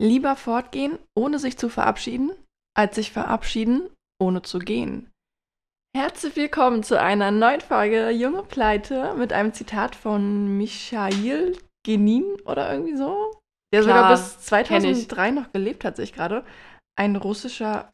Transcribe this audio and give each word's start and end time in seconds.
Lieber 0.00 0.36
fortgehen, 0.36 0.98
ohne 1.16 1.38
sich 1.38 1.56
zu 1.56 1.70
verabschieden, 1.70 2.32
als 2.76 2.96
sich 2.96 3.12
verabschieden, 3.12 3.88
ohne 4.20 4.42
zu 4.42 4.58
gehen. 4.58 5.10
Herzlich 5.96 6.36
willkommen 6.36 6.82
zu 6.82 7.00
einer 7.00 7.30
neuen 7.30 7.62
Folge 7.62 8.10
Junge 8.10 8.42
Pleite 8.42 9.14
mit 9.14 9.32
einem 9.32 9.54
Zitat 9.54 9.96
von 9.96 10.58
Michail 10.58 11.56
Genin 11.86 12.38
oder 12.44 12.70
irgendwie 12.70 12.96
so. 12.96 13.40
Der 13.72 13.82
Klar, 13.82 14.16
sogar 14.16 14.20
bis 14.58 14.68
kenn 14.68 14.84
ich. 14.84 15.08
2003 15.08 15.30
noch 15.30 15.52
gelebt 15.52 15.84
hat, 15.84 15.96
sehe 15.96 16.04
ich 16.04 16.12
gerade. 16.12 16.44
Ein 16.98 17.16
russischer 17.16 17.90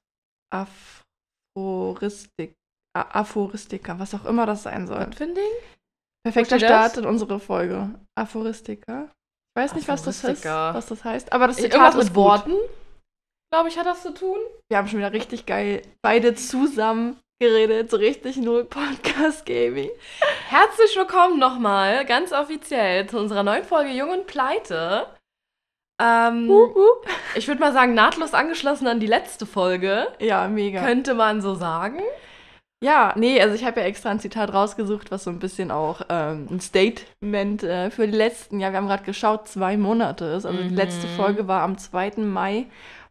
Aphoristik, 0.52 2.54
Aphoristiker, 2.96 4.00
was 4.00 4.14
auch 4.14 4.24
immer 4.24 4.46
das 4.46 4.64
sein 4.64 4.88
soll. 4.88 5.12
Finde 5.12 5.40
ich? 5.40 5.78
Perfekter? 6.24 6.58
Start 6.58 6.96
in 6.96 7.06
unsere 7.06 7.38
Folge. 7.38 7.94
Aphoristiker. 8.18 9.12
Ich 9.54 9.62
weiß 9.62 9.74
nicht, 9.74 9.86
was 9.88 10.02
das, 10.02 10.24
ist, 10.24 10.44
was 10.46 10.86
das 10.86 11.04
heißt, 11.04 11.30
aber 11.30 11.46
das 11.46 11.56
Zitat 11.56 11.74
Irgendwas 11.74 11.94
ist 11.96 12.10
mit. 12.10 12.14
Worten, 12.14 12.54
glaube 13.52 13.68
ich, 13.68 13.78
hat 13.78 13.84
das 13.84 14.00
zu 14.02 14.14
tun. 14.14 14.38
Wir 14.70 14.78
haben 14.78 14.88
schon 14.88 14.98
wieder 14.98 15.12
richtig 15.12 15.44
geil 15.44 15.82
beide 16.00 16.34
zusammen 16.34 17.18
geredet, 17.38 17.90
so 17.90 17.98
richtig 17.98 18.38
null 18.38 18.64
Podcast 18.64 19.44
Gaming. 19.44 19.90
Herzlich 20.48 20.96
willkommen 20.96 21.38
nochmal, 21.38 22.06
ganz 22.06 22.32
offiziell, 22.32 23.06
zu 23.08 23.18
unserer 23.18 23.42
neuen 23.42 23.64
Folge 23.64 23.90
Jung 23.90 24.08
und 24.08 24.26
Pleite. 24.26 25.06
Ähm, 26.00 26.50
ich 27.34 27.46
würde 27.46 27.60
mal 27.60 27.74
sagen, 27.74 27.92
nahtlos 27.92 28.32
angeschlossen 28.32 28.86
an 28.86 29.00
die 29.00 29.06
letzte 29.06 29.44
Folge, 29.44 30.08
Ja, 30.18 30.48
mega. 30.48 30.82
könnte 30.82 31.12
man 31.12 31.42
so 31.42 31.54
sagen. 31.54 32.00
Ja, 32.82 33.14
nee, 33.16 33.40
also 33.40 33.54
ich 33.54 33.64
habe 33.64 33.80
ja 33.80 33.86
extra 33.86 34.10
ein 34.10 34.20
Zitat 34.20 34.52
rausgesucht, 34.52 35.10
was 35.10 35.24
so 35.24 35.30
ein 35.30 35.38
bisschen 35.38 35.70
auch 35.70 36.02
ähm, 36.08 36.48
ein 36.50 36.60
Statement 36.60 37.62
äh, 37.62 37.90
für 37.90 38.06
die 38.06 38.16
letzten, 38.16 38.60
ja, 38.60 38.70
wir 38.72 38.76
haben 38.78 38.88
gerade 38.88 39.04
geschaut, 39.04 39.48
zwei 39.48 39.76
Monate 39.76 40.24
ist. 40.26 40.44
Also 40.44 40.58
die 40.62 40.68
Mhm. 40.70 40.76
letzte 40.76 41.06
Folge 41.08 41.46
war 41.48 41.62
am 41.62 41.78
2. 41.78 42.12
Mai. 42.18 42.66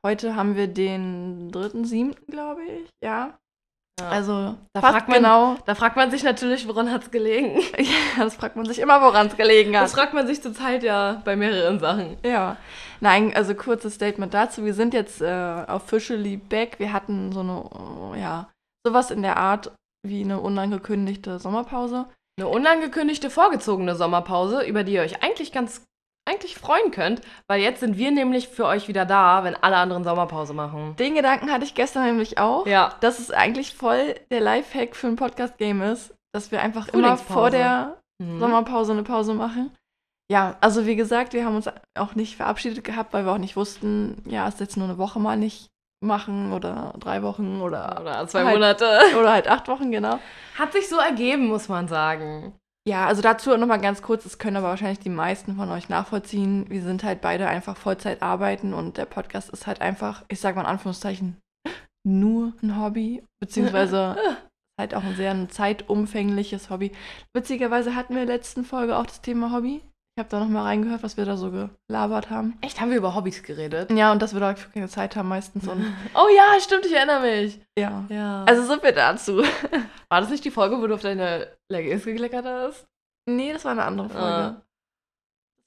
Heute 0.06 0.36
haben 0.36 0.56
wir 0.56 0.68
den 0.68 1.52
3.7., 1.52 2.16
glaube 2.30 2.62
ich. 2.64 2.90
Ja. 3.04 3.38
Also 4.10 4.56
Da 4.74 4.82
fragt 4.82 5.08
man- 5.10 5.18
genau. 5.18 5.56
Da 5.68 5.76
fragt 5.76 5.96
man 5.96 6.10
sich 6.10 6.24
natürlich, 6.24 6.68
woran 6.68 6.92
hat 6.92 7.04
es 7.04 7.12
gelegen? 7.12 7.62
Ja, 7.78 8.24
das 8.24 8.36
fragt 8.36 8.56
man 8.56 8.66
sich 8.66 8.80
immer, 8.80 9.00
woran 9.02 9.28
es 9.28 9.38
gelegen 9.38 9.76
hat. 9.78 9.84
Das 9.84 9.94
fragt 9.94 10.14
man 10.16 10.26
sich 10.26 10.42
zurzeit 10.42 10.82
ja 10.84 11.22
bei 11.24 11.36
mehreren 11.36 11.80
Sachen. 11.80 12.18
Ja, 12.26 12.58
nein, 13.00 13.32
also 13.36 13.54
kurzes 13.54 13.94
Statement 13.96 14.34
dazu. 14.34 14.66
Wir 14.66 14.74
sind 14.74 14.96
jetzt 14.96 15.22
äh, 15.22 15.64
officially 15.68 16.38
back. 16.38 16.80
Wir 16.80 16.92
hatten 16.94 17.32
so 17.32 17.42
eine, 17.42 18.16
äh, 18.18 18.22
ja, 18.22 18.48
sowas 18.86 19.12
in 19.12 19.22
der 19.22 19.38
Art 19.38 19.72
wie 20.06 20.22
eine 20.24 20.40
unangekündigte 20.40 21.40
Sommerpause. 21.40 22.08
Eine 22.40 22.48
unangekündigte, 22.48 23.30
vorgezogene 23.30 23.96
Sommerpause, 23.96 24.64
über 24.64 24.84
die 24.84 24.94
ihr 24.94 25.02
euch 25.02 25.22
eigentlich 25.24 25.52
ganz 25.52 25.86
eigentlich 26.28 26.56
freuen 26.56 26.92
könnt, 26.92 27.22
weil 27.48 27.62
jetzt 27.62 27.80
sind 27.80 27.98
wir 27.98 28.12
nämlich 28.12 28.48
für 28.48 28.66
euch 28.66 28.88
wieder 28.88 29.06
da, 29.06 29.44
wenn 29.44 29.56
alle 29.56 29.78
anderen 29.78 30.04
Sommerpause 30.04 30.54
machen. 30.54 30.96
Den 30.98 31.16
Gedanken 31.16 31.52
hatte 31.52 31.66
ich 31.66 31.74
gestern 31.74 32.06
nämlich 32.06 32.38
auch, 32.38 32.68
Ja. 32.68 32.94
dass 33.02 33.18
es 33.20 33.32
eigentlich 33.32 33.74
voll 33.76 34.16
der 34.30 34.40
Lifehack 34.40 34.96
für 34.96 35.08
ein 35.08 35.16
Podcast-Game 35.16 35.82
ist, 35.82 36.14
dass 36.32 36.52
wir 36.52 36.62
einfach 36.62 36.88
immer 36.90 37.18
vor 37.18 37.50
der 37.50 37.98
Mhm. 38.22 38.40
Sommerpause 38.40 38.92
eine 38.92 39.02
Pause 39.04 39.34
machen. 39.34 39.76
Ja, 40.32 40.56
also 40.62 40.86
wie 40.86 40.96
gesagt, 40.96 41.34
wir 41.34 41.44
haben 41.44 41.56
uns 41.56 41.68
auch 41.98 42.14
nicht 42.14 42.36
verabschiedet 42.38 42.84
gehabt, 42.84 43.14
weil 43.14 43.26
wir 43.26 43.32
auch 43.34 43.38
nicht 43.40 43.56
wussten, 43.56 44.22
ja, 44.28 44.48
ist 44.48 44.60
jetzt 44.60 44.78
nur 44.78 44.88
eine 44.88 45.00
Woche 45.00 45.20
mal 45.20 45.38
nicht 45.38 45.71
machen 46.02 46.52
oder 46.52 46.94
drei 47.00 47.24
Wochen 47.24 47.62
oder 47.62 48.02
Oder 48.02 48.28
zwei 48.28 48.44
Halt. 48.44 48.56
Monate. 48.56 48.86
oder 49.20 49.32
halt 49.32 49.48
acht 49.48 49.68
Wochen, 49.68 49.92
genau. 49.92 50.20
Hat 50.58 50.74
sich 50.74 50.90
so 50.90 50.98
ergeben, 50.98 51.48
muss 51.48 51.70
man 51.70 51.88
sagen. 51.88 52.54
Ja, 52.88 53.06
also 53.06 53.22
dazu 53.22 53.56
nochmal 53.58 53.80
ganz 53.80 54.02
kurz, 54.02 54.24
das 54.24 54.40
können 54.40 54.58
aber 54.58 54.70
wahrscheinlich 54.70 55.00
die 55.00 55.10
meisten 55.10 55.56
von 55.56 55.70
euch 55.70 55.88
nachvollziehen. 55.88 56.66
Wir 56.70 56.82
sind 56.82 57.04
halt 57.04 57.22
beide 57.22 57.48
einfach 57.48 57.78
Vollzeit 57.78 58.24
arbeiten 58.24 58.74
und 58.74 58.98
der 58.98 59.06
Podcast 59.06 59.52
ist 59.52 59.68
halt 59.68 59.82
einfach, 59.82 60.24
ich 60.30 60.40
sag 60.40 60.56
mal 60.56 60.62
in 60.62 60.68
Anführungszeichen, 60.68 61.38
nur 62.04 62.54
ein 62.64 62.82
Hobby, 62.82 63.24
beziehungsweise 63.40 64.18
halt 64.80 64.96
auch 64.96 65.04
ein 65.04 65.16
sehr 65.16 65.30
ein 65.30 65.50
zeitumfängliches 65.50 66.72
Hobby. 66.72 66.92
Witzigerweise 67.36 67.96
hatten 67.96 68.16
wir 68.16 68.24
in 68.24 68.28
der 68.28 68.38
letzten 68.38 68.66
Folge 68.66 68.98
auch 68.98 69.06
das 69.06 69.22
Thema 69.22 69.52
Hobby. 69.52 69.82
Ich 70.16 70.20
habe 70.20 70.30
da 70.30 70.40
nochmal 70.42 70.64
reingehört, 70.64 71.04
was 71.04 71.16
wir 71.16 71.24
da 71.26 71.38
so 71.38 71.70
gelabert 71.88 72.30
haben. 72.30 72.58
Echt, 72.62 72.82
haben 72.82 72.90
wir 72.90 72.98
über 72.98 73.16
Hobbys 73.16 73.44
geredet? 73.44 73.90
Ja, 73.92 74.12
und 74.12 74.22
dass 74.22 74.34
wir 74.34 74.42
da 74.42 74.54
keine 74.54 74.90
Zeit 74.90 75.16
haben 75.16 75.30
meistens 75.30 75.68
und 75.68 75.86
Oh 76.14 76.28
ja, 76.36 76.60
stimmt, 76.60 76.86
ich 76.86 76.94
erinnere 76.94 77.22
mich. 77.22 77.62
ja. 77.80 78.04
Ja. 78.10 78.44
Also 78.44 78.64
so 78.64 78.78
viel 78.80 78.92
dazu. 78.92 79.38
war 80.10 80.20
das 80.22 80.30
nicht 80.30 80.44
die 80.44 80.52
Folge, 80.52 80.78
wo 80.82 80.88
du 80.88 80.96
auf 80.96 81.02
deine 81.02 81.48
Leggings 81.72 82.04
gekleckert 82.04 82.46
hast? 82.46 82.86
Nee, 83.30 83.54
das 83.54 83.64
war 83.64 83.72
eine 83.72 83.86
andere 83.86 84.10
Folge. 84.10 84.26
Ah. 84.28 84.50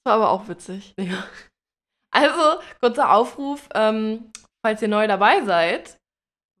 Das 0.03 0.05
war 0.05 0.13
aber 0.13 0.29
auch 0.29 0.47
witzig. 0.47 0.93
Ja. 0.99 1.23
Also, 2.13 2.61
kurzer 2.79 3.11
Aufruf, 3.11 3.67
ähm, 3.73 4.31
falls 4.63 4.81
ihr 4.81 4.87
neu 4.87 5.07
dabei 5.07 5.43
seid, 5.43 5.97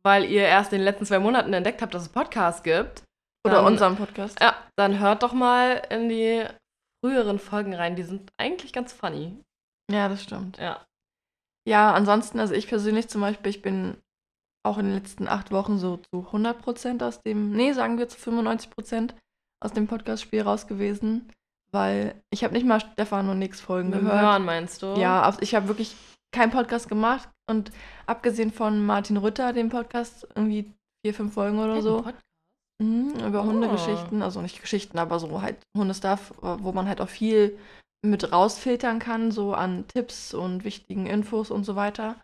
weil 0.03 0.25
ihr 0.25 0.41
erst 0.43 0.73
in 0.73 0.79
den 0.79 0.85
letzten 0.85 1.05
zwei 1.05 1.19
Monaten 1.19 1.53
entdeckt 1.53 1.81
habt, 1.81 1.93
dass 1.93 2.01
es 2.01 2.09
Podcasts 2.09 2.63
gibt. 2.63 3.03
Oder 3.45 3.57
dann- 3.57 3.65
unserem 3.65 3.95
Podcast. 3.95 4.37
Ja, 4.41 4.55
dann 4.75 4.99
hört 4.99 5.21
doch 5.21 5.33
mal 5.33 5.81
in 5.91 6.09
die 6.09 6.43
früheren 7.05 7.39
Folgen 7.39 7.75
rein. 7.75 7.95
Die 7.95 8.03
sind 8.03 8.31
eigentlich 8.37 8.73
ganz 8.73 8.91
funny. 8.91 9.37
Ja, 9.91 10.09
das 10.09 10.23
stimmt. 10.23 10.57
Ja. 10.57 10.85
Ja, 11.67 11.93
ansonsten, 11.93 12.39
also 12.39 12.53
ich 12.53 12.67
persönlich 12.67 13.07
zum 13.09 13.21
Beispiel, 13.21 13.49
ich 13.49 13.61
bin 13.61 13.97
auch 14.65 14.77
in 14.79 14.85
den 14.85 14.95
letzten 14.95 15.27
acht 15.27 15.51
Wochen 15.51 15.77
so 15.77 15.97
zu 15.97 16.27
100% 16.31 17.03
aus 17.03 17.21
dem, 17.21 17.51
nee, 17.51 17.73
sagen 17.73 17.97
wir 17.99 18.07
zu 18.07 18.17
95% 18.17 19.13
aus 19.63 19.73
dem 19.73 19.87
Podcast-Spiel 19.87 20.41
raus 20.41 20.65
gewesen, 20.67 21.31
weil 21.71 22.21
ich 22.31 22.43
habe 22.43 22.53
nicht 22.53 22.65
mal 22.65 22.79
Stefan 22.79 23.29
und 23.29 23.39
nix 23.39 23.61
Folgen 23.61 23.91
Mit 23.91 24.01
gehört. 24.01 24.21
Hören 24.21 24.45
meinst 24.45 24.81
du? 24.81 24.95
Ja, 24.95 25.35
ich 25.39 25.53
habe 25.53 25.67
wirklich 25.67 25.95
keinen 26.31 26.51
Podcast 26.51 26.89
gemacht 26.89 27.29
und 27.47 27.71
abgesehen 28.07 28.51
von 28.51 28.83
Martin 28.85 29.17
Rütter, 29.17 29.53
dem 29.53 29.69
Podcast, 29.69 30.27
irgendwie 30.35 30.73
vier, 31.03 31.13
fünf 31.13 31.35
Folgen 31.35 31.59
oder 31.59 31.81
so. 31.81 32.03
Mhm, 32.81 33.13
über 33.25 33.41
Oh. 33.41 33.45
Hundegeschichten, 33.45 34.21
also 34.21 34.41
nicht 34.41 34.61
Geschichten, 34.61 34.97
aber 34.99 35.19
so 35.19 35.41
halt 35.41 35.57
Hundestuff, 35.77 36.33
wo 36.41 36.71
man 36.73 36.87
halt 36.87 36.99
auch 37.01 37.09
viel 37.09 37.57
mit 38.05 38.31
rausfiltern 38.31 38.99
kann, 38.99 39.31
so 39.31 39.53
an 39.53 39.87
Tipps 39.87 40.33
und 40.33 40.63
wichtigen 40.63 41.05
Infos 41.07 41.49
und 41.51 41.63
so 41.63 41.75
weiter. 41.75 42.15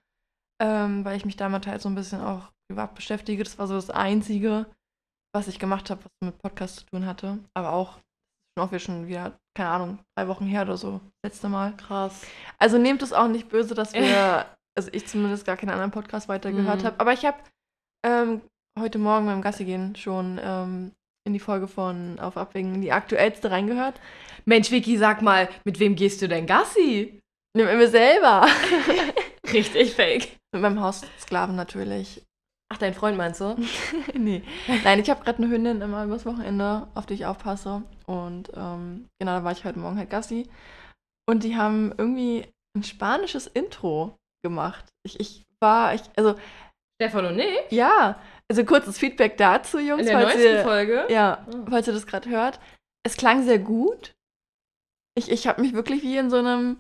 Ähm, 0.62 1.04
weil 1.06 1.18
ich 1.18 1.26
mich 1.26 1.38
damit 1.38 1.66
halt 1.68 1.82
so 1.82 1.90
ein 1.90 1.96
bisschen 1.96 2.22
auch 2.22 2.52
privat 2.70 2.94
beschäftige. 2.94 3.44
Das 3.44 3.58
war 3.58 3.66
so 3.68 3.74
das 3.76 3.90
Einzige, 3.90 4.68
was 5.34 5.48
ich 5.48 5.58
gemacht 5.58 5.90
habe, 5.90 6.02
was 6.04 6.12
mit 6.28 6.38
Podcast 6.40 6.76
zu 6.78 6.86
tun 6.86 7.06
hatte. 7.08 7.40
Aber 7.56 7.72
auch, 7.74 7.94
schon 8.56 8.68
auch 8.68 8.72
wieder 8.72 8.80
schon 8.80 9.08
wieder, 9.08 9.40
keine 9.58 9.70
Ahnung, 9.70 10.00
drei 10.16 10.28
Wochen 10.28 10.46
her 10.46 10.62
oder 10.64 10.78
so, 10.78 11.00
das 11.24 11.32
letzte 11.32 11.50
Mal. 11.50 11.76
Krass. 11.78 12.22
Also 12.60 12.78
nehmt 12.78 13.02
es 13.02 13.14
auch 13.14 13.28
nicht 13.28 13.50
böse, 13.50 13.74
dass 13.74 13.94
wir, 13.94 14.46
also 14.78 14.90
ich 14.92 15.08
zumindest 15.08 15.46
gar 15.46 15.58
keinen 15.58 15.72
anderen 15.72 15.92
Podcast 15.92 16.28
weitergehört 16.30 16.82
Mhm. 16.82 16.86
habe. 16.86 17.00
Aber 17.00 17.14
ich 17.14 17.26
habe 17.26 17.38
ähm, 18.06 18.42
heute 18.80 19.00
Morgen 19.00 19.26
beim 19.26 19.42
Gassi 19.42 19.66
gehen 19.66 19.96
schon 19.96 20.40
ähm, 20.42 20.92
in 21.26 21.34
die 21.34 21.40
Folge 21.40 21.68
von 21.68 22.20
Auf 22.20 22.38
Abwägen 22.38 22.82
die 22.82 22.92
aktuellste 22.92 23.52
reingehört. 23.52 24.00
Mensch, 24.46 24.72
Vicky, 24.72 24.98
sag 24.98 25.22
mal, 25.22 25.50
mit 25.66 25.80
wem 25.80 25.96
gehst 25.96 26.22
du 26.22 26.28
denn 26.28 26.48
Gassi? 26.48 27.20
Nimm 27.56 27.66
mir 27.66 27.88
selber. 27.88 28.48
Richtig 29.54 29.94
fake. 29.94 30.38
Mit 30.54 30.62
meinem 30.62 30.82
Haussklaven 30.82 31.56
natürlich. 31.56 32.24
Ach, 32.70 32.78
dein 32.78 32.94
Freund 32.94 33.18
meinst 33.18 33.42
du? 33.42 33.58
nee. 34.14 34.44
Nein, 34.84 35.00
ich 35.00 35.10
habe 35.10 35.24
gerade 35.24 35.40
eine 35.40 35.52
Hündin 35.52 35.82
immer 35.82 36.06
übers 36.06 36.26
Wochenende, 36.26 36.88
auf 36.96 37.06
die 37.06 37.16
ich 37.16 37.26
aufpasse. 37.26 37.84
Und 38.06 38.50
ähm, 38.56 39.08
genau, 39.20 39.38
da 39.38 39.44
war 39.44 39.52
ich 39.52 39.66
heute 39.66 39.80
Morgen 39.80 39.98
halt 39.98 40.10
Gassi. 40.10 40.50
Und 41.30 41.44
die 41.44 41.58
haben 41.58 41.94
irgendwie 41.98 42.48
ein 42.76 42.84
spanisches 42.84 43.48
Intro 43.48 44.16
gemacht. 44.44 44.86
Ich, 45.04 45.20
ich 45.20 45.44
war, 45.60 45.94
ich, 45.94 46.02
also 46.16 46.36
Stefan 47.02 47.26
und 47.26 47.40
ich? 47.40 47.72
Ja, 47.72 48.20
also 48.52 48.66
kurzes 48.66 48.98
Feedback 49.00 49.38
dazu, 49.38 49.80
Jungs, 49.80 50.02
In 50.02 50.08
der 50.08 50.20
falls 50.20 50.34
neuesten 50.36 50.56
ihr, 50.56 50.64
Folge? 50.64 51.06
ja, 51.10 51.46
Oh. 51.48 51.66
falls 51.70 51.88
ihr 51.88 51.94
das 51.94 52.06
gerade 52.06 52.30
hört. 52.30 52.60
Es 53.04 53.16
klang 53.16 53.44
sehr 53.44 53.60
gut. 53.60 54.12
Ich, 55.18 55.32
ich 55.32 55.48
habe 55.48 55.62
mich 55.62 55.74
wirklich 55.74 56.04
wie 56.04 56.18
in 56.18 56.30
so 56.30 56.36
einem, 56.38 56.78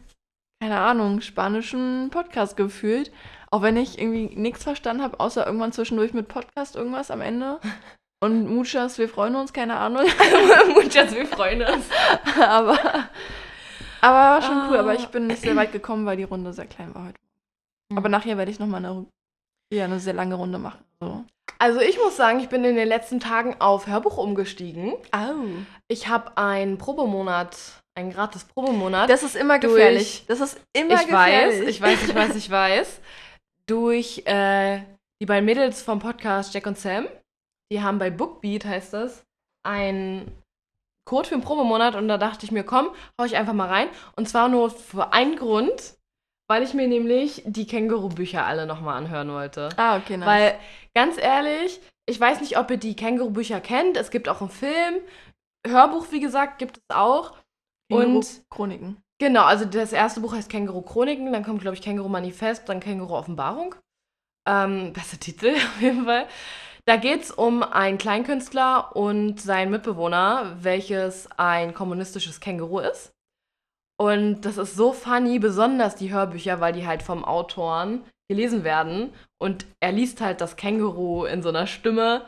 keine 0.61 0.79
Ahnung, 0.79 1.21
spanischen 1.21 2.09
Podcast 2.11 2.57
gefühlt. 2.57 3.11
Auch 3.51 3.61
wenn 3.61 3.77
ich 3.77 3.99
irgendwie 3.99 4.35
nichts 4.35 4.63
verstanden 4.63 5.01
habe, 5.01 5.21
außer 5.21 5.45
irgendwann 5.45 5.71
zwischendurch 5.71 6.13
mit 6.13 6.27
Podcast 6.27 6.75
irgendwas 6.75 7.09
am 7.09 7.21
Ende. 7.21 7.59
Und 8.23 8.53
Muchas, 8.53 8.97
wir 8.97 9.07
freuen 9.07 9.35
uns, 9.35 9.53
keine 9.53 9.77
Ahnung. 9.77 10.03
Muchas, 10.75 11.15
wir 11.15 11.25
freuen 11.25 11.61
uns. 11.61 11.85
aber, 12.41 12.77
aber 14.01 14.17
war 14.17 14.41
schon 14.41 14.69
cool. 14.69 14.75
Ah. 14.77 14.81
Aber 14.81 14.93
ich 14.93 15.07
bin 15.07 15.27
nicht 15.27 15.41
sehr 15.41 15.55
weit 15.55 15.71
gekommen, 15.71 16.05
weil 16.05 16.17
die 16.17 16.23
Runde 16.23 16.51
sehr 16.51 16.67
klein 16.67 16.93
war 16.93 17.05
heute. 17.05 17.19
Aber 17.95 18.09
nachher 18.09 18.37
werde 18.37 18.51
ich 18.51 18.59
nochmal 18.59 18.85
eine, 18.85 19.05
ja, 19.73 19.85
eine 19.85 19.99
sehr 20.01 20.13
lange 20.13 20.35
Runde 20.35 20.59
machen. 20.59 20.83
So. 20.99 21.23
Also 21.61 21.79
ich 21.79 21.97
muss 21.99 22.15
sagen, 22.15 22.39
ich 22.39 22.49
bin 22.49 22.63
in 22.65 22.75
den 22.75 22.87
letzten 22.87 23.19
Tagen 23.19 23.55
auf 23.59 23.85
Hörbuch 23.85 24.17
umgestiegen. 24.17 24.93
Au. 25.11 25.35
Ich 25.87 26.07
habe 26.07 26.35
einen 26.35 26.79
Probemonat, 26.79 27.55
einen 27.95 28.11
gratis 28.11 28.45
Probemonat. 28.45 29.09
Das 29.11 29.21
ist 29.21 29.35
immer 29.35 29.59
Durch- 29.59 29.73
gefährlich. 29.75 30.25
Das 30.27 30.41
ist 30.41 30.59
immer 30.73 30.95
ich 30.95 31.11
weiß, 31.11 31.49
gefährlich. 31.53 31.69
ich 31.69 31.81
weiß, 31.81 32.03
ich 32.03 32.15
weiß, 32.15 32.35
ich 32.35 32.49
weiß. 32.49 33.01
Durch 33.67 34.23
äh, 34.25 34.81
die 35.21 35.27
beiden 35.27 35.45
Mädels 35.45 35.83
vom 35.83 35.99
Podcast 35.99 36.53
Jack 36.55 36.65
und 36.65 36.79
Sam. 36.79 37.07
Die 37.71 37.81
haben 37.83 37.99
bei 37.99 38.09
Bookbeat, 38.09 38.65
heißt 38.65 38.93
das, 38.93 39.23
einen 39.63 40.31
Code 41.07 41.27
für 41.29 41.35
einen 41.35 41.43
Probemonat 41.43 41.93
und 41.93 42.07
da 42.07 42.17
dachte 42.17 42.43
ich 42.43 42.51
mir, 42.51 42.63
komm, 42.63 42.89
hau 43.19 43.25
ich 43.25 43.37
einfach 43.37 43.53
mal 43.53 43.69
rein. 43.69 43.87
Und 44.15 44.27
zwar 44.27 44.49
nur 44.49 44.71
für 44.71 45.13
einen 45.13 45.35
Grund, 45.35 45.93
weil 46.49 46.63
ich 46.63 46.73
mir 46.73 46.87
nämlich 46.87 47.43
die 47.45 47.65
Känguru-Bücher 47.65 48.45
alle 48.45 48.65
nochmal 48.65 48.97
anhören 48.97 49.31
wollte. 49.31 49.69
Ah, 49.77 49.95
okay, 49.97 50.17
nice. 50.17 50.27
Weil, 50.27 50.59
ganz 50.95 51.17
ehrlich, 51.17 51.79
ich 52.07 52.19
weiß 52.19 52.41
nicht, 52.41 52.57
ob 52.57 52.69
ihr 52.71 52.77
die 52.77 52.95
Känguru-Bücher 52.95 53.61
kennt. 53.61 53.97
Es 53.97 54.11
gibt 54.11 54.27
auch 54.27 54.41
einen 54.41 54.49
Film. 54.49 54.95
Hörbuch, 55.65 56.11
wie 56.11 56.19
gesagt, 56.19 56.59
gibt 56.59 56.77
es 56.77 56.83
auch. 56.95 57.37
Und 57.91 58.43
Chroniken. 58.49 59.03
genau, 59.19 59.43
also 59.43 59.65
das 59.65 59.91
erste 59.91 60.21
Buch 60.21 60.33
heißt 60.33 60.49
Känguru 60.49 60.81
Chroniken, 60.81 61.33
dann 61.33 61.43
kommt, 61.43 61.61
glaube 61.61 61.75
ich, 61.75 61.81
Känguru 61.81 62.07
Manifest, 62.07 62.69
dann 62.69 62.79
Känguru 62.79 63.15
Offenbarung. 63.15 63.75
Ähm, 64.47 64.93
bester 64.93 65.19
Titel 65.19 65.49
auf 65.55 65.81
jeden 65.81 66.05
Fall. 66.05 66.27
Da 66.85 66.95
geht 66.95 67.21
es 67.21 67.31
um 67.31 67.63
einen 67.63 67.97
Kleinkünstler 67.97 68.95
und 68.95 69.39
seinen 69.39 69.71
Mitbewohner, 69.71 70.57
welches 70.61 71.29
ein 71.37 71.73
kommunistisches 71.73 72.39
Känguru 72.39 72.79
ist. 72.79 73.13
Und 73.99 74.41
das 74.41 74.57
ist 74.57 74.75
so 74.75 74.93
funny, 74.93 75.37
besonders 75.37 75.95
die 75.95 76.11
Hörbücher, 76.11 76.59
weil 76.59 76.73
die 76.73 76.87
halt 76.87 77.03
vom 77.03 77.23
Autoren 77.23 78.03
gelesen 78.31 78.63
werden. 78.63 79.13
Und 79.41 79.65
er 79.79 79.91
liest 79.91 80.21
halt 80.21 80.39
das 80.41 80.55
Känguru 80.55 81.25
in 81.25 81.43
so 81.43 81.49
einer 81.49 81.67
Stimme 81.67 82.23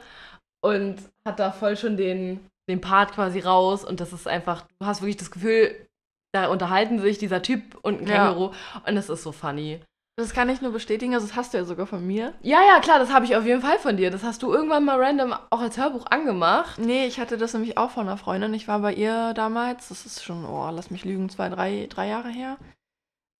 und 0.63 0.97
hat 1.25 1.39
da 1.39 1.51
voll 1.51 1.77
schon 1.77 1.97
den, 1.97 2.39
den 2.69 2.81
Part 2.81 3.13
quasi 3.13 3.39
raus. 3.39 3.83
Und 3.85 3.99
das 3.99 4.13
ist 4.13 4.27
einfach, 4.27 4.65
du 4.79 4.85
hast 4.85 5.01
wirklich 5.01 5.17
das 5.17 5.31
Gefühl, 5.31 5.87
da 6.33 6.47
unterhalten 6.47 6.99
sich 6.99 7.17
dieser 7.17 7.41
Typ 7.41 7.61
und 7.83 8.01
ein 8.01 8.07
Ja. 8.07 8.27
Känguru. 8.27 8.51
Und 8.85 8.95
das 8.95 9.09
ist 9.09 9.23
so 9.23 9.31
funny. 9.31 9.79
Das 10.15 10.33
kann 10.33 10.47
ich 10.49 10.61
nur 10.61 10.71
bestätigen, 10.71 11.15
also 11.15 11.25
das 11.25 11.35
hast 11.35 11.53
du 11.53 11.57
ja 11.57 11.65
sogar 11.65 11.87
von 11.87 12.05
mir. 12.05 12.33
Ja, 12.43 12.59
ja, 12.61 12.79
klar, 12.81 12.99
das 12.99 13.11
habe 13.11 13.25
ich 13.25 13.35
auf 13.35 13.45
jeden 13.47 13.61
Fall 13.61 13.79
von 13.79 13.97
dir. 13.97 14.11
Das 14.11 14.21
hast 14.23 14.43
du 14.43 14.53
irgendwann 14.53 14.85
mal 14.85 15.03
random 15.03 15.33
auch 15.49 15.59
als 15.59 15.77
Hörbuch 15.77 16.05
angemacht. 16.05 16.77
Nee, 16.77 17.07
ich 17.07 17.19
hatte 17.19 17.35
das 17.35 17.53
nämlich 17.53 17.79
auch 17.79 17.89
von 17.89 18.07
einer 18.07 18.17
Freundin. 18.17 18.53
Ich 18.53 18.67
war 18.67 18.77
bei 18.79 18.93
ihr 18.93 19.33
damals, 19.33 19.87
das 19.89 20.05
ist 20.05 20.23
schon, 20.23 20.45
oh, 20.45 20.69
lass 20.71 20.91
mich 20.91 21.03
lügen, 21.03 21.29
zwei, 21.29 21.49
drei, 21.49 21.87
drei 21.89 22.09
Jahre 22.09 22.29
her. 22.29 22.57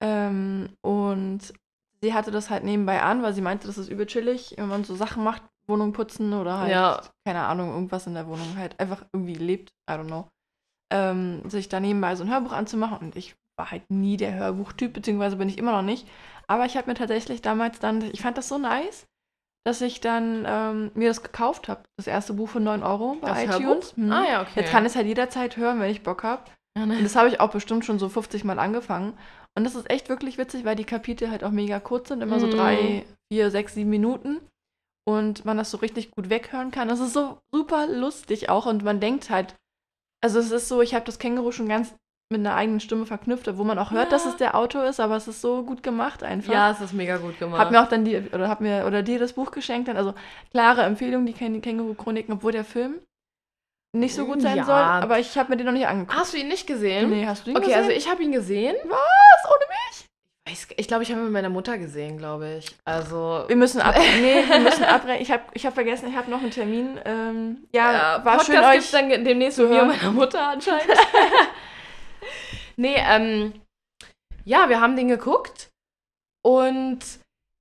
Ähm, 0.01 0.69
und 0.81 1.54
sie 2.03 2.13
hatte 2.13 2.31
das 2.31 2.50
halt 2.50 2.63
nebenbei 2.65 3.01
an, 3.01 3.23
weil 3.23 3.33
sie 3.33 3.41
meinte, 3.41 3.65
das 3.65 3.77
ist 3.77 3.88
übel 3.89 4.05
chillig, 4.05 4.55
wenn 4.57 4.67
man 4.67 4.83
so 4.83 4.94
Sachen 4.94 5.23
macht, 5.23 5.41
Wohnung 5.67 5.94
putzen 5.94 6.33
oder 6.33 6.59
halt, 6.59 6.71
Ja. 6.71 7.01
keine 7.25 7.44
Ahnung, 7.44 7.69
irgendwas 7.71 8.05
in 8.07 8.13
der 8.13 8.27
Wohnung 8.27 8.57
halt 8.57 8.77
einfach 8.79 9.05
irgendwie 9.13 9.35
lebt, 9.35 9.71
I 9.89 9.94
don't 9.94 10.07
know. 10.07 10.27
Ähm, 10.91 11.50
sich 11.50 11.69
da 11.69 11.79
nebenbei 11.79 12.15
so 12.15 12.25
ein 12.25 12.29
Hörbuch 12.29 12.51
anzumachen 12.51 12.97
und 13.00 13.15
ich 13.15 13.35
war 13.57 13.71
halt 13.71 13.89
nie 13.89 14.17
der 14.17 14.33
Hörbuchtyp, 14.33 14.91
beziehungsweise 14.94 15.38
bin 15.38 15.47
ich 15.47 15.57
immer 15.57 15.71
noch 15.71 15.81
nicht. 15.81 16.05
Aber 16.47 16.65
ich 16.65 16.75
habe 16.75 16.89
mir 16.89 16.95
tatsächlich 16.95 17.41
damals 17.41 17.79
dann, 17.79 18.01
ich 18.01 18.21
fand 18.21 18.38
das 18.38 18.50
so 18.50 18.57
nice, 18.57 19.07
dass 19.65 19.79
ich 19.79 20.01
dann 20.01 20.44
ähm, 20.45 20.91
mir 20.94 21.07
das 21.07 21.23
gekauft 21.23 21.69
habe. 21.69 21.83
Das 21.95 22.07
erste 22.07 22.33
Buch 22.33 22.50
für 22.50 22.59
9 22.59 22.83
Euro 22.83 23.15
bei 23.21 23.45
Das 23.45 23.55
iTunes. 23.57 23.95
Mhm. 23.95 24.11
Ah 24.11 24.25
ja, 24.29 24.41
okay. 24.41 24.59
Jetzt 24.59 24.71
kann 24.71 24.83
ich 24.83 24.89
es 24.91 24.95
halt 24.97 25.07
jederzeit 25.07 25.55
hören, 25.55 25.79
wenn 25.79 25.89
ich 25.89 26.03
Bock 26.03 26.23
habe. 26.23 26.44
Ja, 26.78 26.84
Und 26.84 26.90
nice. 26.90 27.04
das 27.04 27.16
habe 27.16 27.30
ich 27.30 27.40
auch 27.40 27.52
bestimmt 27.52 27.86
schon 27.86 28.00
so 28.00 28.10
50 28.10 28.44
Mal 28.44 28.60
angefangen. 28.60 29.14
Und 29.56 29.64
das 29.64 29.75
ist 29.75 29.90
echt 29.90 30.10
wirklich 30.10 30.38
witzig, 30.38 30.66
weil 30.66 30.75
die 30.75 30.86
Kapitel 30.86 31.30
halt 31.30 31.44
auch 31.44 31.52
mega 31.52 31.80
kurz 31.80 32.08
sind, 32.10 32.22
immer 32.22 32.40
so 32.40 32.48
Mhm. 32.48 32.52
drei, 32.52 33.06
vier, 33.31 33.52
sechs, 33.52 33.75
sieben 33.75 33.90
Minuten. 33.92 34.40
Und 35.06 35.44
man 35.46 35.58
das 35.58 35.70
so 35.70 35.78
richtig 35.78 36.12
gut 36.12 36.30
weghören 36.30 36.72
kann. 36.72 36.88
Das 36.88 37.00
ist 37.02 37.14
so 37.14 37.38
super 37.54 37.88
lustig 37.88 38.50
auch. 38.50 38.66
Und 38.66 38.84
man 38.84 39.00
denkt 39.02 39.30
halt, 39.30 39.56
also 40.24 40.40
es 40.40 40.50
ist 40.52 40.70
so, 40.70 40.81
ich 40.81 40.96
habe 40.96 41.06
das 41.06 41.20
Känguru 41.20 41.52
schon 41.52 41.68
ganz 41.68 41.94
mit 42.31 42.40
einer 42.40 42.56
eigenen 42.56 42.80
Stimme 42.80 43.06
verknüpft, 43.06 43.58
wo 43.58 43.64
man 43.66 43.78
auch 43.78 43.92
hört, 43.92 44.06
Ja. 44.06 44.10
dass 44.12 44.25
es 44.25 44.38
der 44.38 44.56
Autor 44.56 44.86
ist, 44.86 45.00
aber 45.02 45.18
es 45.18 45.28
ist 45.28 45.42
so 45.42 45.62
gut 45.64 45.84
gemacht 45.84 46.24
einfach. 46.24 46.52
Ja, 46.54 46.72
es 46.72 46.80
ist 46.81 46.94
mega 46.94 47.18
gut 47.18 47.38
gemacht. 47.38 47.60
Hab 47.60 47.70
mir 47.70 47.84
auch 47.84 47.90
dann 47.90 48.06
die, 48.06 48.18
oder 48.31 48.48
hab 48.50 48.62
mir, 48.62 48.86
oder 48.88 49.04
dir 49.04 49.20
das 49.20 49.34
Buch 49.34 49.52
geschenkt 49.52 49.90
dann. 49.90 49.98
Also 49.98 50.16
klare 50.52 50.81
Empfehlung, 50.84 51.25
die 51.28 51.34
Kä- 51.36 51.62
Känguru-Chroniken, 51.62 52.34
obwohl 52.34 52.54
der 52.54 52.64
Film 52.64 52.96
nicht 53.95 54.16
so 54.16 54.25
gut 54.25 54.42
sein 54.42 54.57
Ja. 54.57 54.63
soll, 54.66 54.75
aber 54.75 55.19
ich 55.19 55.38
habe 55.38 55.50
mir 55.50 55.57
den 55.57 55.66
noch 55.68 55.74
nicht 55.74 55.88
angeguckt. 55.88 56.18
Hast 56.19 56.34
du 56.34 56.38
ihn 56.38 56.48
nicht 56.48 56.66
gesehen? 56.68 57.10
Nee, 57.12 57.25
hast 57.28 57.45
du 57.45 57.51
ihn 57.51 57.57
Okay, 57.57 57.68
gesehen? 57.68 57.80
also 57.80 57.92
ich 57.92 58.10
habe 58.10 58.24
ihn 58.24 58.31
gesehen. 58.31 58.75
Was? 58.86 59.45
Ohne 59.45 59.66
mich? 59.69 60.07
Ich 60.78 60.88
glaube, 60.88 61.04
ich 61.04 61.10
habe 61.10 61.22
ihn 61.22 61.25
mit 61.25 61.34
meiner 61.34 61.50
Mutter 61.50 61.78
gesehen, 61.78 62.18
glaube 62.18 62.56
ich. 62.57 62.75
Also. 62.86 63.45
Wir 63.48 63.56
müssen 63.56 63.81
ab 63.81 63.95
nee, 64.22 64.44
wir 64.48 64.60
müssen 64.60 64.84
abbrechen. 64.84 65.22
Ich 65.22 65.31
habe 65.31 65.44
ich 65.54 65.66
hab 65.66 65.74
vergessen, 65.74 66.10
ich 66.10 66.16
habe 66.16 66.30
noch 66.30 66.42
einen 66.42 66.51
Termin. 66.51 67.00
Ähm, 67.06 67.68
ja, 67.74 68.22
war 68.24 68.38
Podcast 68.38 68.45
schön 68.48 68.63
euch. 68.63 68.74
gibt's 68.74 68.92
dann 68.92 69.10
demnächst 69.24 69.56
zu 69.57 69.68
hören. 69.69 69.88
meiner 69.88 70.12
Mutter 70.12 70.48
anscheinend. 70.50 70.86
nee, 72.75 72.96
ähm, 72.98 73.54
ja, 74.46 74.69
wir 74.69 74.81
haben 74.81 74.96
den 74.96 75.07
geguckt 75.07 75.69
und 76.46 77.00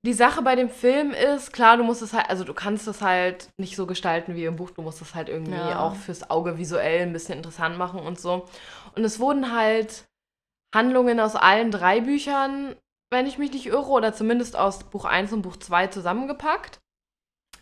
die 0.05 0.13
Sache 0.13 0.41
bei 0.41 0.55
dem 0.55 0.69
Film 0.69 1.11
ist, 1.11 1.53
klar, 1.53 1.77
du 1.77 1.83
musst 1.83 2.01
es 2.01 2.13
halt, 2.13 2.29
also 2.29 2.43
du 2.43 2.53
kannst 2.53 2.87
es 2.87 3.01
halt 3.01 3.49
nicht 3.57 3.75
so 3.75 3.85
gestalten 3.85 4.35
wie 4.35 4.45
im 4.45 4.57
Buch, 4.57 4.71
du 4.71 4.81
musst 4.81 5.01
es 5.01 5.15
halt 5.15 5.29
irgendwie 5.29 5.53
Ja. 5.53 5.79
auch 5.79 5.95
fürs 5.95 6.29
Auge 6.29 6.57
visuell 6.57 7.01
ein 7.03 7.13
bisschen 7.13 7.37
interessant 7.37 7.77
machen 7.77 7.99
und 8.01 8.19
so. 8.19 8.45
Und 8.95 9.03
es 9.05 9.19
wurden 9.19 9.55
halt 9.55 10.05
Handlungen 10.75 11.19
aus 11.19 11.35
allen 11.35 11.71
drei 11.71 12.01
Büchern, 12.01 12.75
wenn 13.11 13.27
ich 13.27 13.37
mich 13.37 13.53
nicht 13.53 13.67
irre, 13.67 13.87
oder 13.89 14.13
zumindest 14.13 14.57
aus 14.57 14.83
Buch 14.83 15.05
1 15.05 15.31
und 15.31 15.41
Buch 15.41 15.55
2 15.57 15.87
zusammengepackt. 15.87 16.79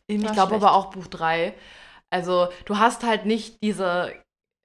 Ich 0.08 0.22
glaube 0.32 0.56
aber 0.56 0.74
auch 0.74 0.92
Buch 0.92 1.08
3. 1.08 1.54
Also, 2.10 2.50
du 2.66 2.80
hast 2.80 3.04
halt 3.04 3.26
nicht 3.26 3.62
diese. 3.62 4.14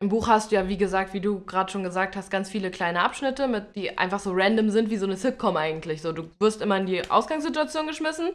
Im 0.02 0.10
Buch 0.10 0.28
hast 0.28 0.50
du 0.50 0.56
ja, 0.56 0.68
wie 0.68 0.76
gesagt, 0.76 1.14
wie 1.14 1.20
du 1.20 1.40
gerade 1.40 1.72
schon 1.72 1.82
gesagt 1.82 2.16
hast, 2.16 2.30
ganz 2.30 2.50
viele 2.50 2.70
kleine 2.70 3.00
Abschnitte, 3.00 3.48
mit, 3.48 3.74
die 3.76 3.96
einfach 3.96 4.20
so 4.20 4.32
random 4.34 4.68
sind, 4.68 4.90
wie 4.90 4.98
so 4.98 5.06
eine 5.06 5.16
Sitcom 5.16 5.56
eigentlich. 5.56 6.02
So, 6.02 6.12
du 6.12 6.28
wirst 6.38 6.60
immer 6.60 6.76
in 6.76 6.86
die 6.86 7.10
Ausgangssituation 7.10 7.86
geschmissen 7.86 8.32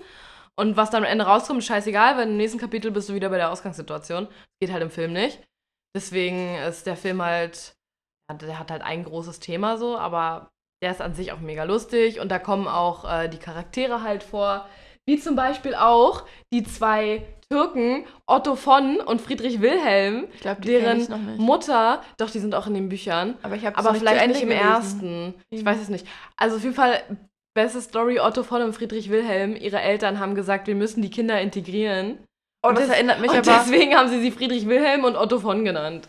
und 0.56 0.76
was 0.76 0.90
dann 0.90 1.04
am 1.04 1.10
Ende 1.10 1.26
rauskommt, 1.26 1.60
ist 1.60 1.68
scheißegal, 1.68 2.18
weil 2.18 2.28
im 2.28 2.38
nächsten 2.38 2.60
Kapitel 2.60 2.92
bist 2.92 3.10
du 3.10 3.14
wieder 3.14 3.30
bei 3.30 3.38
der 3.38 3.52
Ausgangssituation. 3.52 4.28
Geht 4.60 4.72
halt 4.72 4.84
im 4.84 4.90
Film 4.90 5.14
nicht. 5.14 5.40
Deswegen 5.96 6.56
ist 6.56 6.88
der 6.88 6.98
Film 6.98 7.22
halt, 7.22 7.76
der 8.32 8.60
hat 8.60 8.72
halt 8.72 8.82
ein 8.82 9.04
großes 9.04 9.40
Thema 9.40 9.78
so, 9.78 9.98
aber 9.98 10.52
der 10.82 10.92
ist 10.92 11.02
an 11.02 11.14
sich 11.14 11.32
auch 11.32 11.40
mega 11.40 11.64
lustig 11.64 12.20
und 12.20 12.30
da 12.30 12.40
kommen 12.40 12.68
auch 12.68 13.06
äh, 13.06 13.28
die 13.28 13.38
Charaktere 13.38 14.02
halt 14.02 14.24
vor, 14.24 14.68
wie 15.08 15.20
zum 15.20 15.36
Beispiel 15.36 15.76
auch 15.76 16.26
die 16.54 16.64
zwei 16.64 17.26
Türken, 17.52 18.06
Otto 18.26 18.56
von 18.56 18.98
und 19.02 19.22
Friedrich 19.22 19.62
Wilhelm, 19.62 20.28
Ich 20.34 20.40
glaube, 20.42 20.62
die 20.62 20.70
kenn 20.80 21.06
deren. 21.08 21.38
Mutter, 21.38 22.02
doch, 22.18 22.30
die 22.30 22.40
sind 22.40 22.56
auch 22.56 22.66
in 22.68 22.74
den 22.74 22.90
Büchern, 22.90 23.38
aber 23.44 23.56
ich 23.56 23.66
habe 23.66 23.78
aber 23.78 23.94
vielleicht 23.94 24.28
nicht 24.28 24.42
im 24.42 24.50
gelesen. 24.50 24.68
ersten. 24.70 25.34
Ich 25.50 25.62
Mhm. 25.62 25.66
weiß 25.66 25.82
es 25.82 25.90
nicht. 25.90 26.08
Also 26.38 26.56
auf 26.56 26.64
jeden 26.64 26.76
Fall, 26.76 27.02
beste 27.54 27.82
Story, 27.82 28.20
Otto 28.20 28.44
von 28.44 28.62
und 28.62 28.74
Friedrich 28.74 29.10
Wilhelm, 29.10 29.56
ihre 29.56 29.82
Eltern 29.82 30.20
haben 30.20 30.36
gesagt, 30.36 30.68
wir 30.68 30.76
müssen 30.76 31.02
die 31.02 31.10
Kinder 31.10 31.40
integrieren. 31.42 32.18
Oh, 32.64 32.70
Und 32.70 32.78
das 32.78 32.88
des- 32.88 32.94
erinnert 32.96 33.20
mich 33.20 33.32
und 33.32 33.38
aber. 33.38 33.60
deswegen 33.64 33.96
haben 33.96 34.08
sie 34.08 34.22
sie 34.22 34.32
Friedrich 34.32 34.68
Wilhelm 34.68 35.04
und 35.04 35.16
Otto 35.18 35.40
von 35.40 35.66
genannt. 35.66 36.08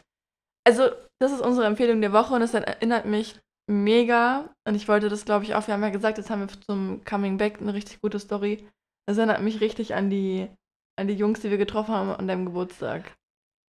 Also, 0.65 0.85
das 1.19 1.33
ist 1.33 1.41
unsere 1.41 1.67
Empfehlung 1.67 2.00
der 2.00 2.12
Woche 2.12 2.35
und 2.35 2.43
es 2.43 2.55
erinnert 2.55 3.05
mich 3.06 3.35
mega. 3.69 4.49
Und 4.67 4.75
ich 4.75 4.87
wollte 4.87 5.09
das, 5.09 5.25
glaube 5.25 5.44
ich, 5.44 5.55
auch. 5.55 5.67
Wir 5.67 5.75
haben 5.75 5.83
ja 5.83 5.89
gesagt, 5.91 6.19
jetzt 6.19 6.31
haben 6.31 6.41
wir 6.47 6.49
zum 6.67 7.03
Coming 7.05 7.37
Back 7.39 7.61
eine 7.61 7.75
richtig 7.75 8.00
gute 8.00 8.19
Story. 8.21 8.67
Das 9.06 9.19
erinnert 9.19 9.41
mich 9.43 9.61
richtig 9.61 9.94
an 9.94 10.11
die, 10.11 10.49
an 10.96 11.08
die 11.08 11.15
Jungs, 11.15 11.41
die 11.41 11.51
wir 11.51 11.58
getroffen 11.58 11.94
haben 11.94 12.11
an 12.11 12.29
deinem 12.29 12.46
Geburtstag. 12.46 13.17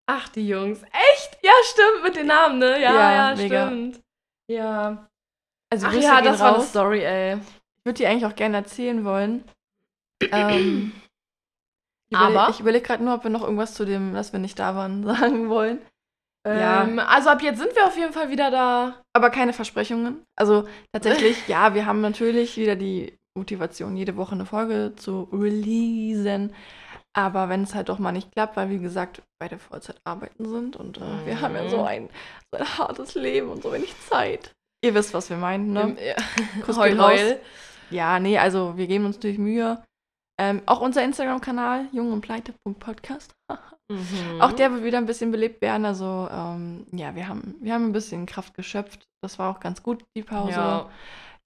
Ach, 0.07 0.27
die 0.29 0.47
Jungs. 0.47 0.81
Echt? 0.83 1.39
Ja, 1.41 1.51
stimmt, 1.63 2.03
mit 2.03 2.15
den 2.15 2.27
Namen, 2.27 2.59
ne? 2.59 2.81
Ja, 2.81 2.93
Ja, 2.93 3.11
ja, 3.29 3.35
mega. 3.35 3.67
stimmt. 3.67 4.01
Ja. 4.49 5.07
Also, 5.71 5.87
Ach 5.87 5.93
ja, 5.93 6.21
das 6.21 6.39
war 6.39 6.49
eine 6.49 6.57
raus. 6.57 6.69
Story, 6.69 7.03
ey. 7.03 7.35
Ich 7.35 7.85
würde 7.85 7.97
die 7.97 8.05
eigentlich 8.07 8.25
auch 8.25 8.35
gerne 8.35 8.57
erzählen 8.57 9.03
wollen. 9.05 9.43
ähm, 10.31 10.91
ich 12.09 12.17
Aber? 12.17 12.49
Ich 12.49 12.59
überlege 12.59 12.85
gerade 12.85 13.03
nur, 13.03 13.15
ob 13.15 13.23
wir 13.23 13.31
noch 13.31 13.43
irgendwas 13.43 13.73
zu 13.73 13.85
dem, 13.85 14.13
dass 14.13 14.33
wir 14.33 14.39
nicht 14.39 14.59
da 14.59 14.75
waren, 14.75 15.03
sagen 15.05 15.49
wollen. 15.49 15.81
Ja. 16.45 16.83
Ähm, 16.83 16.99
also 16.99 17.29
ab 17.29 17.41
jetzt 17.41 17.59
sind 17.59 17.73
wir 17.75 17.85
auf 17.85 17.95
jeden 17.97 18.11
Fall 18.11 18.29
wieder 18.29 18.51
da. 18.51 19.01
Aber 19.13 19.29
keine 19.29 19.53
Versprechungen. 19.53 20.25
Also 20.35 20.67
tatsächlich, 20.91 21.37
ja, 21.47 21.73
wir 21.73 21.85
haben 21.85 22.01
natürlich 22.01 22.57
wieder 22.57 22.75
die 22.75 23.17
Motivation, 23.35 23.95
jede 23.95 24.17
Woche 24.17 24.33
eine 24.33 24.45
Folge 24.45 24.93
zu 24.97 25.23
releasen. 25.31 26.53
Aber 27.15 27.47
wenn 27.49 27.63
es 27.63 27.75
halt 27.75 27.89
doch 27.89 27.99
mal 27.99 28.11
nicht 28.11 28.31
klappt, 28.31 28.57
weil 28.57 28.69
wie 28.69 28.79
gesagt, 28.79 29.21
beide 29.39 29.59
Vollzeit 29.59 30.01
arbeiten 30.03 30.47
sind 30.49 30.75
und 30.75 30.97
äh, 30.97 31.25
wir 31.25 31.41
haben 31.41 31.55
ja 31.55 31.69
so 31.69 31.77
Mhm. 31.79 31.83
ein, 31.85 32.09
so 32.51 32.57
ein 32.59 32.77
hartes 32.77 33.13
Leben 33.15 33.49
und 33.49 33.61
so 33.61 33.71
wenig 33.71 33.93
Zeit. 34.09 34.51
Ihr 34.83 34.93
wisst, 34.95 35.13
was 35.13 35.29
wir 35.29 35.37
meinen, 35.37 35.71
ne? 35.73 35.95
Ja. 36.03 36.15
Kuss 36.65 36.77
Heul, 36.77 36.97
heul. 36.99 37.39
Ja, 37.91 38.19
nee, 38.19 38.37
also 38.39 38.75
wir 38.77 38.87
geben 38.87 39.05
uns 39.05 39.17
natürlich 39.17 39.37
Mühe. 39.37 39.83
Ähm, 40.39 40.63
auch 40.65 40.81
unser 40.81 41.03
Instagram-Kanal, 41.03 41.87
jung 41.91 42.11
und 42.11 42.21
pleite.podcast. 42.21 43.31
Mhm. 43.89 44.39
Auch 44.41 44.53
der 44.53 44.71
wird 44.71 44.85
wieder 44.85 44.97
ein 44.97 45.05
bisschen 45.05 45.29
belebt 45.31 45.61
werden. 45.61 45.83
Also, 45.85 46.29
ähm, 46.31 46.87
ja, 46.93 47.15
wir 47.15 47.27
haben, 47.27 47.55
wir 47.59 47.73
haben 47.73 47.87
ein 47.87 47.91
bisschen 47.91 48.25
Kraft 48.25 48.53
geschöpft. 48.53 49.05
Das 49.21 49.37
war 49.39 49.51
auch 49.53 49.59
ganz 49.59 49.83
gut, 49.83 50.05
die 50.15 50.23
Pause. 50.23 50.51
Ja. 50.53 50.89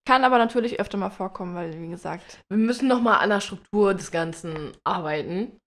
Kann 0.08 0.24
aber 0.24 0.38
natürlich 0.38 0.80
öfter 0.80 0.98
mal 0.98 1.10
vorkommen, 1.10 1.54
weil, 1.54 1.80
wie 1.82 1.90
gesagt, 1.90 2.40
Wir 2.50 2.58
müssen 2.58 2.88
noch 2.88 3.02
mal 3.02 3.18
an 3.18 3.30
der 3.30 3.42
Struktur 3.42 3.94
des 3.94 4.10
Ganzen 4.10 4.72
arbeiten. 4.86 5.60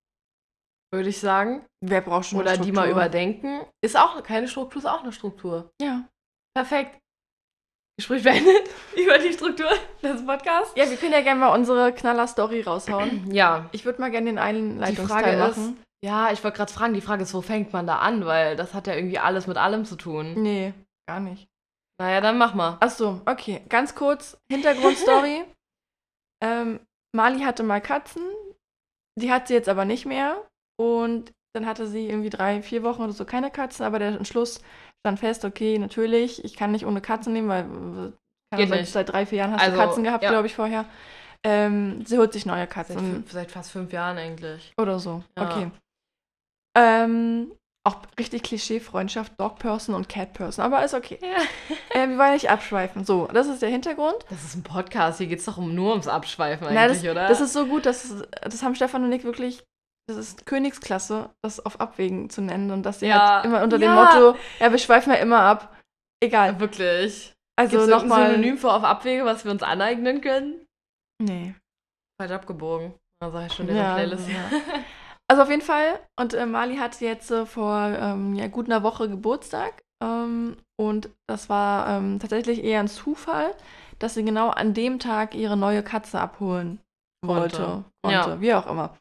Würde 0.92 1.10
ich 1.10 1.20
sagen. 1.20 1.66
wer 1.84 2.00
braucht 2.00 2.24
schon 2.26 2.38
Oder 2.40 2.52
eine 2.52 2.62
die 2.64 2.72
mal 2.72 2.82
Struktur? 2.84 2.90
überdenken. 3.02 3.60
Ist 3.84 3.96
auch 3.98 4.20
keine 4.22 4.48
Struktur, 4.48 4.80
ist 4.80 4.88
auch 4.88 5.02
eine 5.02 5.12
Struktur. 5.12 5.70
Ja. 5.80 6.08
Perfekt. 6.56 6.98
Gespräch 7.98 8.22
beendet 8.24 8.70
über 8.96 9.18
die 9.18 9.32
Struktur 9.34 9.68
des 10.02 10.24
Podcasts. 10.24 10.72
Ja, 10.74 10.88
wir 10.88 10.96
können 10.96 11.12
ja 11.12 11.20
gerne 11.20 11.38
mal 11.38 11.54
unsere 11.54 11.92
Knaller-Story 11.92 12.62
raushauen. 12.62 13.30
Ja. 13.32 13.68
Ich 13.72 13.84
würde 13.84 14.00
mal 14.00 14.10
gerne 14.10 14.26
den 14.30 14.38
Einleitungsteil 14.38 15.22
Frage 15.22 15.50
ist, 15.50 15.58
machen. 15.58 15.82
ja, 16.02 16.32
ich 16.32 16.42
wollte 16.42 16.56
gerade 16.56 16.72
fragen, 16.72 16.94
die 16.94 17.02
Frage 17.02 17.24
ist, 17.24 17.34
wo 17.34 17.42
fängt 17.42 17.74
man 17.74 17.86
da 17.86 17.98
an? 17.98 18.24
Weil 18.24 18.56
das 18.56 18.72
hat 18.72 18.86
ja 18.86 18.94
irgendwie 18.94 19.18
alles 19.18 19.46
mit 19.46 19.58
allem 19.58 19.84
zu 19.84 19.96
tun. 19.96 20.32
Nee, 20.42 20.72
gar 21.06 21.20
nicht. 21.20 21.46
Naja, 22.00 22.20
dann 22.20 22.38
mach 22.38 22.54
mal. 22.54 22.78
Achso, 22.80 23.20
okay. 23.26 23.62
Ganz 23.68 23.94
kurz, 23.94 24.38
Hintergrundstory. 24.50 25.44
Mali 27.12 27.40
hatte 27.40 27.62
mal 27.62 27.80
Katzen, 27.80 28.22
die 29.18 29.30
hat 29.30 29.48
sie 29.48 29.54
jetzt 29.54 29.68
aber 29.68 29.84
nicht 29.84 30.06
mehr. 30.06 30.42
Und 30.78 31.32
dann 31.52 31.66
hatte 31.66 31.86
sie 31.86 32.08
irgendwie 32.08 32.30
drei, 32.30 32.62
vier 32.62 32.82
Wochen 32.82 33.02
oder 33.02 33.12
so 33.12 33.24
keine 33.24 33.50
Katzen, 33.50 33.84
aber 33.84 33.98
der 33.98 34.08
Entschluss 34.16 34.62
stand 35.04 35.18
fest, 35.18 35.44
okay, 35.44 35.78
natürlich, 35.78 36.44
ich 36.44 36.56
kann 36.56 36.72
nicht 36.72 36.86
ohne 36.86 37.00
Katzen 37.00 37.32
nehmen, 37.32 37.48
weil 37.48 37.64
äh, 37.64 38.56
Ahnung, 38.56 38.78
nicht. 38.78 38.92
seit 38.92 39.10
drei, 39.12 39.26
vier 39.26 39.38
Jahren 39.38 39.52
hast 39.52 39.62
Also, 39.62 39.76
du 39.76 39.82
Katzen 39.82 40.04
gehabt, 40.04 40.24
ja. 40.24 40.30
glaube 40.30 40.46
ich, 40.46 40.54
vorher. 40.54 40.86
Ähm, 41.42 42.04
sie 42.06 42.18
holt 42.18 42.32
sich 42.32 42.46
neue 42.46 42.60
Seit, 42.60 42.70
Katzen. 42.70 42.98
fünf, 42.98 43.32
seit 43.32 43.50
fast 43.50 43.72
fünf 43.72 43.92
Jahren 43.92 44.16
eigentlich. 44.18 44.72
Oder 44.78 44.98
so. 44.98 45.22
Ja. 45.36 45.50
Okay. 45.50 45.70
Ähm, 46.76 47.52
auch 47.86 47.96
richtig 48.18 48.42
Klischee-Freundschaft, 48.42 49.32
Dog-Person 49.38 49.94
und 49.94 50.08
Cat-Person, 50.08 50.64
aber 50.64 50.84
ist 50.84 50.94
okay. 50.94 51.18
äh, 51.94 52.08
wir 52.08 52.18
wollen 52.18 52.34
nicht 52.34 52.50
abschweifen. 52.50 53.04
So, 53.04 53.26
das 53.32 53.46
ist 53.46 53.62
der 53.62 53.70
Hintergrund. 53.70 54.16
Das 54.28 54.44
ist 54.44 54.54
ein 54.54 54.62
Podcast, 54.62 55.18
hier 55.18 55.26
geht 55.28 55.38
es 55.38 55.46
doch 55.46 55.56
um, 55.56 55.74
nur 55.74 55.90
ums 55.92 56.06
Abschweifen 56.08 56.66
Na, 56.70 56.82
eigentlich, 56.82 57.02
das, 57.02 57.10
oder? 57.10 57.28
das 57.28 57.40
ist 57.40 57.52
so 57.54 57.66
gut, 57.66 57.86
das, 57.86 58.14
das 58.42 58.62
haben 58.62 58.74
Stefan 58.74 59.02
und 59.02 59.08
Nick 59.08 59.24
wirklich, 59.24 59.64
das 60.08 60.18
ist 60.18 60.44
Königsklasse, 60.44 61.30
das 61.42 61.64
auf 61.64 61.80
Abwägen 61.80 62.28
zu 62.28 62.42
nennen 62.42 62.70
und 62.70 62.82
dass 62.84 63.00
sie 63.00 63.06
Ja. 63.06 63.36
halt 63.36 63.44
immer 63.46 63.62
unter 63.62 63.78
dem 63.78 63.84
Ja. 63.88 63.94
Motto, 63.94 64.36
ja, 64.58 64.70
wir 64.70 64.78
schweifen 64.78 65.12
ja 65.12 65.18
immer 65.18 65.40
ab. 65.40 65.74
Egal. 66.22 66.60
wirklich. 66.60 67.32
Also 67.58 67.86
nochmal. 67.86 68.30
Synonym 68.30 68.58
für 68.58 68.72
auf 68.72 68.84
Abwege, 68.84 69.24
was 69.24 69.44
wir 69.44 69.52
uns 69.52 69.62
aneignen 69.62 70.20
können? 70.20 70.66
Nee. 71.22 71.54
Falsch 72.20 72.32
abgebogen. 72.32 72.94
Da 73.22 73.30
sag 73.30 73.46
ich 73.46 73.52
schon 73.54 73.68
in 73.68 73.74
der 73.74 73.84
Ja, 73.84 73.94
Playlist. 73.94 74.28
Also 75.30 75.42
auf 75.42 75.48
jeden 75.48 75.62
Fall, 75.62 76.00
und 76.18 76.34
äh, 76.34 76.44
Mali 76.44 76.76
hatte 76.76 77.04
jetzt 77.04 77.30
äh, 77.30 77.46
vor 77.46 77.76
ähm, 77.76 78.34
ja, 78.34 78.48
gut 78.48 78.66
einer 78.66 78.82
Woche 78.82 79.08
Geburtstag. 79.08 79.80
Ähm, 80.02 80.56
und 80.76 81.08
das 81.28 81.48
war 81.48 81.88
ähm, 81.88 82.18
tatsächlich 82.18 82.64
eher 82.64 82.80
ein 82.80 82.88
Zufall, 82.88 83.54
dass 84.00 84.14
sie 84.14 84.24
genau 84.24 84.48
an 84.48 84.74
dem 84.74 84.98
Tag 84.98 85.36
ihre 85.36 85.56
neue 85.56 85.84
Katze 85.84 86.20
abholen 86.20 86.80
wollte. 87.24 87.58
Konnte. 87.58 87.84
Konnte, 88.02 88.30
Ja. 88.30 88.40
wie 88.40 88.54
auch 88.54 88.66
immer. 88.66 88.96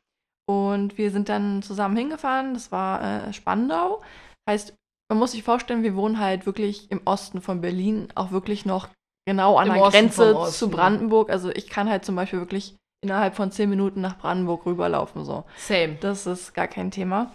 Und 0.47 0.99
wir 0.99 1.09
sind 1.09 1.29
dann 1.29 1.63
zusammen 1.63 1.97
hingefahren. 1.97 2.53
Das 2.53 2.71
war 2.71 3.01
äh, 3.01 3.33
Spandau. 3.33 4.03
Heißt, 4.47 4.75
man 5.09 5.17
muss 5.17 5.31
sich 5.31 5.41
vorstellen, 5.41 5.81
wir 5.81 5.95
wohnen 5.95 6.19
halt 6.19 6.45
wirklich 6.45 6.91
im 6.91 7.01
Osten 7.05 7.41
von 7.41 7.59
Berlin, 7.59 8.09
auch 8.13 8.29
wirklich 8.29 8.67
noch 8.67 8.87
genau 9.27 9.57
an 9.57 9.69
Im 9.69 9.73
der 9.73 9.81
Osten 9.81 9.97
Grenze 9.97 10.51
zu 10.51 10.69
Brandenburg. 10.69 11.31
Also 11.31 11.49
ich 11.49 11.69
kann 11.69 11.89
halt 11.89 12.05
zum 12.05 12.15
Beispiel 12.15 12.37
wirklich 12.37 12.75
innerhalb 13.01 13.35
von 13.35 13.51
zehn 13.51 13.69
Minuten 13.69 14.01
nach 14.01 14.17
Brandenburg 14.17 14.65
rüberlaufen. 14.65 15.25
So. 15.25 15.45
Same. 15.57 15.95
Das 16.01 16.27
ist 16.27 16.53
gar 16.53 16.67
kein 16.67 16.91
Thema. 16.91 17.31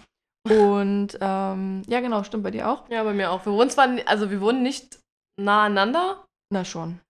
Und 0.49 1.19
ähm, 1.21 1.83
ja, 1.87 2.01
genau, 2.01 2.23
stimmt 2.23 2.45
bei 2.45 2.51
dir 2.51 2.69
auch. 2.71 2.89
Ja, 2.91 3.03
bei 3.05 3.13
mir 3.15 3.31
auch. 3.31 3.45
Wir 3.47 3.53
wohnen 3.53 3.71
zwar, 3.71 3.89
also 4.07 4.31
wir 4.31 4.41
wohnen 4.41 4.63
nicht 4.63 4.99
nah 5.41 5.65
aneinander. 5.65 6.25
Na 6.53 6.65
schon. 6.65 7.01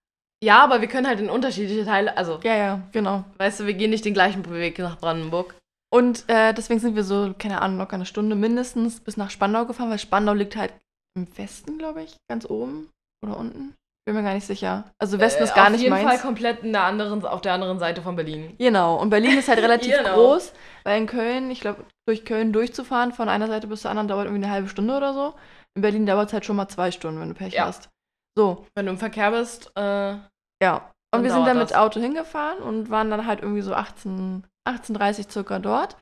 Ja, 0.43 0.63
aber 0.63 0.81
wir 0.81 0.89
können 0.89 1.07
halt 1.07 1.21
in 1.21 1.31
unterschiedliche 1.31 1.85
Teile, 1.85 2.17
also, 2.17 2.39
Ja, 2.43 2.55
ja, 2.57 2.83
genau. 2.93 3.25
weißt 3.39 3.61
du, 3.61 3.67
wir 3.67 3.75
gehen 3.75 3.91
nicht 3.91 4.05
den 4.05 4.15
gleichen 4.15 4.49
Weg 4.51 4.79
nach 4.79 4.99
Brandenburg. 4.99 5.55
Und 5.91 6.29
äh, 6.29 6.53
deswegen 6.53 6.81
sind 6.81 6.97
wir 6.97 7.05
so, 7.05 7.35
keine 7.39 7.63
Ahnung, 7.63 7.79
locker 7.79 7.95
eine 7.95 8.05
Stunde 8.05 8.37
mindestens 8.37 9.01
bis 9.01 9.17
nach 9.17 9.31
Spandau 9.31 9.65
gefahren, 9.65 9.91
weil 9.91 9.99
Spandau 9.99 10.35
liegt 10.35 10.57
halt 10.57 10.75
im 11.17 11.27
Westen, 11.39 11.79
glaube 11.79 12.03
ich, 12.03 12.17
ganz 12.29 12.45
oben 12.51 12.91
oder 13.25 13.39
unten. 13.39 13.75
Bin 14.07 14.15
mir 14.17 14.23
gar 14.23 14.35
nicht 14.35 14.47
sicher. 14.47 14.85
Also 14.99 15.19
Westen 15.19 15.41
Äh, 15.43 15.45
ist 15.45 15.55
gar 15.55 15.65
auf 15.67 15.71
nicht 15.71 15.81
jeden 15.81 15.91
meins. 15.95 16.07
Fall 16.09 16.19
komplett 16.19 16.63
in 16.63 16.73
der 16.73 16.83
anderen, 16.83 17.25
auf 17.25 17.41
der 17.41 17.55
anderen 17.55 17.79
Seite 17.79 18.03
von 18.03 18.17
Berlin. 18.17 18.55
Genau, 18.59 18.97
und 19.01 19.09
Berlin 19.09 19.39
ist 19.39 19.49
halt 19.49 19.59
relativ 19.63 19.97
Genau. 19.97 20.15
groß, 20.15 20.53
weil 20.85 20.99
in 21.01 21.07
Köln, 21.07 21.51
ich 21.51 21.61
glaube, 21.61 21.85
durch 22.07 22.27
Köln 22.27 22.53
durchzufahren 22.53 23.13
von 23.13 23.31
einer 23.31 23.47
Seite 23.47 23.67
bis 23.67 23.81
zur 23.81 23.91
anderen 23.91 24.09
dauert 24.09 24.27
irgendwie 24.27 24.45
eine 24.45 24.53
halbe 24.53 24.69
Stunde 24.69 24.95
oder 24.97 25.15
so. 25.15 25.35
In 25.75 25.81
Berlin 25.83 26.05
dauert 26.05 26.29
es 26.29 26.33
halt 26.35 26.45
schon 26.45 26.57
mal 26.57 26.69
zwei 26.69 26.91
Stunden, 26.91 27.19
wenn 27.21 27.29
du 27.31 27.35
Pech 27.35 27.55
Ja. 27.55 27.65
hast. 27.67 27.89
So, 28.37 28.67
Wenn 28.75 28.87
du 28.87 28.93
im 28.93 28.99
Verkehr 28.99 29.31
bist, 29.31 29.73
äh, 29.77 30.17
ja. 30.63 30.91
Und 31.15 31.23
wir 31.23 31.31
sind 31.33 31.47
dann 31.47 31.59
mit 31.59 31.71
das. 31.71 31.77
Auto 31.79 32.01
hingefahren 32.01 32.59
und 32.59 32.91
waren 32.91 33.09
dann 33.09 33.27
halt 33.27 33.41
irgendwie 33.41 33.63
so 33.63 33.73
18, 33.73 34.45
18.30 34.69 35.31
circa 35.31 35.61
dort. 35.61 35.97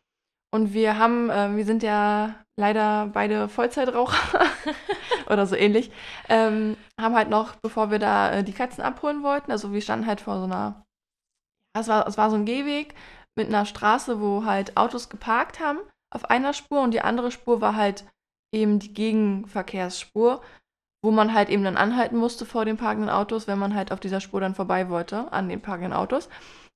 Und 0.55 0.73
wir 0.75 0.99
haben, 0.99 1.29
äh, 1.31 1.55
wir 1.55 1.65
sind 1.67 1.83
ja 1.83 2.35
leider 2.57 3.09
beide 3.13 3.49
Vollzeitraucher 3.49 4.47
oder 5.29 5.47
so 5.47 5.57
ähnlich, 5.57 5.91
ähm, 6.29 6.77
haben 7.01 7.15
halt 7.15 7.31
noch, 7.31 7.57
bevor 7.57 7.91
wir 7.91 7.99
da 7.99 8.33
äh, 8.33 8.45
die 8.45 8.53
Katzen 8.53 8.85
abholen 8.85 9.23
wollten, 9.23 9.51
also 9.51 9.73
wir 9.73 9.81
standen 9.81 10.07
halt 10.07 10.21
vor 10.21 10.39
so 10.39 10.45
einer, 10.45 10.85
es 11.79 11.89
war, 11.89 12.07
es 12.07 12.19
war 12.19 12.31
so 12.31 12.37
ein 12.37 12.45
Gehweg 12.45 12.95
mit 13.37 13.49
einer 13.49 13.65
Straße, 13.65 14.21
wo 14.21 14.45
halt 14.45 14.77
Autos 14.77 15.09
geparkt 15.09 15.61
haben 15.61 15.79
auf 16.13 16.31
einer 16.31 16.53
Spur 16.53 16.83
und 16.83 16.93
die 16.93 17.01
andere 17.01 17.31
Spur 17.31 17.61
war 17.61 17.75
halt 17.75 18.05
eben 18.55 18.79
die 18.79 18.93
Gegenverkehrsspur, 18.93 20.43
wo 21.03 21.11
man 21.11 21.33
halt 21.33 21.49
eben 21.49 21.65
dann 21.65 21.77
anhalten 21.77 22.17
musste 22.17 22.45
vor 22.45 22.65
den 22.65 22.77
parkenden 22.77 23.11
Autos, 23.11 23.49
wenn 23.49 23.59
man 23.59 23.75
halt 23.75 23.91
auf 23.93 24.01
dieser 24.01 24.21
Spur 24.21 24.41
dann 24.41 24.55
vorbei 24.55 24.89
wollte, 24.91 25.33
an 25.33 25.49
den 25.49 25.63
parkenden 25.63 25.95
Autos. 25.95 26.29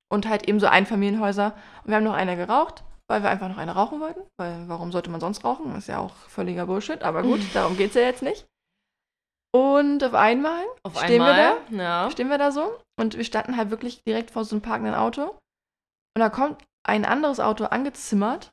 Und 0.09 0.29
halt 0.29 0.49
eben 0.49 0.61
so 0.61 0.69
Einfamilienhäuser. 0.69 1.55
Und 1.83 1.89
wir 1.89 1.97
haben 1.97 2.05
noch 2.05 2.15
eine 2.15 2.37
geraucht, 2.37 2.85
weil 3.09 3.23
wir 3.23 3.31
einfach 3.31 3.49
noch 3.49 3.59
eine 3.59 3.73
rauchen 3.75 4.01
wollten. 4.01 4.21
Weil 4.39 4.69
warum 4.69 4.93
sollte 4.93 5.11
man 5.11 5.21
sonst 5.21 5.45
rauchen? 5.45 5.75
Ist 5.77 5.89
ja 5.89 5.99
auch 5.99 6.15
völliger 6.29 6.67
Bullshit. 6.67 7.03
Aber 7.03 7.23
gut, 7.23 7.41
darum 7.55 7.77
geht 7.77 7.91
es 7.91 7.95
ja 7.97 8.03
jetzt 8.03 8.23
nicht. 8.23 8.47
Und 9.55 10.05
auf 10.05 10.15
einmal 10.15 10.65
auf 10.83 10.97
stehen 11.03 11.23
einmal. 11.23 11.61
wir 11.71 11.77
da 11.79 12.05
Ja. 12.05 12.11
stehen 12.11 12.29
wir 12.29 12.39
da 12.39 12.51
so 12.53 12.79
und 13.01 13.17
wir 13.17 13.25
standen 13.25 13.57
halt 13.57 13.71
wirklich 13.71 14.03
direkt 14.07 14.31
vor 14.31 14.45
so 14.45 14.55
einem 14.57 14.63
parkenden 14.63 14.95
Auto. 14.95 15.23
Und 16.15 16.21
da 16.21 16.29
kommt 16.29 16.63
ein 16.87 17.05
anderes 17.05 17.41
Auto 17.41 17.65
angezimmert 17.65 18.51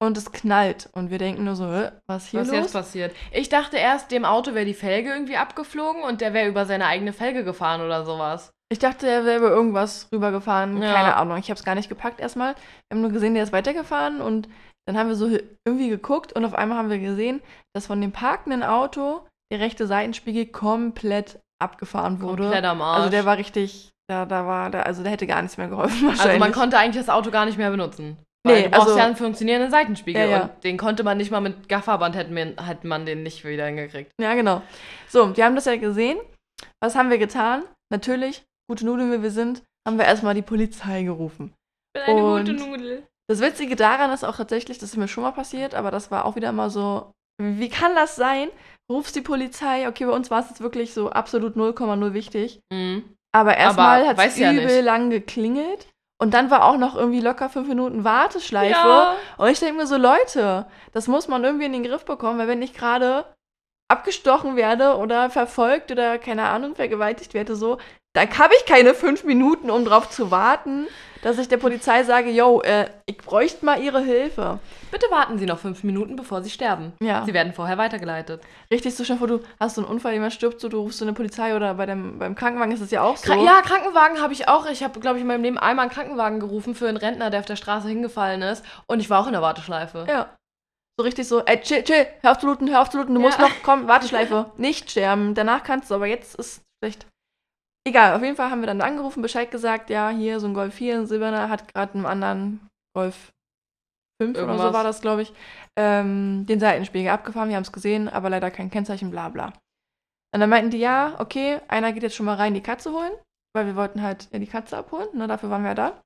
und 0.00 0.16
es 0.16 0.32
knallt. 0.32 0.88
Und 0.92 1.10
wir 1.10 1.18
denken 1.18 1.44
nur 1.44 1.54
so, 1.54 1.66
"Hä, 1.70 1.90
was 2.08 2.24
ist 2.24 2.30
hier 2.30 2.40
Was 2.40 2.48
los? 2.48 2.56
jetzt 2.56 2.72
passiert? 2.72 3.14
Ich 3.30 3.48
dachte 3.50 3.76
erst, 3.76 4.10
dem 4.10 4.24
Auto 4.24 4.54
wäre 4.54 4.64
die 4.64 4.74
Felge 4.74 5.10
irgendwie 5.10 5.36
abgeflogen 5.36 6.02
und 6.02 6.20
der 6.20 6.32
wäre 6.32 6.48
über 6.48 6.64
seine 6.66 6.86
eigene 6.86 7.12
Felge 7.12 7.44
gefahren 7.44 7.80
oder 7.82 8.04
sowas. 8.04 8.50
Ich 8.72 8.78
dachte, 8.78 9.06
er 9.08 9.24
wäre 9.24 9.36
über 9.38 9.50
irgendwas 9.50 10.08
rübergefahren. 10.12 10.80
Ja. 10.82 10.92
Keine 10.94 11.16
Ahnung. 11.16 11.36
Ich 11.38 11.50
habe 11.50 11.58
es 11.58 11.64
gar 11.64 11.74
nicht 11.74 11.88
gepackt 11.88 12.20
erstmal. 12.20 12.54
Wir 12.54 12.94
haben 12.96 13.02
nur 13.02 13.10
gesehen, 13.12 13.34
der 13.34 13.42
ist 13.44 13.52
weitergefahren 13.52 14.20
und 14.20 14.48
dann 14.88 14.96
haben 14.98 15.08
wir 15.08 15.14
so 15.14 15.28
irgendwie 15.66 15.88
geguckt 15.90 16.32
und 16.32 16.44
auf 16.44 16.54
einmal 16.54 16.78
haben 16.78 16.90
wir 16.90 16.98
gesehen, 16.98 17.40
dass 17.74 17.86
von 17.86 18.00
dem 18.00 18.12
parkenden 18.12 18.62
Auto 18.62 19.20
der 19.52 19.60
rechte 19.60 19.86
Seitenspiegel 19.86 20.46
komplett 20.46 21.38
abgefahren 21.62 22.20
wurde. 22.20 22.44
Komplett 22.44 22.64
am 22.64 22.82
Arsch. 22.82 22.98
Also 22.98 23.10
der 23.10 23.24
war 23.24 23.36
richtig, 23.36 23.90
da, 24.10 24.24
da 24.26 24.46
war, 24.46 24.70
da, 24.70 24.80
also 24.80 25.02
der 25.02 25.12
hätte 25.12 25.26
gar 25.26 25.42
nichts 25.42 25.56
mehr 25.58 25.68
geholfen 25.68 26.08
Also 26.08 26.18
wahrscheinlich. 26.18 26.40
man 26.40 26.52
konnte 26.52 26.78
eigentlich 26.78 27.04
das 27.04 27.14
Auto 27.14 27.30
gar 27.30 27.44
nicht 27.44 27.58
mehr 27.58 27.70
benutzen. 27.70 28.16
Nee, 28.44 28.54
Weil 28.54 28.62
du 28.64 28.70
brauchst 28.70 28.86
also- 28.88 28.98
ja 28.98 29.04
einen 29.04 29.14
funktionierenden 29.16 29.70
Seitenspiegel 29.70 30.22
Ja, 30.22 30.28
ja. 30.28 30.42
und 30.44 30.64
den 30.64 30.76
konnte 30.78 31.04
man 31.04 31.16
nicht 31.18 31.30
mal 31.30 31.40
mit 31.40 31.68
Gafferband 31.68 32.16
hätte 32.16 32.32
man, 32.32 32.56
hätte 32.66 32.86
man 32.88 33.06
den 33.06 33.22
nicht 33.22 33.44
wieder 33.44 33.66
hingekriegt. 33.66 34.10
Ja, 34.20 34.34
genau. 34.34 34.62
So, 35.08 35.36
wir 35.36 35.44
haben 35.44 35.54
das 35.54 35.66
ja 35.66 35.76
gesehen. 35.76 36.18
Was 36.82 36.96
haben 36.96 37.10
wir 37.10 37.18
getan? 37.18 37.62
Natürlich, 37.92 38.42
gute 38.72 38.86
Nudeln 38.86 39.12
wie 39.12 39.22
wir 39.22 39.30
sind, 39.30 39.62
haben 39.86 39.98
wir 39.98 40.06
erstmal 40.06 40.34
die 40.34 40.42
Polizei 40.42 41.02
gerufen. 41.02 41.52
Ich 41.94 42.04
bin 42.06 42.16
eine 42.16 42.24
Und- 42.26 42.46
gute 42.48 42.52
Nudel. 42.54 43.06
Das 43.28 43.40
Witzige 43.40 43.76
daran 43.76 44.10
ist 44.10 44.24
auch 44.24 44.36
tatsächlich, 44.36 44.78
das 44.78 44.90
ist 44.90 44.96
mir 44.96 45.08
schon 45.08 45.22
mal 45.24 45.32
passiert, 45.32 45.74
aber 45.74 45.90
das 45.90 46.10
war 46.10 46.24
auch 46.24 46.36
wieder 46.36 46.52
mal 46.52 46.70
so, 46.70 47.12
wie 47.40 47.68
kann 47.68 47.94
das 47.94 48.16
sein? 48.16 48.48
Rufst 48.90 49.14
die 49.14 49.20
Polizei, 49.20 49.88
okay, 49.88 50.06
bei 50.06 50.12
uns 50.12 50.30
war 50.30 50.40
es 50.40 50.48
jetzt 50.48 50.60
wirklich 50.60 50.92
so 50.92 51.10
absolut 51.10 51.54
0,0 51.56 52.12
wichtig. 52.14 52.60
Mhm. 52.72 53.04
Aber 53.34 53.56
erstmal 53.56 54.06
hat 54.06 54.18
es 54.18 54.38
ja 54.38 54.52
übel 54.52 54.66
nicht. 54.66 54.84
lang 54.84 55.10
geklingelt. 55.10 55.88
Und 56.20 56.34
dann 56.34 56.50
war 56.50 56.64
auch 56.64 56.76
noch 56.76 56.94
irgendwie 56.94 57.20
locker 57.20 57.48
fünf 57.48 57.68
Minuten 57.68 58.04
Warteschleife. 58.04 58.72
Ja. 58.72 59.16
Und 59.38 59.48
ich 59.48 59.58
denke 59.60 59.76
mir 59.80 59.86
so, 59.86 59.96
Leute, 59.96 60.66
das 60.92 61.08
muss 61.08 61.26
man 61.28 61.42
irgendwie 61.42 61.64
in 61.66 61.72
den 61.72 61.82
Griff 61.84 62.04
bekommen, 62.04 62.38
weil 62.38 62.48
wenn 62.48 62.62
ich 62.62 62.74
gerade 62.74 63.24
abgestochen 63.88 64.56
werde 64.56 64.96
oder 64.96 65.30
verfolgt 65.30 65.90
oder 65.90 66.18
keine 66.18 66.44
Ahnung, 66.44 66.74
vergewaltigt 66.74 67.34
werde, 67.34 67.54
so, 67.56 67.78
dann 68.14 68.28
habe 68.38 68.54
ich 68.58 68.66
keine 68.66 68.94
fünf 68.94 69.24
Minuten, 69.24 69.70
um 69.70 69.84
drauf 69.84 70.10
zu 70.10 70.30
warten, 70.30 70.86
dass 71.22 71.38
ich 71.38 71.48
der 71.48 71.56
Polizei 71.56 72.02
sage, 72.02 72.30
yo, 72.30 72.60
äh, 72.62 72.86
ich 73.06 73.16
bräuchte 73.16 73.64
mal 73.64 73.80
ihre 73.80 74.00
Hilfe. 74.02 74.58
Bitte 74.90 75.06
warten 75.10 75.38
Sie 75.38 75.46
noch 75.46 75.58
fünf 75.58 75.84
Minuten, 75.84 76.16
bevor 76.16 76.42
Sie 76.42 76.50
sterben. 76.50 76.92
Ja, 77.00 77.24
Sie 77.24 77.32
werden 77.32 77.54
vorher 77.54 77.78
weitergeleitet. 77.78 78.42
richtig 78.70 78.94
so 78.94 79.04
schnell 79.04 79.18
vor, 79.18 79.28
du 79.28 79.40
hast 79.58 79.76
so 79.76 79.82
einen 79.82 79.90
Unfall, 79.90 80.12
jemand 80.12 80.32
stirbt, 80.32 80.60
so, 80.60 80.68
du 80.68 80.80
rufst 80.80 80.98
so 80.98 81.04
eine 81.04 81.14
Polizei 81.14 81.54
oder 81.56 81.74
bei 81.74 81.86
dem, 81.86 82.18
beim 82.18 82.34
Krankenwagen 82.34 82.74
ist 82.74 82.80
es 82.80 82.90
ja 82.90 83.02
auch 83.02 83.16
so. 83.16 83.32
Kra 83.32 83.42
Ja, 83.42 83.62
Krankenwagen 83.62 84.20
habe 84.20 84.32
ich 84.32 84.48
auch. 84.48 84.66
Ich 84.66 84.82
habe, 84.82 84.98
glaube 85.00 85.16
ich, 85.18 85.22
in 85.22 85.28
meinem 85.28 85.44
Leben 85.44 85.58
einmal 85.58 85.84
einen 85.84 85.92
Krankenwagen 85.94 86.40
gerufen 86.40 86.74
für 86.74 86.88
einen 86.88 86.96
Rentner, 86.98 87.30
der 87.30 87.40
auf 87.40 87.46
der 87.46 87.56
Straße 87.56 87.88
hingefallen 87.88 88.42
ist. 88.42 88.64
Und 88.86 89.00
ich 89.00 89.08
war 89.08 89.20
auch 89.20 89.26
in 89.26 89.32
der 89.32 89.42
Warteschleife. 89.42 90.06
Ja. 90.08 90.28
So 91.02 91.06
richtig 91.06 91.26
so, 91.26 91.40
ey, 91.44 91.60
chill, 91.60 91.82
chill, 91.82 92.06
hör 92.20 92.30
auf 92.30 92.38
zu 92.38 92.46
looten, 92.46 92.70
hör 92.70 92.80
auf 92.80 92.88
zu 92.90 92.96
looten, 92.98 93.12
du 93.16 93.20
Ja. 93.20 93.26
musst 93.26 93.40
noch, 93.40 93.50
komm, 93.64 93.88
Warteschleife, 93.88 94.52
nicht 94.56 94.88
sterben. 94.88 95.34
Danach 95.34 95.64
kannst 95.64 95.90
du, 95.90 95.96
aber 95.96 96.06
jetzt 96.06 96.36
ist 96.36 96.62
schlecht. 96.78 97.08
Egal, 97.84 98.14
auf 98.14 98.22
jeden 98.22 98.36
Fall 98.36 98.52
haben 98.52 98.60
wir 98.60 98.68
dann 98.68 98.80
angerufen, 98.80 99.20
Bescheid 99.20 99.50
gesagt, 99.50 99.90
ja, 99.90 100.10
hier 100.10 100.38
so 100.38 100.46
ein 100.46 100.54
Golf 100.54 100.74
4, 100.74 100.98
ein 101.00 101.06
silberner, 101.06 101.48
hat 101.48 101.66
gerade 101.74 101.94
einem 101.94 102.06
anderen 102.06 102.68
Golf 102.94 103.32
5 104.22 104.36
oder 104.38 104.46
so 104.46 104.52
Irgendwas. 104.52 104.72
war 104.74 104.84
das, 104.84 105.00
glaube 105.00 105.22
ich, 105.22 105.32
ähm, 105.76 106.46
den 106.46 106.60
Seitenspiegel 106.60 107.10
abgefahren, 107.10 107.48
wir 107.48 107.56
haben 107.56 107.64
es 107.64 107.72
gesehen, 107.72 108.08
aber 108.08 108.30
leider 108.30 108.52
kein 108.52 108.70
Kennzeichen, 108.70 109.10
bla 109.10 109.28
bla. 109.28 109.46
Und 110.32 110.38
dann 110.38 110.50
meinten 110.50 110.70
die, 110.70 110.78
ja, 110.78 111.16
okay, 111.18 111.58
einer 111.66 111.92
geht 111.92 112.04
jetzt 112.04 112.14
schon 112.14 112.26
mal 112.26 112.36
rein, 112.36 112.54
die 112.54 112.62
Katze 112.62 112.92
holen, 112.92 113.12
weil 113.56 113.66
wir 113.66 113.74
wollten 113.74 114.02
halt 114.02 114.28
ja, 114.32 114.38
die 114.38 114.46
Katze 114.46 114.76
abholen, 114.78 115.08
ne, 115.14 115.26
dafür 115.26 115.50
waren 115.50 115.62
wir 115.62 115.70
ja 115.70 115.74
da. 115.74 116.00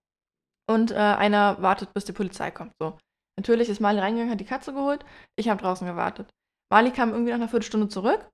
Und 0.71 0.91
äh, 0.91 0.95
einer 0.95 1.61
wartet, 1.61 1.93
bis 1.93 2.07
die 2.07 2.13
Polizei 2.13 2.51
kommt, 2.51 2.73
so. 2.81 2.97
Natürlich 3.39 3.69
ist 3.69 3.81
Mali 3.81 3.99
reingegangen, 3.99 4.33
hat 4.33 4.41
die 4.41 4.45
Katze 4.45 4.73
geholt. 4.73 5.05
Ich 5.37 5.49
habe 5.49 5.61
draußen 5.61 5.87
gewartet. 5.87 6.29
Mali 6.73 6.91
kam 6.91 7.11
irgendwie 7.11 7.31
nach 7.31 7.39
einer 7.39 7.49
Viertelstunde 7.49 7.89
zurück 7.89 8.29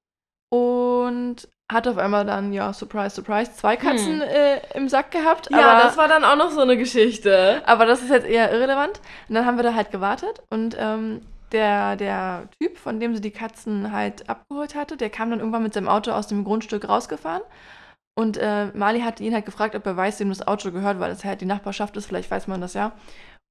und 0.50 1.48
hat 1.70 1.88
auf 1.88 1.98
einmal 1.98 2.24
dann, 2.24 2.52
ja, 2.52 2.72
surprise, 2.72 3.14
surprise, 3.14 3.54
zwei 3.54 3.76
Katzen 3.76 4.20
äh, 4.20 4.60
im 4.74 4.88
Sack 4.88 5.10
gehabt. 5.10 5.48
Hm. 5.48 5.58
Ja, 5.58 5.72
aber, 5.72 5.82
das 5.84 5.96
war 5.96 6.08
dann 6.08 6.24
auch 6.24 6.36
noch 6.36 6.50
so 6.50 6.60
eine 6.60 6.76
Geschichte. 6.76 7.62
aber 7.66 7.86
das 7.86 8.02
ist 8.02 8.10
jetzt 8.10 8.26
eher 8.26 8.52
irrelevant. 8.52 9.00
Und 9.28 9.34
dann 9.34 9.46
haben 9.46 9.56
wir 9.56 9.64
da 9.64 9.74
halt 9.74 9.90
gewartet 9.90 10.42
und 10.50 10.76
ähm, 10.78 11.22
der, 11.52 11.96
der 11.96 12.48
Typ, 12.60 12.78
von 12.78 13.00
dem 13.00 13.14
sie 13.14 13.20
die 13.20 13.30
Katzen 13.30 13.92
halt 13.92 14.28
abgeholt 14.28 14.74
hatte, 14.74 14.96
der 14.96 15.10
kam 15.10 15.30
dann 15.30 15.40
irgendwann 15.40 15.62
mit 15.62 15.74
seinem 15.74 15.88
Auto 15.88 16.12
aus 16.12 16.26
dem 16.26 16.44
Grundstück 16.44 16.88
rausgefahren. 16.88 17.42
Und 18.14 18.36
äh, 18.36 18.66
Mali 18.74 19.00
hatte 19.00 19.24
ihn 19.24 19.32
halt 19.32 19.46
gefragt, 19.46 19.74
ob 19.74 19.86
er 19.86 19.96
weiß, 19.96 20.20
wem 20.20 20.28
das 20.28 20.46
Auto 20.46 20.70
gehört, 20.70 21.00
weil 21.00 21.10
das 21.10 21.24
halt 21.24 21.40
die 21.40 21.46
Nachbarschaft 21.46 21.96
ist, 21.96 22.06
vielleicht 22.06 22.30
weiß 22.30 22.46
man 22.46 22.60
das 22.60 22.74
ja. 22.74 22.92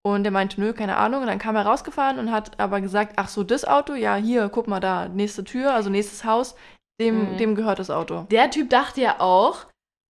Und 0.04 0.26
er 0.26 0.32
meinte, 0.32 0.60
nö, 0.60 0.74
keine 0.74 0.98
Ahnung. 0.98 1.22
Und 1.22 1.28
dann 1.28 1.38
kam 1.40 1.56
er 1.56 1.66
rausgefahren 1.66 2.18
und 2.18 2.32
hat 2.32 2.60
aber 2.60 2.82
gesagt, 2.82 3.14
ach 3.18 3.28
so, 3.28 3.44
das 3.44 3.66
Auto, 3.66 3.94
ja, 3.94 4.16
hier, 4.16 4.50
guck 4.50 4.68
mal 4.68 4.80
da, 4.80 5.08
nächste 5.08 5.44
Tür, 5.44 5.74
also 5.74 5.90
nächstes 5.90 6.24
Haus, 6.26 6.56
dem, 7.00 7.34
Mhm. 7.34 7.38
dem 7.38 7.56
gehört 7.56 7.80
das 7.80 7.90
Auto. 7.92 8.26
Der 8.32 8.50
Typ 8.50 8.70
dachte 8.70 9.02
ja 9.02 9.20
auch, 9.20 9.66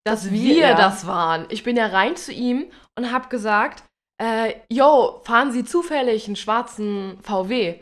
dass 0.04 0.23
Dass 0.25 0.32
wir, 0.32 0.54
wir, 0.54 0.75
das 0.75 1.06
waren. 1.06 1.47
Ich 1.50 1.64
bin 1.64 1.76
ja 1.76 1.87
rein 1.87 2.16
zu 2.16 2.32
ihm 2.32 2.70
und 2.97 3.12
hab 3.12 3.30
gesagt, 3.30 3.85
äh, 4.23 4.54
yo, 4.70 5.20
fahren 5.25 5.50
Sie 5.50 5.64
zufällig 5.64 6.26
einen 6.26 6.37
schwarzen 6.37 7.18
VW? 7.23 7.80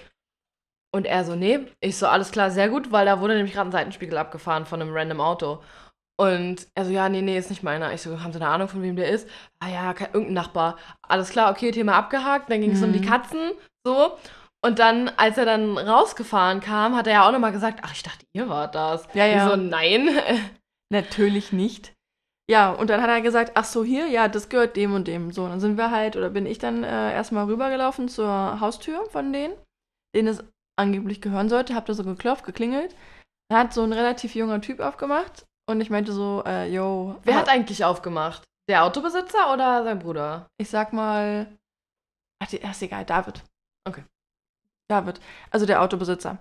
Und 0.94 1.04
er 1.06 1.24
so, 1.24 1.36
nee. 1.36 1.60
Ich 1.80 1.98
so, 1.98 2.06
alles 2.06 2.30
klar, 2.30 2.50
sehr 2.50 2.70
gut, 2.70 2.90
weil 2.90 3.04
da 3.04 3.20
wurde 3.20 3.34
nämlich 3.36 3.52
gerade 3.54 3.68
ein 3.68 3.72
Seitenspiegel 3.72 4.16
abgefahren 4.16 4.64
von 4.64 4.80
einem 4.80 4.94
random 4.94 5.20
Auto. 5.20 5.62
Und 6.20 6.66
er 6.74 6.84
so, 6.84 6.90
ja, 6.90 7.08
nee, 7.08 7.22
nee, 7.22 7.38
ist 7.38 7.50
nicht 7.50 7.62
meiner. 7.62 7.92
Ich 7.92 8.02
so, 8.02 8.20
haben 8.20 8.32
Sie 8.32 8.40
eine 8.40 8.48
Ahnung, 8.50 8.68
von 8.68 8.82
wem 8.82 8.96
der 8.96 9.08
ist? 9.08 9.28
Ah 9.60 9.68
ja, 9.68 9.94
kein, 9.94 10.08
irgendein 10.12 10.34
Nachbar. 10.34 10.76
Alles 11.02 11.30
klar, 11.30 11.52
okay, 11.52 11.70
Thema 11.70 11.94
abgehakt. 11.94 12.50
Dann 12.50 12.60
ging 12.60 12.72
es 12.72 12.82
um 12.82 12.92
die 12.92 12.98
Mhm. 12.98 13.04
Katzen, 13.04 13.52
so. 13.86 14.16
Und 14.60 14.80
dann, 14.80 15.08
als 15.10 15.38
er 15.38 15.44
dann 15.44 15.78
rausgefahren 15.78 16.60
kam, 16.60 16.96
hat 16.96 17.06
er 17.06 17.12
ja 17.12 17.28
auch 17.28 17.32
nochmal 17.32 17.52
gesagt, 17.52 17.80
ach, 17.82 17.92
ich 17.92 18.02
dachte, 18.02 18.26
ihr 18.32 18.48
wart 18.48 18.74
das. 18.74 19.06
Ja, 19.14 19.26
ja. 19.26 19.46
Ich 19.46 19.50
so, 19.50 19.56
nein. 19.56 20.08
Natürlich 20.92 21.52
nicht. 21.52 21.94
Ja, 22.50 22.72
und 22.72 22.90
dann 22.90 23.00
hat 23.00 23.10
er 23.10 23.20
gesagt, 23.20 23.52
ach 23.54 23.64
so, 23.64 23.84
hier, 23.84 24.08
ja, 24.08 24.26
das 24.26 24.48
gehört 24.48 24.74
dem 24.76 24.94
und 24.94 25.06
dem. 25.06 25.30
So, 25.30 25.46
dann 25.46 25.60
sind 25.60 25.76
wir 25.76 25.92
halt, 25.92 26.16
oder 26.16 26.30
bin 26.30 26.46
ich 26.46 26.58
dann 26.58 26.82
äh, 26.82 27.12
erstmal 27.12 27.44
rübergelaufen 27.44 28.08
zur 28.08 28.58
Haustür 28.58 29.04
von 29.10 29.32
denen, 29.32 29.54
denen 30.16 30.28
es 30.28 30.42
angeblich 30.76 31.20
gehören 31.20 31.48
sollte, 31.48 31.74
hab 31.76 31.86
da 31.86 31.94
so 31.94 32.02
geklopft, 32.02 32.44
geklingelt. 32.44 32.96
Dann 33.50 33.60
hat 33.60 33.72
so 33.74 33.84
ein 33.84 33.92
relativ 33.92 34.34
junger 34.34 34.60
Typ 34.60 34.80
aufgemacht 34.80 35.44
und 35.68 35.80
ich 35.80 35.90
meinte 35.90 36.12
so, 36.12 36.42
äh, 36.46 36.68
yo, 36.72 37.16
Wer 37.24 37.34
ha- 37.34 37.38
hat 37.40 37.48
eigentlich 37.48 37.84
aufgemacht? 37.84 38.42
Der 38.68 38.84
Autobesitzer 38.84 39.52
oder 39.52 39.84
sein 39.84 39.98
Bruder? 39.98 40.46
ich 40.60 40.68
sag 40.70 40.92
mal, 40.92 41.46
ach, 42.42 42.48
die- 42.48 42.58
ist 42.58 42.82
egal, 42.82 43.04
David. 43.04 43.42
Okay. 43.88 44.04
David, 44.90 45.20
also 45.50 45.66
der 45.66 45.82
Autobesitzer. 45.82 46.38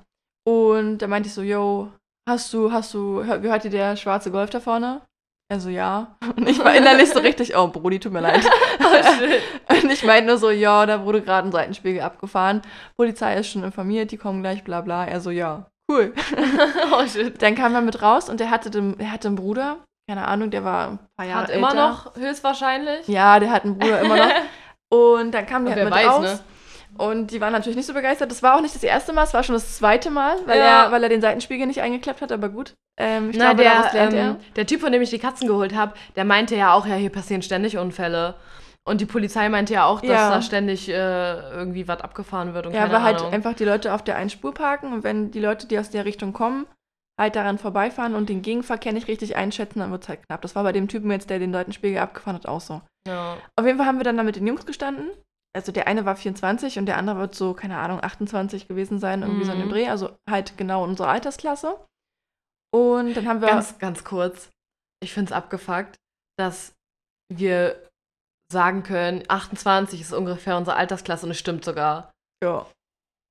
Und 0.48 1.00
da 1.00 1.07
meinte 1.07 1.27
ich 1.27 1.34
so, 1.34 1.41
yo, 1.41 1.91
hast 2.29 2.53
du, 2.53 2.72
hast 2.72 2.93
du, 2.93 3.24
hör- 3.24 3.39
gehört 3.39 3.63
dir 3.65 3.69
der 3.72 3.96
schwarze 3.98 4.31
Golf 4.31 4.50
da 4.50 4.60
vorne? 4.60 5.01
Er 5.50 5.60
so, 5.62 5.69
ja. 5.69 6.17
Und 6.36 6.48
ich 6.50 6.60
war 6.60 6.75
innerlich 6.75 7.10
so 7.10 7.19
richtig, 7.19 7.55
oh, 7.55 7.67
Brudi, 7.69 8.00
tut 8.00 8.12
mir 8.12 8.19
leid. 8.22 8.46
Und 9.69 9.89
ich 9.89 10.03
meinte 10.03 10.27
nur 10.27 10.38
so, 10.38 10.50
ja, 10.50 10.86
da 10.86 11.05
wurde 11.05 11.22
gerade 11.22 11.48
ein 11.48 11.51
Seitenspiegel 11.53 12.01
abgefahren. 12.01 12.62
Polizei 12.98 13.36
ist 13.38 13.50
schon 13.51 13.63
informiert, 13.63 14.12
die 14.12 14.17
kommen 14.17 14.41
gleich, 14.41 14.63
bla 14.65 14.81
bla. 14.81 15.05
Er 15.05 15.22
so, 15.22 15.29
ja, 15.31 15.65
cool. 15.89 16.13
oh 16.94 17.06
shit. 17.08 17.41
Dann 17.41 17.56
kam 17.56 17.75
er 17.75 17.82
mit 17.82 18.01
raus 18.01 18.29
und 18.29 18.39
der 18.39 18.50
hatte, 18.50 18.70
den, 18.70 19.00
er 19.00 19.12
hatte 19.12 19.27
einen 19.27 19.38
Bruder, 19.38 19.77
keine 20.10 20.27
Ahnung, 20.27 20.50
der 20.51 20.63
war 20.63 20.88
ein 20.89 21.00
paar 21.17 21.25
Jahre 21.27 21.44
Hat 21.44 21.50
immer 21.50 21.70
älter. 21.72 21.88
noch 21.89 22.15
höchstwahrscheinlich. 22.15 23.08
Ja, 23.08 23.39
der 23.39 23.51
hat 23.51 23.63
einen 23.65 23.77
Bruder 23.77 24.01
immer 24.01 24.17
noch. 24.17 24.32
Und 24.89 25.32
dann 25.34 25.46
kam 25.46 25.65
der 25.65 25.74
Und 25.74 25.79
halt 25.82 25.89
mit 25.89 25.94
weiß, 25.94 26.08
raus. 26.08 26.22
ne? 26.24 26.39
Und 26.98 27.32
die 27.32 27.41
waren 27.41 27.51
natürlich 27.51 27.75
nicht 27.75 27.86
so 27.86 27.94
begeistert. 27.94 28.32
Das 28.32 28.41
war 28.41 28.56
auch 28.56 28.62
nicht 28.62 28.74
das 28.74 28.84
erste 28.84 29.12
Mal, 29.12 29.24
es 29.24 29.34
war 29.34 29.44
schon 29.44 29.53
das 29.56 29.75
zweite 29.77 30.10
Mal, 30.10 30.38
weil, 30.46 30.58
Ja. 30.58 30.86
er, 30.86 30.91
weil 30.94 31.03
er 31.03 31.10
den 31.10 31.20
Seitenspiegel 31.22 31.67
nicht 31.67 31.82
eingeklappt 31.82 32.22
hat, 32.22 32.32
aber 32.32 32.48
gut. 32.48 32.74
Ähm, 32.98 33.29
ich 33.32 33.38
Na, 33.38 33.51
glaube, 33.53 33.63
der, 33.63 33.94
ähm, 33.96 34.15
er. 34.15 34.36
der 34.56 34.65
Typ, 34.65 34.79
von 34.79 34.94
dem 34.94 35.01
ich 35.01 35.10
die 35.10 35.20
Katzen 35.20 35.48
geholt 35.48 35.75
habe, 35.75 35.94
der 36.15 36.24
meinte 36.24 36.56
ja 36.56 36.72
auch, 36.74 36.86
ja, 36.88 36.96
hier 36.96 37.10
passieren 37.12 37.41
ständig 37.41 37.77
Unfälle. 37.77 38.36
Und 38.88 39.01
die 39.01 39.06
Polizei 39.06 39.50
meinte 39.50 39.74
ja 39.74 39.86
auch, 39.86 40.00
dass 40.01 40.10
Ja. 40.10 40.29
da 40.29 40.41
ständig 40.41 40.88
äh, 40.89 40.94
irgendwie 41.51 41.88
was 41.88 42.00
abgefahren 42.01 42.53
wird 42.53 42.68
und 42.68 42.74
Ja, 42.74 42.85
aber 42.85 43.03
halt 43.03 43.20
Ahnung. 43.20 43.33
einfach 43.33 43.53
die 43.53 43.66
Leute 43.66 43.94
auf 43.94 44.03
der 44.03 44.16
einen 44.16 44.29
Spur 44.29 44.53
parken 44.53 44.94
und 44.94 45.03
wenn 45.03 45.29
die 45.31 45.40
Leute, 45.42 45.68
die 45.68 45.77
aus 45.77 45.90
der 45.90 46.05
Richtung 46.05 46.31
kommen, 46.33 46.66
halt 47.20 47.35
daran 47.35 47.57
vorbeifahren 47.57 48.16
und 48.16 48.29
den 48.29 48.42
Gegenverkehr 48.42 48.94
nicht 48.94 49.07
richtig 49.07 49.35
einschätzen, 49.35 49.79
dann 49.79 49.92
wird 49.92 50.03
es 50.03 50.09
halt 50.09 50.25
knapp. 50.25 50.42
Das 50.42 50.55
war 50.55 50.64
bei 50.64 50.72
dem 50.72 50.88
Typen 50.88 51.11
jetzt, 51.11 51.29
der 51.29 51.40
den 51.40 51.51
Seitenspiegel 51.51 52.00
abgefahren 52.00 52.35
hat, 52.38 52.48
auch 52.48 52.61
so. 52.61 52.81
ja. 53.07 53.38
Auf 53.55 53.66
jeden 53.66 53.77
Fall 53.77 53.88
haben 53.88 53.98
wir 53.98 54.03
dann 54.05 54.18
da 54.18 54.24
mit 54.24 54.35
den 54.38 54.48
Jungs 54.48 54.66
gestanden. 54.66 55.09
Also 55.55 55.72
der 55.72 55.88
eine 55.88 56.05
war 56.05 56.16
24 56.16 56.77
und 56.77 56.85
der 56.85 56.98
andere 56.98 57.18
wird 57.18 57.33
so, 57.35 57.53
keine 57.55 57.77
Ahnung, 57.79 58.01
28 58.03 58.68
gewesen 58.68 59.00
sein, 59.00 59.24
irgendwie 59.24 59.44
so 59.46 59.51
in 59.51 59.59
dem 59.59 59.68
Mhm. 59.70 59.72
Dreh. 59.72 59.88
Also 59.90 60.11
halt 60.29 60.57
genau 60.57 60.83
unsere 60.83 61.09
Altersklasse. 61.09 61.77
Und 62.74 63.16
dann 63.16 63.27
haben 63.27 63.42
wir. 63.42 63.48
Ganz, 63.48 63.79
ganz 63.79 64.03
kurz. 64.03 64.50
Ich 65.01 65.14
finde 65.14 65.31
es 65.31 65.35
abgefuckt, 65.35 65.96
dass 66.38 66.74
wir 67.33 67.81
sagen 68.51 68.83
können, 68.83 69.24
28 69.27 70.01
ist 70.01 70.14
ungefähr 70.14 70.57
unsere 70.57 70.77
Altersklasse 70.77 71.25
und 71.25 71.31
es 71.31 71.40
stimmt 71.40 71.66
sogar. 71.66 72.12
ja, 72.44 72.66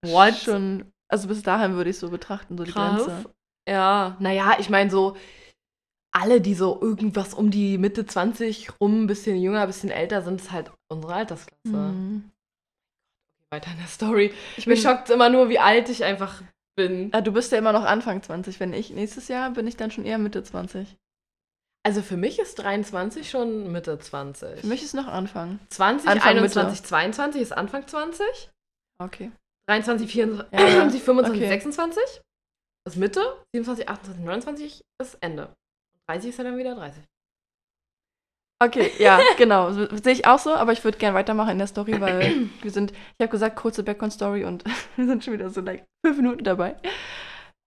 What? 0.05 0.37
schon. 0.37 0.93
Also 1.09 1.29
bis 1.29 1.43
dahin 1.43 1.75
würde 1.75 1.91
ich 1.91 1.99
so 1.99 2.11
betrachten, 2.11 2.57
so 2.59 2.65
die 2.65 2.73
Krass. 2.73 3.05
Grenze. 3.05 3.31
Ja, 3.69 4.17
naja, 4.21 4.57
ich 4.59 4.71
meine 4.71 4.91
so, 4.91 5.17
alle, 6.13 6.41
die 6.41 6.55
so 6.55 6.81
irgendwas 6.81 7.35
um 7.35 7.51
die 7.51 7.79
Mitte 7.79 8.07
20 8.07 8.81
rum, 8.81 9.03
ein 9.05 9.07
bisschen 9.07 9.37
jünger, 9.41 9.61
ein 9.63 9.67
bisschen 9.67 9.91
älter 9.91 10.23
sind, 10.23 10.41
ist 10.41 10.51
halt 10.53 10.71
unsere 10.89 11.15
Altersklasse. 11.15 11.77
Mhm. 11.77 12.31
Weiter 13.51 13.71
in 13.71 13.79
der 13.79 13.87
Story. 13.87 14.35
Ich 14.57 14.67
Mich 14.67 14.83
bin, 14.83 14.91
schockt 14.91 15.11
immer 15.11 15.29
nur, 15.29 15.49
wie 15.49 15.59
alt 15.59 15.89
ich 15.89 16.05
einfach 16.05 16.43
bin. 16.77 17.11
ah, 17.13 17.21
du 17.21 17.33
bist 17.33 17.53
ja 17.53 17.59
immer 17.59 17.73
noch 17.73 17.85
Anfang 17.85 18.23
20. 18.23 18.59
Wenn 18.61 18.73
ich 18.73 18.91
nächstes 18.91 19.29
Jahr 19.29 19.51
bin 19.51 19.67
ich 19.67 19.77
dann 19.77 19.91
schon 19.91 20.05
eher 20.05 20.19
Mitte 20.19 20.43
20. 20.43 20.97
Also 21.87 22.03
für 22.03 22.17
mich 22.17 22.41
ist 22.41 22.57
23 22.57 23.31
schon 23.31 23.71
Mitte 23.71 23.97
20. 23.97 24.63
Für 24.63 24.67
mich 24.67 24.83
ist 24.83 24.93
noch 24.93 25.07
Anfang. 25.07 25.61
20, 25.69 26.09
Anfang 26.09 26.31
21, 26.31 26.83
22 26.83 27.41
ist 27.41 27.53
Anfang 27.53 27.87
20. 27.87 28.27
Okay. 28.99 29.31
23, 29.69 30.11
24, 30.11 30.53
Ja, 30.53 30.67
ja. 30.67 30.91
25, 30.91 31.33
Okay. 31.37 31.47
26 31.49 32.03
ist 32.89 32.97
Mitte. 32.97 33.21
27, 33.55 33.89
28, 33.89 34.25
29 34.25 34.85
ist 35.01 35.17
Ende. 35.21 35.55
30 36.09 36.31
ist 36.31 36.39
ja 36.39 36.43
dann 36.43 36.59
wieder 36.59 36.75
30. 36.75 37.05
Okay, 38.61 38.91
ja, 38.99 39.21
genau. 39.39 39.71
Sehe 39.71 40.13
ich 40.13 40.27
auch 40.27 40.41
so, 40.41 40.55
aber 40.55 40.73
ich 40.73 40.83
würde 40.83 40.99
gerne 40.99 41.15
weitermachen 41.15 41.51
in 41.51 41.59
der 41.59 41.69
Story, 41.69 42.01
weil 42.01 42.49
wir 42.63 42.71
sind, 42.73 42.91
ich 42.91 43.21
habe 43.21 43.31
gesagt, 43.31 43.55
kurze 43.55 43.85
Background-Story 43.85 44.43
und 44.45 44.65
wir 44.97 45.07
sind 45.07 45.23
schon 45.23 45.35
wieder 45.35 45.51
so 45.51 45.61
like 45.61 45.85
fünf 46.05 46.17
Minuten 46.17 46.43
dabei. 46.43 46.75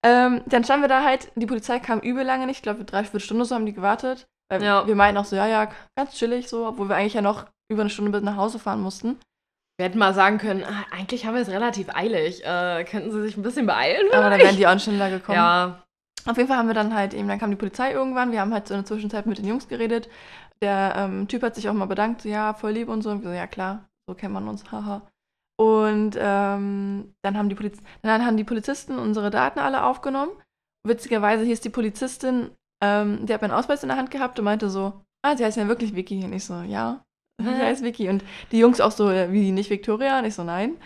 Ähm, 0.06 0.42
dann 0.46 0.64
standen 0.64 0.84
wir 0.84 0.88
da 0.90 1.04
halt, 1.04 1.32
die 1.36 1.46
Polizei 1.46 1.80
kam 1.80 2.00
übel 2.00 2.24
lange 2.24 2.46
nicht, 2.46 2.58
ich 2.58 2.64
glaube, 2.64 2.86
drei, 2.86 3.04
vier 3.04 3.20
Stunden 3.20 3.44
so 3.44 3.56
haben 3.56 3.66
die 3.66 3.74
gewartet. 3.74 4.28
Weil 4.50 4.64
Ja. 4.64 4.88
wir 4.88 4.96
meinten 4.96 5.18
auch 5.18 5.26
so, 5.26 5.36
ja, 5.36 5.48
ja, 5.48 5.70
ganz 5.96 6.14
chillig 6.16 6.48
so, 6.48 6.66
obwohl 6.68 6.90
wir 6.90 6.96
eigentlich 6.96 7.14
ja 7.14 7.22
noch 7.22 7.46
über 7.72 7.82
eine 7.82 7.90
Stunde 7.90 8.12
bis 8.12 8.22
nach 8.22 8.38
Hause 8.38 8.60
fahren 8.60 8.82
mussten. 8.82 9.20
Wir 9.78 9.86
hätten 9.86 10.00
mal 10.00 10.14
sagen 10.14 10.40
können, 10.40 10.64
ah, 10.64 10.86
eigentlich 10.92 11.26
haben 11.26 11.36
wir 11.36 11.42
es 11.42 11.50
relativ 11.50 11.88
eilig. 11.96 12.44
Äh, 12.44 12.84
könnten 12.86 13.12
Sie 13.12 13.22
sich 13.22 13.38
ein 13.38 13.44
bisschen 13.44 13.66
beeilen? 13.66 14.08
Aber 14.12 14.24
dann 14.30 14.34
vielleicht? 14.40 14.44
wären 14.44 14.58
die 14.58 14.68
auch 14.68 14.84
schneller 14.84 15.10
gekommen. 15.10 15.36
Ja, 15.36 15.84
Auf 16.26 16.36
jeden 16.36 16.50
Fall 16.50 16.58
haben 16.58 16.68
wir 16.68 16.74
dann 16.74 16.94
halt 16.94 17.14
eben, 17.14 17.28
dann 17.30 17.40
kam 17.40 17.50
die 17.50 17.56
Polizei 17.56 17.94
irgendwann, 17.94 18.32
wir 18.34 18.42
haben 18.42 18.54
halt 18.54 18.68
so 18.68 18.74
in 18.74 18.82
der 18.82 18.86
Zwischenzeit 18.86 19.26
mit 19.26 19.38
den 19.38 19.48
Jungs 19.48 19.70
geredet. 19.70 20.10
Der 20.62 20.94
ähm, 20.98 21.28
Typ 21.30 21.44
hat 21.44 21.56
sich 21.56 21.70
auch 21.70 21.74
mal 21.74 21.86
bedankt, 21.86 22.22
so, 22.22 22.30
ja, 22.30 22.54
voll 22.54 22.72
lieb 22.72 22.90
und 22.90 23.02
so. 23.02 23.10
Und 23.10 23.22
wir 23.24 23.30
so, 23.30 23.36
ja 23.36 23.48
klar, 23.48 23.86
so 24.08 24.16
kennt 24.16 24.34
man 24.34 24.48
uns, 24.50 24.70
haha. 24.70 25.02
Und 25.60 26.16
ähm, 26.18 27.14
dann, 27.22 27.38
haben 27.38 27.50
die 27.50 27.56
Poliz 27.56 27.78
dann 28.02 28.26
haben 28.26 28.38
die 28.38 28.46
Polizisten 28.46 28.98
unsere 28.98 29.30
Daten 29.30 29.60
alle 29.60 29.84
aufgenommen. 29.84 30.32
Witzigerweise 30.88 31.44
hieß 31.44 31.60
die 31.60 31.70
Polizistin, 31.70 32.52
ähm, 32.82 33.26
die 33.26 33.34
hat 33.34 33.42
meinen 33.42 33.52
Ausweis 33.52 33.84
in 33.84 33.90
der 33.90 33.98
Hand 33.98 34.10
gehabt 34.10 34.40
und 34.40 34.46
meinte 34.46 34.70
so, 34.70 34.94
ah, 35.22 35.36
sie 35.36 35.44
heißt 35.44 35.58
ja 35.58 35.68
wirklich 35.68 35.94
Vicky. 35.96 36.24
Und 36.24 36.32
ich 36.32 36.46
so, 36.46 36.62
ja, 36.62 37.04
sie 37.42 37.50
heißt 37.50 37.84
Vicky. 37.84 38.08
Und 38.08 38.24
die 38.54 38.60
Jungs 38.60 38.80
auch 38.80 38.92
so, 38.92 39.10
äh, 39.10 39.34
wie, 39.34 39.52
nicht 39.52 39.70
Victoria? 39.70 40.20
Und 40.20 40.26
ich 40.26 40.36
so, 40.36 40.46
nein. 40.46 40.78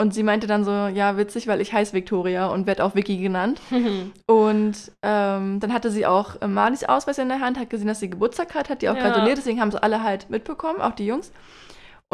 Und 0.00 0.14
sie 0.14 0.22
meinte 0.22 0.46
dann 0.46 0.64
so, 0.64 0.70
ja, 0.70 1.18
witzig, 1.18 1.46
weil 1.46 1.60
ich 1.60 1.74
heiße 1.74 1.92
Victoria 1.92 2.46
und 2.46 2.66
werde 2.66 2.82
auch 2.82 2.94
Vicky 2.94 3.18
genannt. 3.18 3.60
Und 4.26 4.90
ähm, 5.02 5.60
dann 5.60 5.72
hatte 5.72 5.90
sie 5.90 6.06
auch 6.06 6.40
äh, 6.40 6.48
Marlies 6.48 6.82
Ausweis 6.84 7.18
in 7.18 7.28
der 7.28 7.40
Hand, 7.40 7.58
hat 7.58 7.68
gesehen, 7.68 7.86
dass 7.88 8.00
sie 8.00 8.08
Geburtstag 8.08 8.54
hat, 8.54 8.70
hat 8.70 8.80
die 8.80 8.88
auch 8.88 8.96
Ja. 8.96 9.02
gratuliert, 9.02 9.36
deswegen 9.36 9.60
haben 9.60 9.70
sie 9.70 9.80
alle 9.80 10.02
halt 10.02 10.30
mitbekommen, 10.30 10.80
auch 10.80 10.94
die 10.94 11.06
Jungs. 11.06 11.30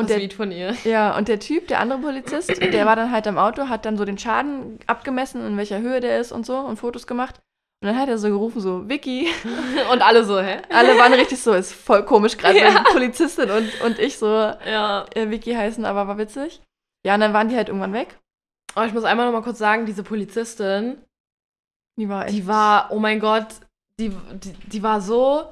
Und 0.01 0.05
Und 0.05 0.11
der, 0.11 0.19
sweet 0.19 0.33
von 0.35 0.51
ihr. 0.53 0.75
ja, 0.85 1.17
und 1.17 1.29
der 1.29 1.39
Typ, 1.41 1.69
der 1.69 1.81
andere 1.81 1.99
Polizist, 2.01 2.61
der 2.61 2.87
war 2.87 2.97
dann 2.97 3.11
halt 3.11 3.27
am 3.27 3.39
Auto, 3.39 3.69
hat 3.69 3.85
dann 3.85 3.97
so 3.97 4.05
den 4.05 4.19
Schaden 4.19 4.79
abgemessen, 4.87 5.47
in 5.47 5.57
welcher 5.57 5.81
Höhe 5.81 6.01
der 6.01 6.19
ist 6.21 6.33
und 6.33 6.45
so 6.47 6.57
und 6.59 6.77
Fotos 6.79 7.07
gemacht. 7.07 7.41
Und 7.83 7.89
dann 7.89 7.99
hat 7.99 8.09
er 8.11 8.19
so 8.19 8.29
gerufen, 8.29 8.61
so, 8.61 8.87
Vicky. 8.91 9.29
Und 9.91 10.03
alle 10.03 10.23
so, 10.25 10.39
hä? 10.39 10.59
Alle 10.69 10.99
waren 10.99 11.15
richtig 11.15 11.41
so, 11.41 11.55
ist 11.55 11.73
voll 11.73 12.05
komisch, 12.05 12.37
gerade 12.37 12.59
Ja. 12.59 12.75
wenn 12.75 12.85
Polizistin 12.85 13.51
und, 13.51 13.81
und 13.81 13.99
ich 13.99 14.19
so 14.19 14.27
Ja. 14.27 15.07
äh, 15.15 15.31
Vicky 15.31 15.55
heißen, 15.55 15.87
aber 15.87 16.07
war 16.07 16.19
witzig. 16.19 16.61
Ja, 17.07 17.15
und 17.15 17.21
dann 17.21 17.33
waren 17.33 17.49
die 17.49 17.57
halt 17.57 17.69
irgendwann 17.69 17.95
weg. 17.95 18.19
Aber 18.75 18.85
ich 18.85 18.93
muss 18.93 19.05
einmal 19.05 19.25
noch 19.25 19.33
mal 19.33 19.43
kurz 19.43 19.59
sagen, 19.59 19.87
diese 19.87 20.03
Polizistin, 20.03 20.99
Die 21.97 22.07
war 22.11 22.27
echt. 22.27 22.35
die 22.35 22.47
war, 22.47 22.91
oh 22.93 22.99
mein 22.99 23.19
Gott, 23.19 23.47
die, 23.99 24.11
die, 24.11 24.53
die 24.53 24.83
war 24.83 25.01
so, 25.01 25.51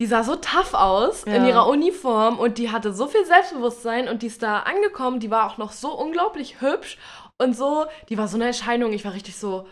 die 0.00 0.06
sah 0.06 0.22
so 0.24 0.36
tough 0.36 0.74
aus 0.74 1.24
in 1.24 1.32
Ja. 1.44 1.48
ihrer 1.48 1.66
Uniform 1.68 2.38
und 2.38 2.58
die 2.58 2.70
hatte 2.70 2.92
so 2.92 3.06
viel 3.06 3.24
Selbstbewusstsein 3.24 4.08
und 4.08 4.22
die 4.22 4.26
ist 4.26 4.42
da 4.42 4.60
angekommen, 4.60 5.20
die 5.20 5.30
war 5.30 5.50
auch 5.50 5.56
noch 5.58 5.72
so 5.72 5.92
unglaublich 5.92 6.60
hübsch 6.60 6.98
und 7.38 7.56
so, 7.56 7.86
die 8.08 8.18
war 8.18 8.28
so 8.28 8.36
eine 8.36 8.46
Erscheinung, 8.46 8.92
ich 8.92 9.04
war 9.04 9.14
richtig 9.14 9.36
so, 9.36 9.66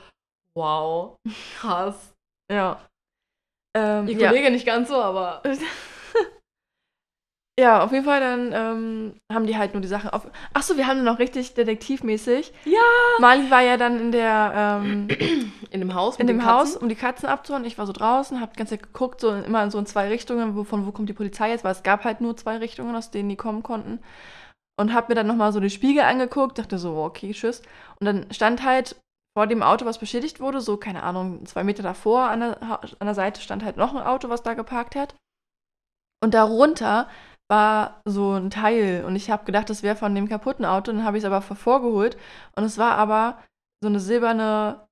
wow, 0.57 1.17
krass. 1.61 2.15
Ja. 2.51 2.81
Ähm, 3.77 4.07
Die 4.07 4.13
ja. 4.15 4.29
Kollege 4.29 4.51
nicht 4.51 4.67
ganz 4.67 4.89
so, 4.89 4.97
aber. 4.97 5.43
ja, 7.59 7.85
auf 7.85 7.93
jeden 7.93 8.05
Fall, 8.05 8.21
dann 8.21 8.53
ähm, 8.53 9.21
haben 9.33 9.47
die 9.47 9.57
halt 9.57 9.75
nur 9.75 9.81
die 9.81 9.88
Sachen 9.88 10.11
auf. 10.11 10.27
Achso, 10.53 10.77
wir 10.77 10.87
haben 10.87 10.97
dann 10.97 11.05
noch 11.05 11.21
richtig 11.21 11.55
detektivmäßig. 11.55 12.53
Ja. 12.64 12.81
Mali 13.21 13.51
war 13.51 13.62
ja 13.62 13.77
dann 13.77 14.01
in 14.01 14.12
der, 14.12 14.81
ähm, 14.83 15.09
In 15.75 15.81
dem 15.81 15.93
Haus 15.93 16.17
in 16.21 16.29
dem 16.29 16.45
Haus, 16.45 16.77
um 16.77 16.88
die 16.88 16.95
Katzen 16.95 17.29
abzuholen. 17.29 17.64
Ich 17.64 17.79
war 17.79 17.87
so 17.87 17.93
draußen, 17.93 18.40
hab 18.40 18.53
die 18.53 18.59
ganze 18.59 18.77
Zeit 18.77 18.85
geguckt, 18.85 19.21
so 19.21 19.33
immer 19.33 19.69
so 19.73 19.79
in 19.81 19.87
zwei 19.87 20.07
Richtungen, 20.07 20.55
wo, 20.55 20.62
von 20.62 20.87
wo 20.87 20.93
kommt 20.93 21.09
die 21.09 21.14
Polizei 21.14 21.51
jetzt, 21.51 21.64
weil 21.64 21.73
es 21.73 21.83
gab 21.83 22.05
halt 22.05 22.21
nur 22.21 22.37
zwei 22.37 22.59
Richtungen, 22.59 22.95
aus 22.95 23.11
denen 23.11 23.29
die 23.29 23.35
kommen 23.35 23.64
konnten. 23.64 23.99
Und 24.79 24.95
hab 24.95 25.09
mir 25.09 25.17
dann 25.17 25.27
nochmal 25.27 25.53
so 25.53 25.59
den 25.59 25.71
Spiegel 25.71 26.05
angeguckt, 26.05 26.61
dachte 26.61 26.79
so, 26.79 26.97
okay, 26.99 27.33
tschüss. 27.33 27.61
Und 27.99 28.05
dann 28.05 28.27
stand 28.31 28.62
halt 28.62 28.95
vor 29.37 29.49
dem 29.49 29.64
Auto, 29.64 29.85
was 29.85 29.99
beschädigt 29.99 30.38
wurde, 30.38 30.61
so, 30.61 30.77
keine 30.77 31.03
Ahnung, 31.03 31.45
zwei 31.45 31.64
Meter 31.64 31.83
davor 31.83 32.29
an 32.31 32.38
der, 32.38 32.62
an 32.62 33.07
der 33.07 33.14
Seite 33.17 33.40
stand 33.40 33.64
halt 33.64 33.77
noch 33.77 33.93
ein 33.97 34.03
Auto, 34.03 34.29
was 34.29 34.45
da 34.45 34.55
geparkt 34.55 34.95
hat. 34.95 35.17
Und 36.23 36.35
darunter 36.35 37.09
war 37.49 38.01
so 38.05 38.33
ein 38.33 38.51
Teil 38.51 39.05
und 39.05 39.17
ich 39.17 39.31
habe 39.31 39.45
gedacht, 39.45 39.71
das 39.71 39.83
wäre 39.83 39.97
von 39.97 40.15
dem 40.15 40.29
kaputten 40.29 40.65
Auto, 40.65 40.93
dann 40.93 41.05
habe 41.05 41.19
ich 41.19 41.25
es 41.25 41.31
aber 41.31 41.43
vorgeholt 41.43 42.17
und 42.57 42.65
es 42.65 42.79
war 42.79 42.97
aber 42.97 43.39
so 43.83 43.89
eine 43.89 44.01
silberne 44.01 44.87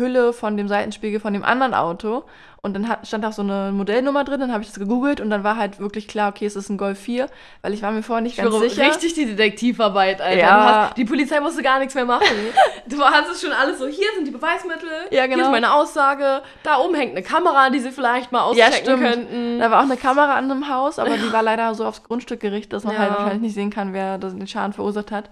Hülle 0.00 0.32
von 0.32 0.56
dem 0.56 0.66
Seitenspiegel 0.66 1.20
von 1.20 1.32
dem 1.32 1.44
anderen 1.44 1.74
Auto 1.74 2.24
und 2.62 2.74
dann 2.74 2.88
hat, 2.88 3.06
stand 3.06 3.24
auch 3.24 3.32
so 3.32 3.40
eine 3.40 3.70
Modellnummer 3.72 4.22
drin, 4.24 4.40
dann 4.40 4.52
habe 4.52 4.62
ich 4.62 4.68
das 4.68 4.78
gegoogelt 4.78 5.20
und 5.20 5.30
dann 5.30 5.44
war 5.44 5.56
halt 5.56 5.78
wirklich 5.80 6.08
klar, 6.08 6.28
okay, 6.30 6.44
es 6.44 6.56
ist 6.56 6.68
ein 6.68 6.76
Golf 6.76 6.98
4, 6.98 7.26
weil 7.62 7.72
ich 7.72 7.82
war 7.82 7.90
mir 7.90 8.02
vorher 8.02 8.20
nicht 8.20 8.36
Ich 8.36 8.42
ganz 8.42 8.54
schwöre, 8.54 8.68
sicher. 8.68 8.82
richtig 8.86 9.14
die 9.14 9.24
Detektivarbeit, 9.24 10.20
Alter. 10.20 10.38
Ja. 10.38 10.86
Hast, 10.88 10.96
die 10.98 11.04
Polizei 11.06 11.40
musste 11.40 11.62
gar 11.62 11.78
nichts 11.78 11.94
mehr 11.94 12.04
machen. 12.04 12.26
du 12.86 13.00
hast 13.02 13.30
es 13.30 13.40
schon 13.40 13.52
alles 13.52 13.78
so, 13.78 13.86
hier 13.86 14.08
sind 14.16 14.26
die 14.26 14.30
Beweismittel, 14.32 14.88
Ja, 15.10 15.20
hier 15.22 15.28
genau. 15.28 15.44
ist 15.44 15.50
meine 15.52 15.72
Aussage, 15.72 16.42
da 16.62 16.78
oben 16.80 16.94
hängt 16.96 17.12
eine 17.12 17.22
Kamera, 17.22 17.70
die 17.70 17.78
sie 17.78 17.92
vielleicht 17.92 18.30
mal 18.32 18.40
Ja, 18.54 18.66
auschecken 18.66 18.74
stimmt. 18.84 19.00
könnten. 19.02 19.58
Da 19.58 19.70
war 19.70 19.78
auch 19.80 19.84
eine 19.84 19.96
Kamera 19.96 20.34
an 20.34 20.48
dem 20.50 20.68
Haus, 20.68 20.98
aber 20.98 21.16
die 21.16 21.32
war 21.32 21.42
leider 21.42 21.74
so 21.74 21.86
aufs 21.86 22.02
Grundstück 22.02 22.40
gerichtet, 22.40 22.72
dass 22.74 22.84
man 22.84 22.94
Ja. 22.94 23.00
halt 23.00 23.10
wahrscheinlich 23.12 23.40
nicht 23.42 23.54
sehen 23.54 23.70
kann, 23.70 23.92
wer 23.94 24.18
das- 24.18 24.34
den 24.36 24.46
Schaden 24.46 24.72
verursacht 24.74 25.10
hat. 25.12 25.30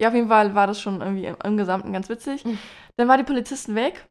Ja, 0.00 0.08
auf 0.08 0.14
jeden 0.14 0.28
Fall 0.28 0.54
war 0.54 0.66
das 0.68 0.80
schon 0.80 1.00
irgendwie 1.00 1.26
im, 1.26 1.36
im 1.44 1.56
Gesamten 1.56 1.92
ganz 1.92 2.08
witzig. 2.08 2.44
Mhm. 2.44 2.58
Dann 2.98 3.08
war 3.08 3.16
die 3.16 3.24
Polizisten 3.24 3.74
weg. 3.74 4.06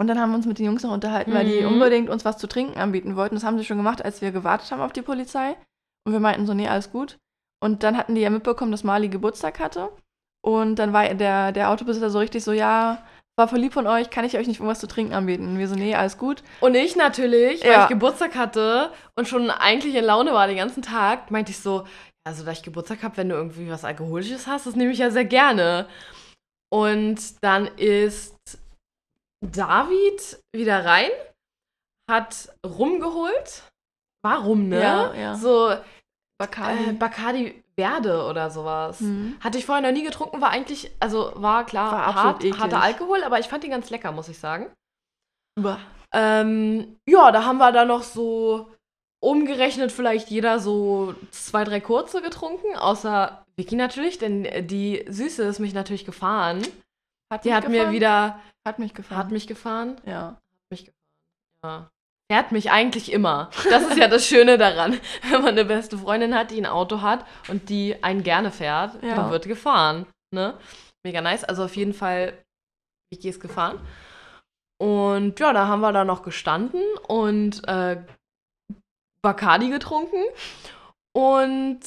Und 0.00 0.08
dann 0.08 0.18
haben 0.20 0.30
wir 0.30 0.36
uns 0.36 0.46
mit 0.46 0.58
den 0.58 0.66
Jungs 0.66 0.82
noch 0.82 0.92
unterhalten, 0.92 1.32
weil 1.32 1.44
die 1.44 1.60
Mhm. 1.62 1.68
unbedingt 1.68 2.10
uns 2.10 2.24
was 2.24 2.38
zu 2.38 2.46
trinken 2.48 2.78
anbieten 2.78 3.14
wollten. 3.14 3.36
Das 3.36 3.44
haben 3.44 3.58
sie 3.58 3.64
schon 3.64 3.76
gemacht, 3.76 4.04
als 4.04 4.20
wir 4.20 4.32
gewartet 4.32 4.70
haben 4.72 4.80
auf 4.80 4.92
die 4.92 5.02
Polizei. 5.02 5.56
Und 6.04 6.12
wir 6.12 6.20
meinten 6.20 6.46
so, 6.46 6.54
nee, 6.54 6.66
alles 6.66 6.90
gut. 6.90 7.18
Und 7.62 7.84
dann 7.84 7.96
hatten 7.96 8.14
die 8.16 8.20
ja 8.22 8.30
mitbekommen, 8.30 8.72
dass 8.72 8.82
Mali 8.82 9.08
Geburtstag 9.08 9.60
hatte. 9.60 9.90
Und 10.44 10.76
dann 10.76 10.92
war 10.92 11.14
der, 11.14 11.52
der 11.52 11.70
Autobesitzer 11.70 12.10
so 12.10 12.18
richtig 12.18 12.42
so, 12.42 12.50
ja, 12.52 13.04
war 13.38 13.46
voll 13.46 13.60
lieb 13.60 13.72
von 13.72 13.86
euch, 13.86 14.10
kann 14.10 14.24
ich 14.24 14.36
euch 14.36 14.48
nicht 14.48 14.58
irgendwas 14.58 14.80
zu 14.80 14.88
trinken 14.88 15.14
anbieten? 15.14 15.46
Und 15.46 15.58
wir 15.58 15.68
so, 15.68 15.76
nee, 15.76 15.94
alles 15.94 16.18
gut. 16.18 16.42
Und 16.60 16.74
ich 16.74 16.96
natürlich, 16.96 17.62
weil 17.62 17.70
Ja. 17.70 17.82
ich 17.84 17.88
Geburtstag 17.88 18.34
hatte 18.34 18.90
und 19.14 19.28
schon 19.28 19.50
eigentlich 19.50 19.94
in 19.94 20.04
Laune 20.04 20.32
war 20.32 20.48
den 20.48 20.56
ganzen 20.56 20.82
Tag, 20.82 21.30
meinte 21.30 21.52
ich 21.52 21.60
so, 21.60 21.84
also 22.24 22.44
da 22.44 22.50
ich 22.50 22.62
Geburtstag 22.64 23.04
habe, 23.04 23.16
wenn 23.18 23.28
du 23.28 23.36
irgendwie 23.36 23.70
was 23.70 23.84
Alkoholisches 23.84 24.48
hast, 24.48 24.66
das 24.66 24.74
nehme 24.74 24.90
ich 24.90 24.98
ja 24.98 25.10
sehr 25.10 25.24
gerne. 25.24 25.86
Und 26.72 27.42
dann 27.42 27.66
ist 27.76 28.58
David 29.44 30.42
wieder 30.54 30.84
rein, 30.84 31.10
hat 32.10 32.48
rumgeholt. 32.64 33.64
Warum, 34.24 34.68
ne? 34.68 34.80
Ja, 34.80 35.14
ja. 35.14 35.34
So 35.34 35.74
Bacardi. 36.40 36.90
äh, 36.90 36.92
Bacardi 36.92 37.62
Verde 37.74 38.24
oder 38.26 38.50
sowas. 38.50 39.00
Mhm. 39.00 39.36
Hatte 39.40 39.58
ich 39.58 39.66
vorher 39.66 39.82
noch 39.82 39.96
nie 39.96 40.04
getrunken, 40.04 40.40
war 40.40 40.50
eigentlich, 40.50 40.90
also 41.00 41.32
war 41.34 41.66
klar 41.66 41.92
War 41.92 42.14
hart, 42.14 42.44
harter 42.58 42.82
Alkohol, 42.82 43.22
aber 43.24 43.38
ich 43.38 43.48
fand 43.48 43.64
ihn 43.64 43.70
ganz 43.70 43.90
lecker, 43.90 44.12
muss 44.12 44.28
ich 44.28 44.38
sagen. 44.38 44.70
Ähm, 46.12 46.98
ja, 47.08 47.32
da 47.32 47.44
haben 47.44 47.58
wir 47.58 47.72
dann 47.72 47.88
noch 47.88 48.02
so 48.02 48.70
umgerechnet 49.22 49.92
vielleicht 49.92 50.28
jeder 50.30 50.58
so 50.58 51.14
zwei, 51.30 51.64
drei 51.64 51.80
kurze 51.80 52.22
getrunken, 52.22 52.76
außer 52.76 53.44
Vicky 53.56 53.76
natürlich, 53.76 54.18
denn 54.18 54.66
die 54.66 55.04
Süße 55.08 55.42
ist 55.44 55.58
mich 55.60 55.74
natürlich 55.74 56.04
gefahren. 56.04 56.62
Hat 57.32 57.44
Die 57.44 57.48
mich 57.48 57.56
hat 57.56 57.68
mir 57.68 57.76
gefahren? 57.78 57.92
wieder, 57.94 58.40
Hat 58.66 58.78
mich 58.78 58.94
gefahren. 58.94 59.18
hat 59.18 59.30
mich 59.30 59.46
gefahren, 59.46 60.00
ja. 60.06 60.38
mich 60.70 60.84
gefahren, 60.86 60.96
ja. 61.64 61.88
Fährt 62.30 62.50
mich 62.52 62.70
eigentlich 62.70 63.12
immer. 63.12 63.50
Das 63.68 63.82
ist 63.88 63.96
ja 63.98 64.08
das 64.08 64.26
Schöne 64.26 64.56
daran, 64.58 64.98
wenn 65.30 65.42
man 65.42 65.50
eine 65.50 65.64
beste 65.66 65.98
Freundin 65.98 66.34
hat, 66.34 66.50
die 66.50 66.58
ein 66.58 66.66
Auto 66.66 67.00
hat 67.02 67.24
und 67.48 67.68
die 67.68 68.02
einen 68.02 68.22
gerne 68.22 68.50
fährt, 68.50 69.02
Ja. 69.02 69.16
dann 69.16 69.30
wird 69.30 69.46
gefahren, 69.46 70.06
ne? 70.34 70.54
Mega 71.04 71.20
nice, 71.20 71.44
also 71.44 71.64
auf 71.64 71.76
jeden 71.76 71.94
Fall, 71.94 72.32
Vicky 73.12 73.28
ist 73.28 73.40
gefahren. 73.40 73.80
Und 74.80 75.38
ja, 75.38 75.52
da 75.52 75.66
haben 75.68 75.80
wir 75.80 75.92
da 75.92 76.04
noch 76.04 76.22
gestanden 76.22 76.82
und 77.06 77.66
äh, 77.68 78.02
Bacardi 79.22 79.70
getrunken 79.70 80.22
und 81.16 81.80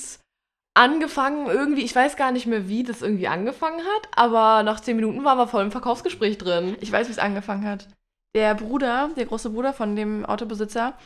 angefangen 0.77 1.47
irgendwie, 1.47 1.83
ich 1.83 1.95
weiß 1.95 2.15
gar 2.15 2.31
nicht 2.31 2.47
mehr, 2.47 2.67
wie 2.67 2.83
das 2.83 3.01
irgendwie 3.01 3.27
angefangen 3.27 3.79
hat, 3.79 4.09
aber 4.15 4.63
nach 4.63 4.79
zehn 4.79 4.95
Minuten 4.95 5.23
waren 5.23 5.37
wir 5.37 5.47
voll 5.47 5.63
im 5.63 5.71
Verkaufsgespräch 5.71 6.37
drin. 6.37 6.77
Ich 6.81 6.91
weiß, 6.91 7.07
wie 7.07 7.11
es 7.11 7.19
angefangen 7.19 7.65
hat. 7.65 7.87
Der 8.35 8.53
Bruder, 8.55 9.09
der 9.15 9.25
große 9.25 9.49
Bruder 9.49 9.73
von 9.73 9.95
dem 9.95 10.25
Autobesitzer, 10.25 10.97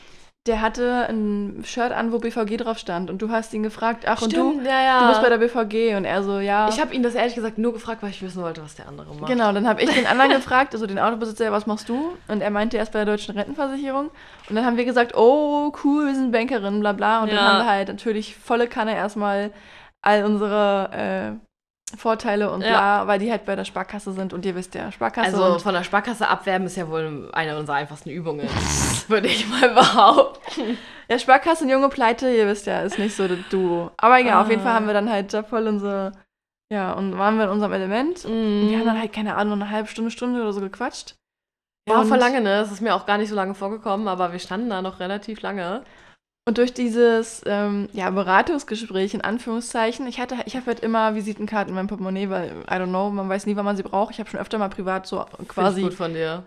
der 0.48 0.62
hatte 0.62 1.08
ein 1.10 1.64
Shirt 1.66 1.92
an, 1.92 2.12
wo 2.12 2.20
BVG 2.20 2.58
drauf 2.58 2.78
stand. 2.78 3.10
Und 3.10 3.22
du 3.22 3.30
hast 3.30 3.54
ihn 3.54 3.62
gefragt, 3.62 4.06
ach, 4.08 4.22
und 4.22 4.36
du, 4.36 4.62
ja, 4.64 4.82
ja. 4.82 5.00
du 5.02 5.08
bist 5.10 5.22
bei 5.22 5.30
der 5.30 5.38
BVG. 5.38 5.96
Und 5.98 6.06
er 6.06 6.24
so, 6.24 6.40
ja. 6.40 6.70
ich 6.70 6.80
habe 6.80 6.94
ihn 6.96 7.04
das 7.04 7.14
ehrlich 7.14 7.36
gesagt 7.36 7.58
nur 7.58 7.74
gefragt, 7.74 8.02
weil 8.02 8.12
ich 8.12 8.22
wissen 8.22 8.42
wollte, 8.42 8.64
was 8.64 8.76
der 8.76 8.88
andere 8.88 9.14
macht. 9.14 9.28
Genau, 9.28 9.52
dann 9.52 9.68
habe 9.68 9.82
ich 9.82 9.90
den 9.90 10.08
anderen 10.08 10.32
gefragt, 10.36 10.74
also 10.74 10.88
den 10.88 10.98
Autobesitzer, 10.98 11.52
was 11.52 11.68
machst 11.68 11.90
du? 11.90 12.18
Und 12.30 12.42
er 12.42 12.52
meinte, 12.52 12.78
er 12.78 12.84
ist 12.84 12.94
bei 12.94 13.04
der 13.04 13.14
Deutschen 13.14 13.36
Rentenversicherung. 13.38 14.12
Und 14.50 14.56
dann 14.56 14.66
haben 14.66 14.78
wir 14.78 14.86
gesagt, 14.86 15.16
oh, 15.16 15.74
cool, 15.84 16.08
wir 16.08 16.16
sind 16.16 16.32
Bankerin, 16.32 16.80
bla 16.80 16.94
bla. 16.94 17.22
Und 17.22 17.30
dann 17.30 17.38
Ja. 17.38 17.44
haben 17.44 17.66
wir 17.66 17.70
halt 17.70 17.90
natürlich 17.90 18.36
volle 18.36 18.68
Kanne 18.68 18.96
erstmal 18.96 19.52
all 20.02 20.24
unsere 20.24 20.90
äh, 20.94 21.49
Vorteile 21.98 22.52
und 22.52 22.60
bla, 22.62 23.08
weil 23.08 23.20
die 23.20 23.32
halt 23.32 23.46
bei 23.46 23.56
der 23.56 23.66
Sparkasse 23.66 24.14
sind. 24.14 24.34
Und 24.34 24.46
ihr 24.46 24.56
wisst 24.56 24.76
ja, 24.76 24.92
Sparkasse 24.92 25.28
Also 25.36 25.60
von 25.60 25.74
der 25.74 25.84
Sparkasse 25.84 26.28
abwerben 26.28 26.66
ist 26.68 26.78
ja 26.78 26.88
wohl 26.90 27.30
eine 27.34 27.58
unserer 27.58 27.78
einfachsten 27.78 28.10
Übungen, 28.10 28.48
würde 29.08 29.28
ich 29.28 29.48
mal 29.50 29.70
behaupten. 29.70 30.78
Ja, 31.10 31.18
Sparkasse 31.18 31.64
und 31.64 31.70
junge 31.70 31.90
Pleite, 31.90 32.30
ihr 32.30 32.48
wisst 32.48 32.68
ja, 32.68 32.82
ist 32.82 33.00
nicht 33.00 33.16
so 33.16 33.28
das 33.28 33.40
Duo. 33.50 33.92
Aber 33.98 34.20
egal, 34.20 34.42
auf 34.44 34.50
jeden 34.50 34.62
Ah. 34.62 34.66
Fall 34.66 34.74
haben 34.74 34.88
wir 34.88 34.94
dann 34.94 35.10
halt 35.12 35.34
da 35.34 35.42
voll 35.44 35.68
unsere, 35.68 36.12
ja, 36.72 36.92
und 36.94 37.18
waren 37.18 37.38
wir 37.38 37.46
in 37.46 37.50
unserem 37.52 37.74
Element. 37.74 38.24
Und 38.26 38.70
wir 38.70 38.78
haben 38.78 38.86
dann 38.86 39.00
halt, 39.00 39.12
keine 39.14 39.36
Ahnung, 39.36 39.62
eine 39.62 39.72
halbe 39.72 39.88
Stunde, 39.88 40.12
Stunde 40.12 40.42
oder 40.42 40.54
so 40.54 40.62
gequatscht. 40.62 41.16
War 41.88 42.02
Und- 42.02 42.08
voll 42.08 42.20
lange, 42.20 42.42
ne? 42.42 42.60
Es 42.60 42.72
ist 42.72 42.82
mir 42.82 42.94
auch 42.94 43.08
gar 43.08 43.18
nicht 43.18 43.30
so 43.30 43.36
lange 43.36 43.56
vorgekommen, 43.56 44.08
aber 44.08 44.32
wir 44.32 44.40
standen 44.40 44.70
da 44.70 44.82
noch 44.84 45.00
relativ 45.00 45.42
lange. 45.42 45.84
Und 46.48 46.58
durch 46.58 46.74
dieses 46.74 47.44
ähm, 47.46 47.90
ja, 47.94 48.10
Beratungsgespräch 48.10 49.14
in 49.14 49.22
Anführungszeichen, 49.22 50.08
ich 50.08 50.20
hatte, 50.20 50.36
ich 50.46 50.56
habe 50.56 50.66
halt 50.66 50.80
immer 50.80 51.14
Visitenkarten 51.14 51.70
in 51.70 51.76
meinem 51.76 51.88
Portemonnaie, 51.88 52.30
weil, 52.30 52.50
I 52.62 52.74
don't 52.74 52.88
know, 52.88 53.12
man 53.12 53.30
weiß 53.30 53.46
nie, 53.46 53.56
wann 53.56 53.66
man 53.66 53.78
sie 53.78 53.84
braucht. 53.84 54.14
Ich 54.14 54.20
habe 54.20 54.30
schon 54.30 54.40
öfter 54.40 54.58
mal 54.58 54.70
privat 54.70 55.06
so 55.06 55.26
Quasi 55.48 55.82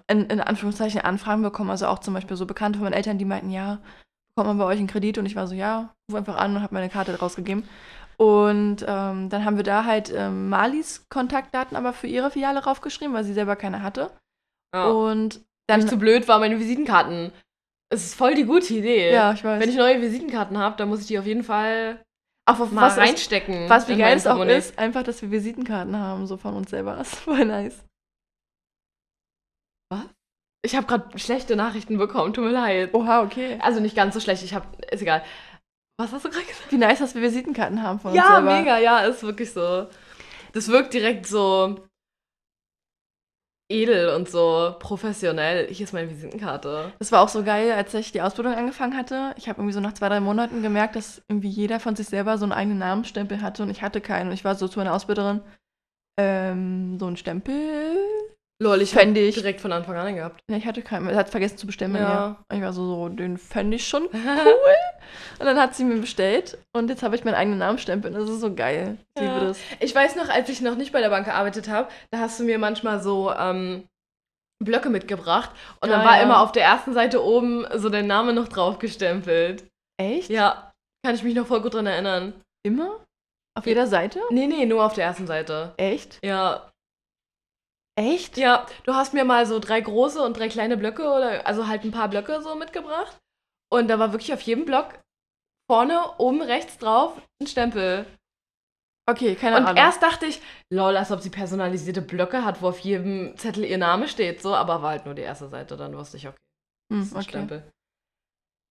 in, 0.09 0.25
in 0.25 0.41
Anführungszeichen 0.41 1.03
Anfragen 1.03 1.43
bekommen. 1.43 1.71
Also 1.71 1.87
auch 1.87 2.01
zum 2.01 2.15
Beispiel 2.15 2.37
so 2.37 2.47
Bekannte 2.47 2.79
von 2.79 2.85
meinen 2.85 2.95
Eltern, 2.95 3.19
die 3.19 3.25
meinten, 3.25 3.51
ja, 3.51 3.79
bekommt 4.35 4.57
man 4.57 4.59
bei 4.59 4.73
euch 4.73 4.79
einen 4.79 4.89
Kredit? 4.89 5.19
Und 5.19 5.27
ich 5.27 5.37
war 5.37 5.47
so, 5.47 5.55
ja, 5.55 5.95
ruf 6.11 6.19
einfach 6.19 6.37
an 6.37 6.57
und 6.57 6.63
habe 6.63 6.75
meine 6.75 6.89
Karte 6.89 7.17
rausgegeben. 7.17 7.63
Und 8.17 8.85
ähm, 8.87 9.29
dann 9.29 9.45
haben 9.45 9.57
wir 9.57 9.65
da 9.65 9.85
halt 9.85 10.13
ähm, 10.15 10.49
Malis 10.49 11.07
Kontaktdaten 11.11 11.77
aber 11.77 11.93
für 11.93 12.07
ihre 12.07 12.31
Filiale 12.31 12.65
raufgeschrieben, 12.65 13.15
weil 13.15 13.25
sie 13.25 13.35
selber 13.35 13.57
keine 13.57 13.83
hatte. 13.83 14.11
Ja. 14.75 14.89
Und 14.89 15.37
Dann 15.37 15.43
dann. 15.69 15.81
ich 15.81 15.87
zu 15.87 15.97
blöd 15.97 16.27
war, 16.29 16.39
meine 16.39 16.59
Visitenkarten. 16.59 17.33
Es 17.93 18.05
ist 18.07 18.15
voll 18.15 18.35
die 18.35 18.45
gute 18.45 18.73
Idee. 18.73 19.13
ja, 19.13 19.33
ich 19.33 19.45
weiß. 19.45 19.61
Wenn 19.61 19.69
ich 19.69 19.77
neue 19.77 20.01
Visitenkarten 20.01 20.57
habe, 20.59 20.77
dann 20.77 20.89
muss 20.89 21.01
ich 21.03 21.07
die 21.09 21.19
auf 21.19 21.27
jeden 21.27 21.45
Fall 21.45 22.03
auch 22.47 22.59
auf 22.59 22.73
mal 22.73 22.83
was, 22.87 22.97
reinstecken. 22.97 23.69
was 23.69 23.87
wie 23.89 23.97
geil 23.97 24.17
es 24.17 24.27
auch 24.27 24.43
ist, 24.45 24.79
einfach, 24.79 25.03
dass 25.03 25.21
wir 25.23 25.31
Visitenkarten 25.31 25.97
haben, 25.99 26.27
so 26.27 26.37
von 26.37 26.55
uns 26.57 26.71
selber. 26.71 26.95
Das 26.99 27.13
ist 27.13 27.19
voll 27.21 27.45
nice. 27.45 27.85
Ich 30.65 30.77
habe 30.77 30.87
gerade 30.87 31.19
schlechte 31.19 31.57
Nachrichten 31.57 31.99
bekommen, 31.99 32.33
tut 32.33 32.45
mir 32.45 32.51
leid. 32.53 32.95
Oha, 32.95 33.23
okay. 33.23 33.59
Also 33.61 33.81
nicht 33.81 33.97
ganz 33.97 34.15
so 34.15 34.21
schlecht, 34.21 34.43
ich 34.45 34.55
habe, 34.55 34.67
ist 34.93 35.03
egal. 35.03 35.23
Was 35.99 36.13
hast 36.13 36.25
du 36.25 36.31
gerade 36.31 36.47
gesagt? 36.47 36.71
Wie 36.71 36.79
nice, 36.79 37.01
dass 37.01 37.15
wir 37.15 37.23
Visitenkarten 37.23 37.83
haben 37.83 37.99
von 38.01 38.13
uns 38.13 38.19
Ja, 38.19 38.37
selber. 38.37 38.59
mega, 38.59 38.79
ja, 38.79 39.01
ist 39.01 39.23
wirklich 39.25 39.53
so. 39.53 39.89
Das 40.53 40.69
wirkt 40.69 40.95
direkt 40.95 41.27
so 41.27 41.81
edel 43.73 44.11
und 44.11 44.29
so 44.29 44.75
professionell. 44.79 45.67
Hier 45.73 45.85
ist 45.85 45.93
meine 45.93 46.09
Visitenkarte. 46.11 46.93
Das 46.99 47.11
war 47.11 47.23
auch 47.23 47.29
so 47.29 47.43
geil, 47.43 47.73
als 47.73 47.93
ich 47.95 48.13
die 48.13 48.21
Ausbildung 48.23 48.55
angefangen 48.55 48.97
hatte. 48.97 49.35
Ich 49.37 49.49
habe 49.49 49.59
irgendwie 49.61 49.73
so 49.75 49.81
nach 49.81 49.95
zwei, 49.95 50.09
drei 50.09 50.21
Monaten 50.21 50.63
gemerkt, 50.63 50.95
dass 50.97 51.23
irgendwie 51.29 51.49
jeder 51.49 51.81
von 51.81 51.97
sich 51.97 52.07
selber 52.09 52.39
so 52.39 52.45
einen 52.45 52.53
eigenen 52.53 52.79
Namensstempel 52.79 53.41
hatte 53.41 53.63
und 53.63 53.71
ich 53.71 53.83
hatte 53.83 54.01
keinen. 54.01 54.29
Und 54.29 54.35
ich 54.35 54.45
war 54.45 54.55
so 54.55 54.69
zu 54.69 54.79
meiner 54.79 54.95
Ausbilderin, 54.95 55.41
ähm, 56.21 56.99
so 57.01 57.07
ein 57.07 57.17
Stempel. 57.17 57.97
Lol, 58.63 58.81
ich 58.83 58.91
Fände 58.93 59.21
ich- 59.21 59.35
direkt 59.35 59.61
von 59.61 59.73
Anfang 59.73 59.97
an 59.97 60.15
gehabt. 60.15 60.41
Ja, 60.49 60.57
ich 60.57 60.67
hatte 60.67 60.83
keinen. 60.83 61.09
Er 61.09 61.17
hat 61.17 61.31
vergessen 61.31 61.57
zu 61.59 61.67
bestellen 61.67 61.93
bei 61.95 61.99
Ja. 62.01 62.29
mir. 62.29 62.45
Und 62.49 62.57
ich 62.59 62.63
war 62.63 62.73
so, 62.73 62.85
so 62.85 63.09
den 63.09 63.37
fände 63.39 63.77
ich 63.77 63.89
schon 63.89 64.05
cool. 64.13 64.21
Und 65.39 65.47
dann 65.47 65.59
hat 65.61 65.75
sie 65.75 65.85
mir 65.85 66.01
bestellt 66.01 66.59
und 66.75 66.89
jetzt 66.91 67.03
habe 67.03 67.15
ich 67.17 67.25
meinen 67.25 67.35
eigenen 67.35 67.59
Namensstempel. 67.59 68.13
Und 68.15 68.21
das 68.21 68.31
ist 68.31 68.41
so 68.41 68.55
geil. 68.55 68.99
Ich 69.17 69.23
Ja. 69.23 69.35
liebe 69.35 69.47
das. 69.47 69.59
Ich 69.81 69.95
weiß 69.95 70.17
noch, 70.17 70.29
als 70.29 70.49
ich 70.49 70.61
noch 70.61 70.77
nicht 70.77 70.93
bei 70.93 71.01
der 71.01 71.11
Bank 71.11 71.27
gearbeitet 71.27 71.69
habe, 71.69 71.89
da 72.11 72.19
hast 72.21 72.39
du 72.41 72.45
mir 72.45 72.59
manchmal 72.59 73.03
so 73.03 73.33
ähm, 73.33 73.85
Blöcke 74.63 74.91
mitgebracht 74.91 75.51
und 75.81 75.91
Ja, 75.91 75.97
dann 75.97 76.07
war 76.07 76.17
ja. 76.17 76.23
immer 76.23 76.41
auf 76.41 76.53
der 76.53 76.65
ersten 76.65 76.93
Seite 76.95 77.23
oben 77.25 77.67
so 77.75 77.89
der 77.89 78.03
Name 78.05 78.33
noch 78.33 78.49
drauf 78.49 78.79
gestempelt. 78.79 79.65
Echt? 80.01 80.31
Ja, 80.31 80.73
kann 81.05 81.15
ich 81.15 81.23
mich 81.23 81.35
noch 81.35 81.47
voll 81.47 81.61
gut 81.63 81.75
dran 81.75 81.87
erinnern. 81.87 82.33
Immer? 82.65 83.05
Auf 83.59 83.67
jeder 83.67 83.87
Seite? 83.87 84.21
Nee, 84.31 84.47
nee, 84.47 84.65
nur 84.67 84.85
auf 84.85 84.95
der 84.95 85.05
ersten 85.05 85.27
Seite. 85.27 85.75
Echt? 85.77 86.19
Ja. 86.25 86.71
Echt? 87.99 88.39
Ja, 88.39 88.67
du 88.85 88.95
hast 88.95 89.13
mir 89.13 89.25
mal 89.25 89.45
so 89.45 89.59
drei 89.59 89.81
große 89.81 90.23
und 90.23 90.39
drei 90.39 90.49
kleine 90.49 90.77
Blöcke 90.79 91.03
oder 91.03 91.47
also 91.47 91.69
halt 91.69 91.85
ein 91.85 91.91
paar 91.91 92.09
Blöcke 92.09 92.41
so 92.41 92.55
mitgebracht. 92.55 93.19
Und 93.73 93.89
da 93.89 93.99
war 93.99 94.13
wirklich 94.13 94.33
auf 94.33 94.43
jedem 94.43 94.65
Block 94.67 95.01
vorne, 95.71 95.99
oben 96.19 96.43
rechts 96.43 96.77
drauf 96.79 97.21
ein 97.41 97.47
Stempel. 97.47 98.07
Okay, 99.09 99.35
keine 99.35 99.57
Und 99.57 99.65
Ahnung. 99.65 99.77
erst 99.79 100.03
dachte 100.03 100.27
ich, 100.27 100.41
lol, 100.73 100.97
als 100.97 101.11
ob 101.11 101.21
sie 101.21 101.31
personalisierte 101.31 102.03
Blöcke 102.03 102.45
hat, 102.45 102.63
wo 102.63 102.69
auf 102.69 102.79
jedem 102.81 103.37
Zettel 103.37 103.65
ihr 103.65 103.79
Name 103.79 104.07
steht, 104.09 104.43
so, 104.43 104.55
aber 104.55 104.83
war 104.83 104.91
halt 104.91 105.07
nur 105.07 105.15
die 105.15 105.23
erste 105.23 105.49
Seite, 105.49 105.77
dann 105.77 105.97
wusste 105.97 106.19
ich, 106.19 106.29
okay, 106.29 106.37
das 106.91 106.97
Hm, 106.99 107.03
ist 107.03 107.13
ein 107.13 107.17
okay. 107.17 107.29
Stempel. 107.31 107.73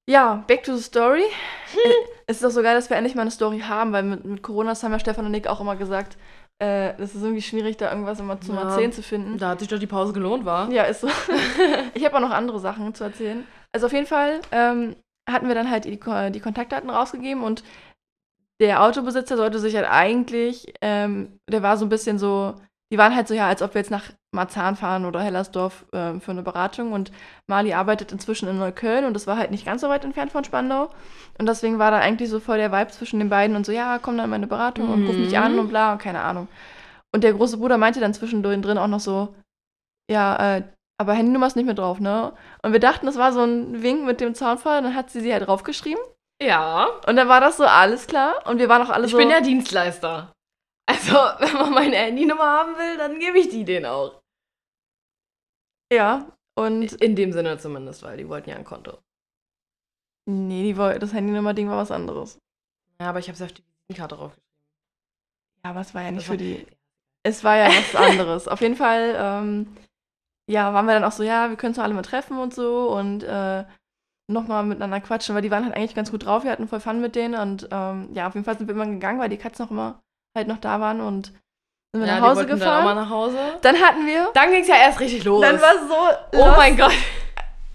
Ja, 0.10 0.44
back 0.48 0.64
to 0.64 0.76
the 0.76 0.84
story. 0.84 1.24
Äh, 1.24 1.90
es 2.28 2.38
ist 2.38 2.44
doch 2.44 2.50
so 2.52 2.62
geil, 2.62 2.76
dass 2.76 2.90
wir 2.90 2.98
endlich 2.98 3.16
mal 3.16 3.22
eine 3.24 3.32
Story 3.32 3.60
haben, 3.60 3.92
weil 3.94 4.04
mit, 4.04 4.24
mit 4.26 4.44
Corona 4.44 4.72
das 4.72 4.84
haben 4.84 4.92
ja 4.92 5.00
Stefan 5.00 5.26
und 5.26 5.32
Nick 5.32 5.48
auch 5.48 5.62
immer 5.62 5.76
gesagt, 5.76 6.18
äh, 6.60 6.94
das 6.98 7.16
ist 7.16 7.22
irgendwie 7.24 7.42
schwierig, 7.42 7.78
da 7.78 7.90
irgendwas 7.90 8.20
immer 8.20 8.40
zum 8.40 8.56
Ja. 8.56 8.64
Erzählen 8.64 8.92
zu 8.92 9.04
finden. 9.04 9.38
Da 9.38 9.50
hat 9.50 9.60
sich 9.60 9.68
doch 9.70 9.80
die 9.80 9.88
Pause 9.88 10.14
gelohnt, 10.14 10.46
war. 10.46 10.70
Ja, 10.72 10.84
ist 10.84 11.02
so. 11.02 11.08
ich 11.94 12.06
habe 12.06 12.16
auch 12.18 12.22
noch 12.22 12.32
andere 12.32 12.60
Sachen 12.60 12.94
zu 12.94 13.04
erzählen. 13.04 13.48
Also 13.74 13.88
auf 13.88 13.94
jeden 13.94 14.08
Fall 14.08 14.42
ähm, 14.52 14.96
hatten 15.30 15.48
wir 15.48 15.56
dann 15.56 15.70
halt 15.70 15.86
die, 15.86 16.00
die 16.32 16.40
Kontaktdaten 16.40 16.90
rausgegeben 16.90 17.44
und 17.44 17.64
der 18.60 18.84
Autobesitzer 18.84 19.38
sollte 19.38 19.60
sich 19.60 19.76
halt 19.76 19.90
eigentlich, 19.90 20.74
ähm, 20.82 21.40
der 21.50 21.64
war 21.64 21.78
so 21.78 21.86
ein 21.86 21.90
bisschen 21.90 22.20
so, 22.20 22.56
die 22.94 22.98
waren 22.98 23.16
halt 23.16 23.28
so, 23.28 23.34
ja, 23.34 23.48
als 23.48 23.62
ob 23.62 23.74
wir 23.74 23.82
jetzt 23.82 23.90
nach 23.90 24.12
Marzahn 24.36 24.76
fahren 24.76 25.06
oder 25.06 25.22
Hellersdorf 25.22 25.86
ähm, 25.94 26.22
für 26.22 26.32
eine 26.32 26.44
Beratung 26.44 26.92
und 26.92 27.12
Mali 27.48 27.74
arbeitet 27.74 28.12
inzwischen 28.12 28.48
in 28.48 28.60
Neukölln 28.60 29.06
und 29.06 29.14
das 29.14 29.26
war 29.26 29.38
halt 29.38 29.50
nicht 29.52 29.66
ganz 29.66 29.82
so 29.82 29.90
weit 29.90 30.04
entfernt 30.06 30.32
von 30.32 30.44
Spandau 30.44 30.92
und 31.40 31.48
deswegen 31.48 31.80
war 31.80 31.90
da 31.92 31.98
eigentlich 31.98 32.30
so 32.30 32.40
voll 32.40 32.58
der 32.58 32.72
Vibe 32.72 32.92
zwischen 32.92 33.20
den 33.20 33.30
beiden 33.30 33.56
und 33.56 33.66
so, 33.66 33.72
ja, 33.72 33.98
komm 34.00 34.18
dann 34.18 34.26
in 34.26 34.32
meine 34.32 34.48
Beratung 34.48 34.90
und 34.90 35.08
ruf 35.08 35.18
mich 35.18 35.32
Mhm. 35.32 35.44
an 35.44 35.60
und 35.60 35.70
bla 35.70 35.94
und 35.94 35.98
keine 36.02 36.22
Ahnung. 36.22 36.48
Und 37.14 37.24
der 37.24 37.34
große 37.34 37.58
Bruder 37.58 37.78
meinte 37.78 38.00
dann 38.00 38.14
zwischendrin 38.14 38.62
drin 38.62 38.78
auch 38.78 38.88
noch 38.88 39.00
so, 39.00 39.34
ja, 40.10 40.58
äh, 40.58 40.64
aber 41.02 41.14
Handynummer 41.14 41.48
ist 41.48 41.56
nicht 41.56 41.66
mehr 41.66 41.74
drauf, 41.76 42.00
ne? 42.00 42.34
Und 42.64 42.72
wir 42.72 42.80
dachten, 42.80 43.06
das 43.06 43.18
war 43.18 43.34
so 43.34 43.44
ein 43.44 43.84
Wink 43.84 44.06
mit 44.06 44.22
dem 44.22 44.34
Zaunfall, 44.36 44.82
dann 44.82 44.96
hat 44.96 45.10
sie 45.10 45.20
sie 45.22 45.34
halt 45.34 45.46
draufgeschrieben. 45.48 46.02
Ja. 46.42 46.88
Und 47.08 47.16
dann 47.18 47.28
war 47.28 47.42
das 47.42 47.58
so 47.58 47.66
alles 47.66 48.08
klar. 48.08 48.46
Und 48.48 48.58
wir 48.60 48.70
waren 48.70 48.82
auch 48.82 48.90
alle 48.90 49.06
Ich 49.06 49.12
so. 49.12 49.18
bin 49.18 49.30
ja 49.30 49.42
Dienstleister. 49.42 50.32
Also, 50.88 51.14
wenn 51.40 51.54
man 51.54 51.74
meine 51.74 51.98
Handynummer 51.98 52.44
haben 52.46 52.76
will, 52.78 52.98
dann 52.98 53.20
gebe 53.20 53.38
ich 53.40 53.50
die 53.50 53.64
denen 53.66 53.86
auch. 53.86 54.20
Ja. 55.94 56.26
Und 56.56 56.94
In 57.02 57.16
dem 57.16 57.32
Sinne 57.32 57.58
zumindest, 57.58 58.04
weil 58.04 58.18
die 58.18 58.28
wollten 58.28 58.50
ja 58.50 58.56
ein 58.56 58.66
Konto. 58.66 58.98
nee, 60.28 60.64
die 60.64 60.78
woll- 60.78 61.00
das 61.00 61.14
Handynummer-Ding 61.14 61.70
war 61.70 61.78
was 61.78 61.92
anderes. 61.92 62.40
Ja, 63.02 63.10
aber 63.10 63.20
ich 63.20 63.28
habe 63.28 63.36
es 63.36 63.42
auf 63.42 63.52
die 63.54 63.64
Visitenkarte 63.88 64.16
draufgeschrieben. 64.16 64.48
Ja, 65.64 65.70
aber 65.72 65.82
es 65.82 65.94
war 65.94 66.02
ja 66.02 66.12
nicht 66.12 66.22
Das 66.22 66.28
für 66.28 66.38
die. 66.38 66.66
Es 67.24 67.44
war 67.44 67.56
ja 67.58 67.68
was 67.68 67.96
anderes. 67.96 68.48
Auf 68.48 68.62
jeden 68.62 68.76
Fall, 68.76 69.16
ähm, 69.18 69.78
ja, 70.52 70.74
waren 70.74 70.86
wir 70.86 70.94
dann 70.94 71.04
auch 71.04 71.12
so, 71.12 71.24
ja, 71.24 71.50
wir 71.50 71.56
können 71.56 71.72
uns 71.72 71.78
doch 71.78 71.84
alle 71.84 71.94
mal 71.94 72.02
treffen 72.02 72.38
und 72.38 72.54
so 72.54 72.90
und 72.92 73.24
äh, 73.24 73.64
nochmal 74.28 74.64
miteinander 74.64 75.00
quatschen, 75.02 75.36
weil 75.36 75.42
die 75.42 75.52
waren 75.52 75.66
halt 75.66 75.76
eigentlich 75.76 75.96
ganz 75.96 76.12
gut 76.12 76.26
drauf, 76.26 76.44
wir 76.44 76.52
hatten 76.52 76.68
voll 76.68 76.80
Fun 76.80 77.02
mit 77.02 77.16
denen 77.16 77.36
und 77.36 77.68
ähm, 77.72 78.10
ja, 78.14 78.28
auf 78.28 78.34
jeden 78.34 78.46
Fall 78.46 78.58
sind 78.58 78.68
wir 78.68 78.76
immer 78.76 78.86
gegangen, 78.86 79.20
weil 79.20 79.30
die 79.30 79.38
Katzen 79.38 79.66
noch 79.66 79.72
immer 79.72 80.02
halt 80.38 80.48
noch 80.48 80.58
da 80.58 80.80
waren 80.80 81.02
und 81.02 81.28
sind 81.94 82.04
wir 82.04 82.08
ja, 82.08 82.20
nach 82.20 82.30
Hause 82.30 82.46
gefahren. 82.46 82.60
Dann 82.60 82.80
auch 82.80 82.84
mal 82.84 82.96
nach 82.96 83.10
Hause. 83.10 83.38
Dann 83.62 83.76
hatten 83.76 84.06
wir. 84.06 84.30
Dann 84.34 84.52
ging 84.52 84.62
es 84.62 84.68
ja 84.68 84.76
erst 84.76 85.02
richtig 85.02 85.26
los. 85.26 85.42
Dann 85.42 85.60
war 85.60 85.74
so. 85.74 86.38
oh 86.40 86.48
los. 86.48 86.58
mein 86.58 86.78
Gott. 86.78 86.94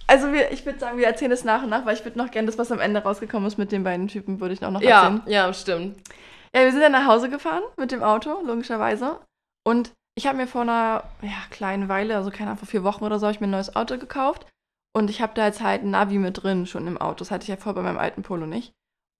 Also 0.06 0.32
wir, 0.32 0.52
ich 0.52 0.64
würde 0.64 0.78
sagen, 0.78 0.96
wir 0.98 1.06
erzählen 1.06 1.32
es 1.32 1.44
nach 1.44 1.62
und 1.62 1.68
nach, 1.68 1.84
weil 1.84 1.94
ich 1.94 2.04
würde 2.04 2.16
noch 2.16 2.30
gerne 2.30 2.46
das, 2.46 2.56
was 2.56 2.72
am 2.72 2.78
Ende 2.78 3.02
rausgekommen 3.02 3.46
ist 3.46 3.58
mit 3.58 3.72
den 3.72 3.84
beiden 3.84 4.08
Typen, 4.08 4.40
würde 4.40 4.54
ich 4.54 4.64
auch 4.64 4.70
noch 4.70 4.80
Ja, 4.80 5.02
erzählen. 5.02 5.22
ja, 5.26 5.52
stimmt. 5.52 5.98
Ja, 6.54 6.62
wir 6.62 6.72
sind 6.72 6.80
dann 6.80 6.92
nach 6.92 7.06
Hause 7.06 7.28
gefahren 7.28 7.62
mit 7.76 7.90
dem 7.90 8.02
Auto, 8.02 8.40
logischerweise. 8.46 9.18
Und 9.66 9.92
ich 10.16 10.26
habe 10.26 10.38
mir 10.38 10.46
vor 10.46 10.62
einer 10.62 11.04
ja, 11.22 11.36
kleinen 11.50 11.88
Weile, 11.88 12.16
also 12.16 12.30
keine 12.30 12.50
Ahnung, 12.50 12.58
vor 12.58 12.68
vier 12.68 12.84
Wochen 12.84 13.04
oder 13.04 13.18
so, 13.18 13.28
ich 13.28 13.40
mir 13.40 13.46
ein 13.46 13.50
neues 13.50 13.76
Auto 13.76 13.98
gekauft. 13.98 14.46
Und 14.96 15.10
ich 15.10 15.20
habe 15.20 15.34
da 15.34 15.44
jetzt 15.44 15.62
halt 15.62 15.82
ein 15.82 15.90
Navi 15.90 16.18
mit 16.18 16.42
drin, 16.42 16.66
schon 16.66 16.86
im 16.86 16.96
Auto. 16.96 17.18
Das 17.18 17.30
hatte 17.30 17.42
ich 17.42 17.48
ja 17.48 17.56
vorher 17.56 17.74
bei 17.74 17.82
meinem 17.82 17.98
alten 17.98 18.22
Polo 18.22 18.46
nicht. 18.46 18.72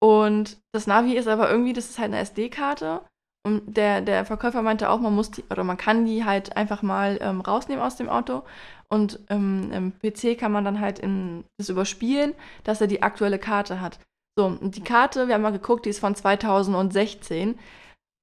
Und 0.03 0.57
das 0.73 0.87
Navi 0.87 1.15
ist 1.15 1.29
aber 1.29 1.51
irgendwie, 1.51 1.75
das 1.75 1.91
ist 1.91 1.99
halt 1.99 2.13
eine 2.13 2.21
SD-Karte. 2.21 3.03
Und 3.47 3.77
der, 3.77 4.01
der 4.01 4.25
Verkäufer 4.25 4.63
meinte 4.63 4.89
auch, 4.89 4.99
man 4.99 5.15
muss 5.15 5.31
die, 5.31 5.45
oder 5.51 5.65
man 5.65 5.77
kann 5.77 6.07
die 6.07 6.25
halt 6.25 6.57
einfach 6.57 6.83
mal 6.83 7.19
ähm, 7.21 7.43
rausnehmen 7.43 7.85
aus 7.85 7.97
dem 7.97 8.09
Auto. 8.09 8.43
Und 8.89 9.21
ähm, 9.29 9.71
im 9.73 9.93
PC 9.99 10.39
kann 10.39 10.51
man 10.51 10.65
dann 10.65 10.81
halt 10.81 10.99
in, 10.99 11.45
das 11.59 11.69
überspielen, 11.69 12.35
dass 12.65 12.81
er 12.81 12.87
die 12.87 13.03
aktuelle 13.03 13.39
Karte 13.39 13.83
hat. 13.83 13.99
So, 14.39 14.47
und 14.47 14.77
die 14.77 14.83
Karte, 14.83 15.29
wir 15.29 15.35
haben 15.35 15.43
mal 15.43 15.53
geguckt, 15.53 15.85
die 15.85 15.91
ist 15.91 16.01
von 16.01 16.15
2016. 16.15 17.59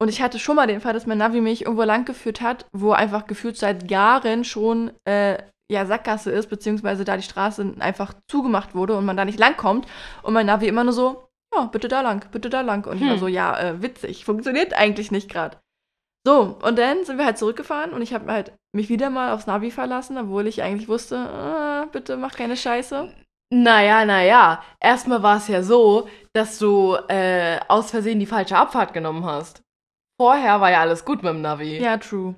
Und 0.03 0.09
ich 0.09 0.21
hatte 0.21 0.37
schon 0.37 0.57
mal 0.57 0.67
den 0.67 0.81
Fall, 0.81 0.91
dass 0.91 1.05
mein 1.05 1.17
Navi 1.17 1.39
mich 1.39 1.61
irgendwo 1.61 1.83
lang 1.83 2.03
geführt 2.03 2.41
hat, 2.41 2.65
wo 2.73 2.91
einfach 2.91 3.25
gefühlt 3.25 3.55
seit 3.55 3.89
Jahren 3.89 4.43
schon 4.43 4.91
äh, 5.05 5.37
ja, 5.71 5.85
Sackgasse 5.85 6.29
ist, 6.29 6.49
beziehungsweise 6.49 7.05
da 7.05 7.15
die 7.15 7.23
Straße 7.23 7.75
einfach 7.79 8.13
zugemacht 8.29 8.75
wurde 8.75 8.97
und 8.97 9.05
man 9.05 9.15
da 9.15 9.23
nicht 9.23 9.39
langkommt. 9.39 9.87
Und 10.21 10.33
mein 10.33 10.45
Navi 10.47 10.67
immer 10.67 10.83
nur 10.83 10.91
so, 10.91 11.29
ja, 11.55 11.67
bitte 11.67 11.87
da 11.87 12.01
lang, 12.01 12.25
bitte 12.33 12.49
da 12.49 12.59
lang. 12.59 12.85
Und 12.85 12.97
ich 12.97 13.03
war 13.03 13.13
Hm. 13.13 13.19
so, 13.19 13.27
ja, 13.29 13.57
äh, 13.57 13.81
witzig, 13.81 14.25
funktioniert 14.25 14.73
eigentlich 14.73 15.09
nicht 15.09 15.29
gerade. 15.29 15.55
So, 16.27 16.57
und 16.61 16.77
dann 16.77 17.05
sind 17.05 17.17
wir 17.17 17.23
halt 17.25 17.37
zurückgefahren 17.37 17.93
und 17.93 18.01
ich 18.01 18.13
habe 18.13 18.29
halt 18.29 18.51
mich 18.75 18.89
wieder 18.89 19.09
mal 19.09 19.31
aufs 19.31 19.47
Navi 19.47 19.71
verlassen, 19.71 20.17
obwohl 20.17 20.47
ich 20.47 20.63
eigentlich 20.63 20.89
wusste, 20.89 21.17
ah, 21.17 21.85
bitte 21.93 22.17
mach 22.17 22.35
keine 22.35 22.57
Scheiße. 22.57 23.09
Naja, 23.53 24.03
naja. 24.03 24.61
Erstmal 24.81 25.23
war 25.23 25.37
es 25.37 25.47
ja 25.47 25.63
so, 25.63 26.09
dass 26.33 26.59
du 26.59 26.97
äh, 27.07 27.57
aus 27.69 27.91
Versehen 27.91 28.19
die 28.19 28.25
falsche 28.25 28.57
Abfahrt 28.57 28.93
genommen 28.93 29.23
hast. 29.23 29.62
Vorher 30.23 30.61
war 30.61 30.71
ja 30.71 30.79
alles 30.79 31.03
gut 31.03 31.21
mit 31.21 31.33
dem 31.33 31.41
Navi. 31.41 31.79
Ja, 31.79 31.97
true. 31.97 32.35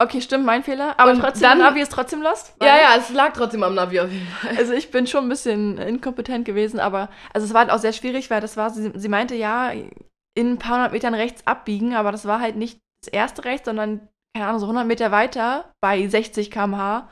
Okay, 0.00 0.20
stimmt, 0.20 0.44
mein 0.46 0.62
Fehler. 0.62 0.94
Aber 1.00 1.10
Und 1.10 1.18
trotzdem, 1.20 1.42
dann- 1.42 1.58
Navi 1.58 1.80
ist 1.80 1.90
trotzdem 1.90 2.22
lost. 2.22 2.54
ja, 2.62 2.76
ja, 2.76 2.94
es 2.96 3.10
lag 3.10 3.32
trotzdem 3.32 3.64
am 3.64 3.74
Navi 3.74 3.98
auf 3.98 4.08
jeden 4.12 4.28
Fall. 4.28 4.56
Also 4.56 4.72
ich 4.72 4.92
bin 4.92 5.08
schon 5.08 5.24
ein 5.24 5.28
bisschen 5.28 5.78
inkompetent 5.78 6.44
gewesen, 6.44 6.78
aber 6.78 7.08
also 7.34 7.44
es 7.44 7.52
war 7.52 7.62
halt 7.62 7.72
auch 7.72 7.80
sehr 7.80 7.92
schwierig, 7.92 8.30
weil 8.30 8.40
das 8.40 8.56
war, 8.56 8.70
sie, 8.70 8.92
sie 8.94 9.08
meinte 9.08 9.34
ja, 9.34 9.70
in 9.72 10.52
ein 10.52 10.58
paar 10.58 10.76
hundert 10.76 10.92
Metern 10.92 11.14
rechts 11.14 11.44
abbiegen, 11.44 11.96
aber 11.96 12.12
das 12.12 12.24
war 12.24 12.38
halt 12.40 12.54
nicht 12.54 12.78
das 13.02 13.12
erste 13.12 13.44
rechts, 13.44 13.66
sondern, 13.66 14.06
keine 14.36 14.46
Ahnung, 14.46 14.60
so 14.60 14.66
100 14.66 14.86
Meter 14.86 15.10
weiter 15.10 15.72
bei 15.82 16.06
60 16.06 16.52
km/h 16.52 17.08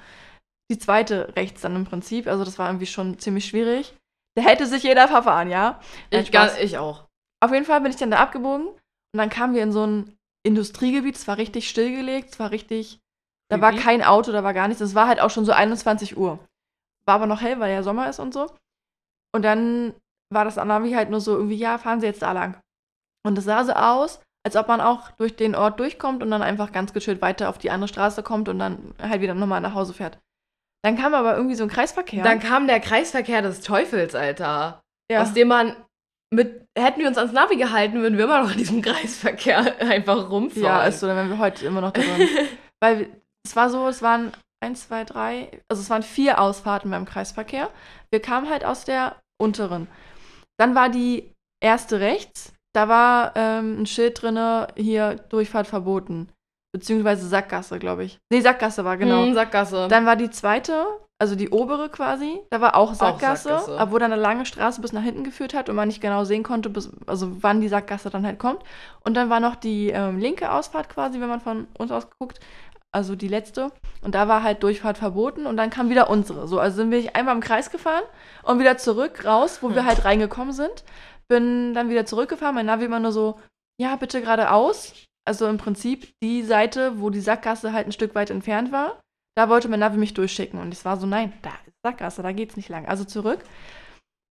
die 0.70 0.78
zweite 0.78 1.34
rechts 1.34 1.62
dann 1.62 1.74
im 1.74 1.84
Prinzip. 1.84 2.28
Also 2.28 2.44
das 2.44 2.60
war 2.60 2.68
irgendwie 2.68 2.86
schon 2.86 3.18
ziemlich 3.18 3.46
schwierig. 3.46 3.96
Da 4.36 4.44
hätte 4.44 4.66
sich 4.66 4.84
jeder 4.84 5.08
verfahren, 5.08 5.50
ja. 5.50 5.80
Ich, 6.10 6.30
gar, 6.30 6.56
ich 6.60 6.78
auch. 6.78 7.06
Auf 7.42 7.52
jeden 7.52 7.64
Fall 7.64 7.80
bin 7.80 7.90
ich 7.90 7.96
dann 7.96 8.12
da 8.12 8.18
abgebogen 8.18 8.68
und 9.12 9.18
dann 9.18 9.30
kamen 9.30 9.54
wir 9.54 9.62
in 9.62 9.72
so 9.72 9.86
ein 9.86 10.16
Industriegebiet. 10.44 11.16
Es 11.16 11.26
war 11.26 11.38
richtig 11.38 11.68
stillgelegt, 11.68 12.32
es 12.32 12.38
war 12.38 12.50
richtig. 12.50 13.00
Da 13.48 13.60
war 13.60 13.70
Creepy. 13.70 13.84
kein 13.84 14.04
Auto, 14.04 14.32
da 14.32 14.42
war 14.42 14.54
gar 14.54 14.68
nichts. 14.68 14.80
Es 14.80 14.94
war 14.94 15.06
halt 15.06 15.20
auch 15.20 15.30
schon 15.30 15.44
so 15.44 15.52
21 15.52 16.16
Uhr. 16.16 16.38
War 17.06 17.16
aber 17.16 17.26
noch 17.26 17.40
hell, 17.40 17.60
weil 17.60 17.72
ja 17.72 17.82
Sommer 17.82 18.08
ist 18.08 18.18
und 18.18 18.34
so. 18.34 18.50
Und 19.34 19.42
dann 19.42 19.94
war 20.32 20.44
das 20.44 20.56
Navi 20.56 20.92
halt 20.92 21.10
nur 21.10 21.20
so 21.20 21.36
irgendwie, 21.36 21.56
ja, 21.56 21.78
fahren 21.78 22.00
Sie 22.00 22.06
jetzt 22.06 22.22
da 22.22 22.32
lang. 22.32 22.60
Und 23.24 23.38
es 23.38 23.44
sah 23.44 23.64
so 23.64 23.72
aus, 23.72 24.20
als 24.44 24.56
ob 24.56 24.68
man 24.68 24.80
auch 24.80 25.10
durch 25.12 25.36
den 25.36 25.54
Ort 25.54 25.78
durchkommt 25.80 26.22
und 26.22 26.30
dann 26.30 26.42
einfach 26.42 26.72
ganz 26.72 26.92
gechillt 26.92 27.22
weiter 27.22 27.48
auf 27.48 27.58
die 27.58 27.70
andere 27.70 27.88
Straße 27.88 28.22
kommt 28.22 28.48
und 28.48 28.58
dann 28.58 28.94
halt 29.00 29.20
wieder 29.20 29.34
nochmal 29.34 29.60
nach 29.60 29.74
Hause 29.74 29.94
fährt. 29.94 30.18
Dann 30.84 30.96
kam 30.96 31.14
aber 31.14 31.36
irgendwie 31.36 31.56
so 31.56 31.64
ein 31.64 31.68
Kreisverkehr. 31.70 32.22
Dann 32.22 32.40
kam 32.40 32.66
der 32.66 32.80
Kreisverkehr 32.80 33.42
des 33.42 33.60
Teufels, 33.60 34.14
Alter. 34.14 34.80
ja. 35.10 35.22
Aus 35.22 35.32
dem 35.34 35.48
man 35.48 35.74
mit. 36.32 36.66
Hätten 36.78 37.00
wir 37.00 37.08
uns 37.08 37.16
ans 37.16 37.32
Navi 37.32 37.56
gehalten, 37.56 38.02
würden 38.02 38.18
wir 38.18 38.24
immer 38.24 38.42
noch 38.42 38.52
in 38.52 38.58
diesem 38.58 38.82
Kreisverkehr 38.82 39.80
einfach 39.80 40.30
rumfahren. 40.30 40.62
Ja, 40.62 40.84
ist 40.84 41.00
so, 41.00 41.06
dann 41.06 41.16
wären 41.16 41.30
wir 41.30 41.38
heute 41.38 41.64
immer 41.66 41.80
noch 41.80 41.92
drin. 41.92 42.28
Weil 42.80 43.08
es 43.46 43.56
war 43.56 43.70
so, 43.70 43.88
es 43.88 44.02
waren 44.02 44.32
eins, 44.62 44.88
zwei, 44.88 45.04
drei, 45.04 45.62
also 45.68 45.80
es 45.80 45.90
waren 45.90 46.02
vier 46.02 46.40
Ausfahrten 46.40 46.90
beim 46.90 47.06
Kreisverkehr. 47.06 47.70
Wir 48.10 48.20
kamen 48.20 48.50
halt 48.50 48.64
aus 48.64 48.84
der 48.84 49.16
unteren. 49.40 49.88
Dann 50.58 50.74
war 50.74 50.90
die 50.90 51.32
erste 51.62 52.00
rechts, 52.00 52.52
da 52.74 52.88
war 52.88 53.32
ähm, 53.36 53.80
ein 53.80 53.86
Schild 53.86 54.20
drinne, 54.20 54.68
hier 54.76 55.16
Durchfahrt 55.30 55.66
verboten. 55.66 56.28
Beziehungsweise 56.76 57.26
Sackgasse, 57.26 57.78
glaube 57.78 58.04
ich. 58.04 58.18
Nee, 58.30 58.42
Sackgasse 58.42 58.84
war, 58.84 58.98
genau. 58.98 59.24
Hm, 59.24 59.32
Sackgasse. 59.32 59.88
Dann 59.88 60.04
war 60.04 60.14
die 60.14 60.28
zweite, 60.28 60.84
also 61.18 61.34
die 61.34 61.48
obere 61.48 61.88
quasi, 61.88 62.38
da 62.50 62.60
war 62.60 62.76
auch 62.76 62.92
Sackgasse, 62.92 63.48
Sackgasse. 63.48 63.78
obwohl 63.80 63.98
dann 63.98 64.12
eine 64.12 64.20
lange 64.20 64.44
Straße 64.44 64.82
bis 64.82 64.92
nach 64.92 65.00
hinten 65.00 65.24
geführt 65.24 65.54
hat 65.54 65.70
und 65.70 65.76
man 65.76 65.88
nicht 65.88 66.02
genau 66.02 66.24
sehen 66.24 66.42
konnte, 66.42 66.68
bis, 66.68 66.90
also 67.06 67.42
wann 67.42 67.62
die 67.62 67.68
Sackgasse 67.68 68.10
dann 68.10 68.26
halt 68.26 68.38
kommt. 68.38 68.62
Und 69.04 69.14
dann 69.14 69.30
war 69.30 69.40
noch 69.40 69.54
die 69.56 69.88
ähm, 69.88 70.18
linke 70.18 70.52
Ausfahrt 70.52 70.90
quasi, 70.90 71.18
wenn 71.18 71.30
man 71.30 71.40
von 71.40 71.66
uns 71.78 71.90
aus 71.90 72.08
guckt, 72.18 72.40
also 72.92 73.16
die 73.16 73.28
letzte. 73.28 73.72
Und 74.02 74.14
da 74.14 74.28
war 74.28 74.42
halt 74.42 74.62
Durchfahrt 74.62 74.98
verboten 74.98 75.46
und 75.46 75.56
dann 75.56 75.70
kam 75.70 75.88
wieder 75.88 76.10
unsere. 76.10 76.46
So, 76.46 76.60
also 76.60 76.76
sind 76.76 76.90
wir 76.90 77.16
einmal 77.16 77.34
im 77.34 77.40
Kreis 77.40 77.70
gefahren 77.70 78.04
und 78.42 78.58
wieder 78.58 78.76
zurück 78.76 79.24
raus, 79.24 79.60
wo 79.62 79.70
wir 79.70 79.80
Hm. 79.82 79.86
halt 79.86 80.04
reingekommen 80.04 80.52
sind. 80.52 80.84
Bin 81.28 81.72
dann 81.72 81.88
wieder 81.88 82.04
zurückgefahren, 82.04 82.54
mein 82.54 82.66
Navi 82.66 82.84
immer 82.84 83.00
nur 83.00 83.12
so, 83.12 83.40
ja, 83.80 83.96
bitte 83.96 84.20
geradeaus. 84.20 84.92
Also 85.26 85.48
im 85.48 85.58
Prinzip 85.58 86.14
die 86.22 86.42
Seite, 86.42 87.00
wo 87.00 87.10
die 87.10 87.20
Sackgasse 87.20 87.72
halt 87.72 87.86
ein 87.86 87.92
Stück 87.92 88.14
weit 88.14 88.30
entfernt 88.30 88.72
war. 88.72 89.00
da 89.36 89.50
wollte 89.50 89.68
mein 89.68 89.80
Navi 89.80 89.98
mich 89.98 90.14
durchschicken. 90.14 90.58
Und 90.60 90.72
es 90.72 90.84
war 90.84 90.96
so, 90.96 91.06
nein, 91.06 91.32
da 91.42 91.50
ist 91.66 91.74
Sackgasse, 91.84 92.22
da 92.22 92.32
geht's 92.32 92.56
nicht 92.56 92.68
lang. 92.68 92.86
Also 92.86 93.04
zurück. 93.04 93.44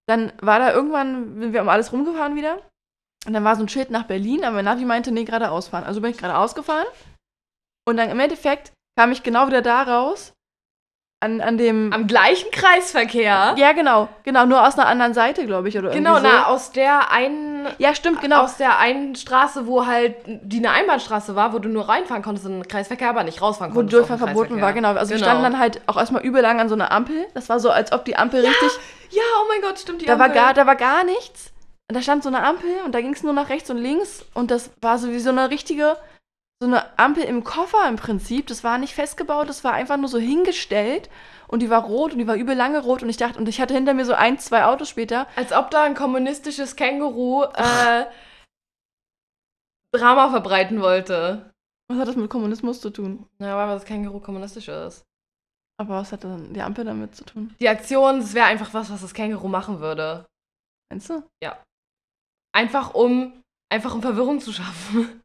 Dann 0.07 0.31
war 0.41 0.59
da 0.59 0.73
irgendwann, 0.73 1.39
sind 1.39 1.53
wir 1.53 1.61
um 1.61 1.69
alles 1.69 1.91
rumgefahren 1.91 2.35
wieder. 2.35 2.61
Und 3.25 3.33
dann 3.33 3.43
war 3.43 3.55
so 3.55 3.63
ein 3.63 3.69
Schild 3.69 3.89
nach 3.89 4.07
Berlin, 4.07 4.43
aber 4.43 4.57
mein 4.57 4.65
Navi 4.65 4.85
meinte, 4.85 5.11
nee, 5.11 5.23
geradeaus 5.23 5.67
fahren. 5.67 5.83
Also 5.83 6.01
bin 6.01 6.11
ich 6.11 6.17
geradeaus 6.17 6.55
gefahren. 6.55 6.87
Und 7.87 7.97
dann 7.97 8.09
im 8.09 8.19
Endeffekt 8.19 8.71
kam 8.97 9.11
ich 9.11 9.23
genau 9.23 9.47
wieder 9.47 9.61
da 9.61 9.83
raus. 9.83 10.33
An, 11.25 11.41
an 11.41 11.57
dem. 11.57 11.91
Am 11.91 12.05
gleichen 12.07 12.51
Kreisverkehr. 12.51 13.55
ja, 13.57 13.71
genau. 13.73 14.07
Genau, 14.23 14.45
nur 14.45 14.65
aus 14.67 14.77
einer 14.77 14.87
anderen 14.87 15.13
Seite, 15.13 15.45
glaube 15.45 15.69
ich. 15.69 15.77
Oder 15.77 15.89
Genau, 15.89 16.15
irgendwie 16.17 16.29
so. 16.29 16.35
na, 16.37 16.45
aus 16.47 16.71
der 16.71 17.11
einen. 17.11 17.67
Ja, 17.79 17.95
stimmt, 17.95 18.21
genau. 18.21 18.41
Aus 18.43 18.57
der 18.57 18.77
einen 18.79 19.15
Straße, 19.15 19.65
wo 19.67 19.85
halt 19.87 20.15
die 20.25 20.57
eine 20.59 20.71
Einbahnstraße 20.71 21.35
war, 21.35 21.53
wo 21.53 21.59
du 21.59 21.69
nur 21.69 21.89
reinfahren 21.89 22.23
konntest 22.23 22.45
in 22.45 22.53
den 22.61 22.67
Kreisverkehr, 22.67 23.09
aber 23.09 23.23
nicht 23.23 23.41
rausfahren 23.41 23.73
wo 23.73 23.79
konntest. 23.79 24.01
Auf 24.03 24.07
den 24.07 24.17
verboten 24.19 24.61
war, 24.61 24.73
genau. 24.73 24.93
Also 24.93 25.11
wir 25.11 25.17
standen 25.17 25.43
dann 25.43 25.59
halt 25.59 25.81
auch 25.87 25.97
erstmal 25.97 26.21
übel 26.23 26.41
lang 26.41 26.59
an 26.59 26.69
so 26.69 26.75
einer 26.75 26.91
Ampel. 26.91 27.25
Das 27.33 27.49
war 27.49 27.59
so, 27.59 27.71
als 27.71 27.91
ob 27.91 28.05
die 28.05 28.15
Ampel 28.15 28.41
richtig. 28.45 28.71
Ja, 29.09 29.21
oh 29.41 29.45
mein 29.49 29.61
Gott, 29.61 29.79
stimmt 29.79 30.01
die 30.01 30.05
Da 30.05 30.19
war, 30.19 30.25
Ampel. 30.27 30.41
gar, 30.41 30.53
da 30.53 30.65
war 30.67 30.75
gar 30.75 31.03
nichts. 31.03 31.51
Und 31.87 31.95
da 31.95 32.01
stand 32.01 32.23
so 32.23 32.29
eine 32.29 32.43
Ampel 32.43 32.69
und 32.85 32.93
da 32.95 33.01
ging 33.01 33.13
es 33.13 33.21
nur 33.23 33.33
nach 33.33 33.49
rechts 33.49 33.69
und 33.69 33.77
links. 33.77 34.25
Und 34.33 34.49
das 34.51 34.71
war 34.81 34.97
so 34.97 35.09
wie 35.09 35.19
so 35.19 35.29
eine 35.29 35.49
richtige, 35.51 35.97
so 36.59 36.67
eine 36.67 36.97
Ampel 36.97 37.23
im 37.23 37.43
Koffer 37.43 37.87
im 37.87 37.97
Prinzip. 37.97 38.47
Das 38.47 38.63
war 38.63 38.77
nicht 38.77 38.95
festgebaut, 38.95 39.49
das 39.49 39.63
war 39.63 39.73
einfach 39.73 39.97
nur 39.97 40.09
so 40.09 40.17
hingestellt. 40.17 41.09
Und 41.47 41.61
die 41.61 41.69
war 41.69 41.83
rot 41.83 42.13
und 42.13 42.17
die 42.17 42.27
war 42.27 42.35
übel 42.35 42.55
lange 42.55 42.79
rot. 42.79 43.03
Und 43.03 43.09
ich 43.09 43.17
dachte, 43.17 43.37
und 43.37 43.47
ich 43.47 43.61
hatte 43.61 43.73
hinter 43.73 43.93
mir 43.93 44.05
so 44.05 44.13
ein, 44.13 44.39
zwei 44.39 44.65
Autos 44.65 44.89
später. 44.89 45.27
Als 45.35 45.53
ob 45.53 45.69
da 45.69 45.83
ein 45.83 45.93
kommunistisches 45.93 46.75
Känguru 46.75 47.43
äh, 47.43 48.05
Drama 49.91 50.29
verbreiten 50.29 50.81
wollte. 50.81 51.53
Was 51.87 51.99
hat 51.99 52.07
das 52.07 52.15
mit 52.15 52.29
Kommunismus 52.29 52.81
zu 52.81 52.89
tun? 52.89 53.27
Ja, 53.37 53.55
weil 53.55 53.75
das 53.75 53.85
Känguru 53.85 54.19
kommunistisch 54.19 54.67
ist. 54.69 55.05
Aber 55.77 55.95
was 55.95 56.11
hat 56.11 56.23
denn 56.23 56.53
die 56.53 56.61
Ampel 56.61 56.85
damit 56.85 57.15
zu 57.15 57.25
tun? 57.25 57.53
Die 57.59 57.69
Aktion, 57.69 58.21
das 58.21 58.33
wäre 58.33 58.47
einfach 58.47 58.73
was, 58.73 58.89
was 58.89 59.01
das 59.01 59.13
Känguru 59.13 59.47
machen 59.47 59.81
würde. 59.81 60.25
Meinst 60.89 61.09
du? 61.09 61.23
Einfach 62.53 62.93
um, 62.93 63.43
einfach 63.69 63.93
um 63.93 64.01
Verwirrung 64.01 64.39
zu 64.39 64.51
schaffen. 64.51 65.21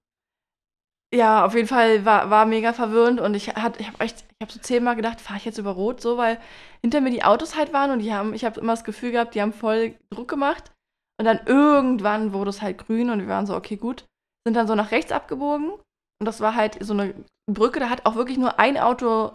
Ja, 1.12 1.44
auf 1.44 1.54
jeden 1.54 1.66
Fall 1.66 2.04
war, 2.04 2.30
war 2.30 2.46
mega 2.46 2.72
verwirrend 2.72 3.20
und 3.20 3.34
ich 3.34 3.48
hat, 3.48 3.80
ich 3.80 3.88
habe 3.88 3.98
echt, 3.98 4.18
ich 4.20 4.46
habe 4.46 4.52
so 4.52 4.60
zehnmal 4.60 4.94
gedacht, 4.94 5.20
fahre 5.20 5.38
ich 5.38 5.44
jetzt 5.44 5.58
über 5.58 5.72
Rot 5.72 6.00
so, 6.00 6.16
weil 6.16 6.38
hinter 6.82 7.00
mir 7.00 7.10
die 7.10 7.24
Autos 7.24 7.56
halt 7.56 7.72
waren 7.72 7.90
und 7.90 7.98
die 7.98 8.14
haben, 8.14 8.32
ich 8.32 8.44
habe 8.44 8.60
immer 8.60 8.74
das 8.74 8.84
Gefühl 8.84 9.10
gehabt, 9.10 9.34
die 9.34 9.42
haben 9.42 9.52
voll 9.52 9.96
Druck 10.10 10.28
gemacht. 10.28 10.70
Und 11.18 11.26
dann 11.26 11.40
irgendwann 11.44 12.32
wurde 12.32 12.50
es 12.50 12.62
halt 12.62 12.78
grün 12.78 13.10
und 13.10 13.20
wir 13.20 13.28
waren 13.28 13.44
so, 13.44 13.54
okay, 13.54 13.76
gut, 13.76 14.06
sind 14.46 14.54
dann 14.54 14.68
so 14.68 14.74
nach 14.74 14.90
rechts 14.90 15.12
abgebogen 15.12 15.72
und 15.72 16.24
das 16.24 16.40
war 16.40 16.54
halt 16.54 16.78
so 16.82 16.94
eine 16.94 17.12
Brücke, 17.50 17.80
da 17.80 17.90
hat 17.90 18.06
auch 18.06 18.14
wirklich 18.14 18.38
nur 18.38 18.58
ein 18.58 18.78
Auto 18.78 19.32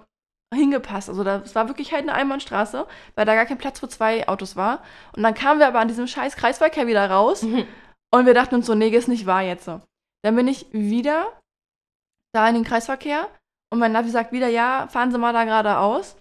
hingepasst, 0.54 1.10
also 1.10 1.24
das 1.24 1.54
war 1.54 1.68
wirklich 1.68 1.92
halt 1.92 2.04
eine 2.04 2.14
Einbahnstraße, 2.14 2.88
weil 3.16 3.26
da 3.26 3.36
gar 3.36 3.46
kein 3.46 3.58
Platz 3.58 3.80
für 3.82 3.90
zwei 3.90 4.28
Autos 4.28 4.56
war. 4.56 4.82
Und 5.16 5.24
dann 5.24 5.34
kamen 5.34 5.60
wir 5.60 5.68
aber 5.68 5.80
an 5.80 5.88
diesem 5.88 6.08
scheiß 6.08 6.38
Kreisverkehr 6.38 6.88
wieder 6.88 7.08
raus 7.10 7.44
und 7.44 8.26
wir 8.26 8.34
dachten 8.34 8.56
uns 8.56 8.66
so, 8.66 8.74
nee, 8.74 8.90
ist 8.90 9.08
nicht 9.08 9.26
wahr 9.26 9.42
jetzt 9.42 9.66
so. 9.66 9.82
Dann 10.24 10.36
bin 10.36 10.48
ich 10.48 10.66
wieder 10.72 11.28
da 12.36 12.48
in 12.48 12.56
den 12.56 12.64
Kreisverkehr 12.64 13.28
und 13.72 13.80
mein 13.80 13.92
Navi 13.92 14.10
sagt 14.10 14.32
wieder, 14.32 14.48
ja, 14.48 14.88
fahren 14.90 15.12
Sie 15.12 15.18
mal 15.18 15.34
da 15.34 15.44
geradeaus. 15.44 16.18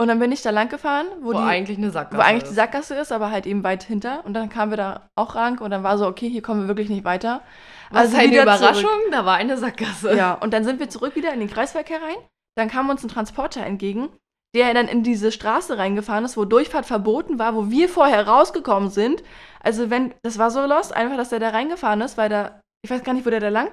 Und 0.00 0.08
dann 0.08 0.18
bin 0.18 0.32
ich 0.32 0.40
da 0.40 0.48
lang 0.48 0.70
gefahren, 0.70 1.06
wo, 1.20 1.26
Wo, 1.28 1.32
die, 1.32 1.38
eigentlich 1.38 1.76
eine 1.76 1.90
Sackgasse 1.90 2.16
wo 2.16 2.26
eigentlich 2.26 2.48
die. 2.48 2.54
Sackgasse 2.54 2.94
ist, 2.94 3.12
aber 3.12 3.30
halt 3.30 3.44
eben 3.46 3.62
weit 3.64 3.82
hinter. 3.82 4.24
Und 4.24 4.32
dann 4.32 4.48
kamen 4.48 4.72
wir 4.72 4.78
da 4.78 5.10
auch 5.14 5.34
lang 5.34 5.60
und 5.60 5.70
dann 5.70 5.82
war 5.82 5.98
so, 5.98 6.06
okay, 6.06 6.26
hier 6.26 6.40
kommen 6.40 6.62
wir 6.62 6.68
wirklich 6.68 6.88
nicht 6.88 7.04
weiter. 7.04 7.42
Was 7.90 8.06
Also 8.06 8.16
eine 8.16 8.40
Überraschung? 8.42 8.82
zurück. 8.88 9.10
Da 9.10 9.26
war 9.26 9.34
eine 9.36 9.58
Sackgasse. 9.58 10.16
Ja, 10.16 10.32
und 10.34 10.54
dann 10.54 10.64
sind 10.64 10.80
wir 10.80 10.88
zurück 10.88 11.16
wieder 11.16 11.34
in 11.34 11.40
den 11.40 11.50
Kreisverkehr 11.50 12.00
rein. 12.00 12.16
Dann 12.56 12.70
kam 12.70 12.88
uns 12.88 13.04
ein 13.04 13.08
Transporter 13.08 13.60
entgegen, 13.66 14.08
der 14.54 14.72
dann 14.72 14.88
in 14.88 15.02
diese 15.02 15.32
Straße 15.32 15.76
reingefahren 15.76 16.24
ist, 16.24 16.38
wo 16.38 16.46
Durchfahrt 16.46 16.86
verboten 16.86 17.38
war, 17.38 17.54
wo 17.54 17.68
wir 17.70 17.90
vorher 17.90 18.26
rausgekommen 18.26 18.88
sind. 18.88 19.22
Also 19.62 19.90
wenn, 19.90 20.14
das 20.22 20.38
war 20.38 20.50
so 20.50 20.64
lost, 20.64 20.96
einfach, 20.96 21.18
dass 21.18 21.28
der 21.28 21.40
da 21.40 21.50
reingefahren 21.50 22.00
ist, 22.00 22.16
weil 22.16 22.30
da, 22.30 22.58
ich 22.82 22.90
weiß 22.90 23.04
gar 23.04 23.12
nicht, 23.12 23.26
wo 23.26 23.30
der 23.30 23.40
da 23.40 23.50
lang 23.50 23.70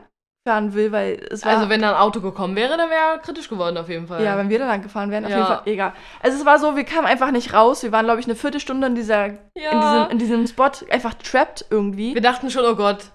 fahren 0.48 0.74
will, 0.74 0.92
weil 0.92 1.20
es 1.30 1.46
war... 1.46 1.54
Also 1.58 1.70
wenn 1.70 1.82
da 1.82 1.90
ein 1.92 1.98
Auto 1.98 2.22
gekommen 2.22 2.56
wäre, 2.56 2.78
dann 2.78 2.90
wäre 2.90 3.16
er 3.16 3.18
kritisch 3.18 3.50
geworden 3.50 3.78
auf 3.78 3.90
jeden 3.90 4.08
Fall. 4.08 4.24
Ja, 4.24 4.38
wenn 4.38 4.50
wir 4.50 4.60
da 4.60 4.66
lang 4.66 4.82
gefahren 4.82 5.12
wären, 5.12 5.26
auf 5.26 5.32
Ja. 5.32 5.38
jeden 5.38 5.48
Fall 5.48 5.62
egal. 5.66 5.94
Also 6.24 6.38
es 6.38 6.46
war 6.46 6.58
so, 6.60 6.76
wir 6.76 6.86
kamen 6.86 7.06
einfach 7.06 7.32
nicht 7.32 7.54
raus. 7.54 7.84
Wir 7.84 7.92
waren, 7.92 8.06
glaube 8.06 8.20
ich, 8.22 8.26
eine 8.28 8.36
Viertelstunde 8.36 8.88
in, 8.88 8.96
dieser, 8.96 9.26
in, 9.26 9.38
Ja. 9.56 9.72
diesem, 9.82 10.12
in 10.12 10.18
diesem 10.20 10.48
Spot 10.48 10.72
einfach 10.90 11.14
trapped 11.16 11.66
irgendwie. 11.70 12.14
wir 12.14 12.22
dachten 12.22 12.50
schon, 12.50 12.64
oh 12.66 12.76
Gott, 12.76 13.12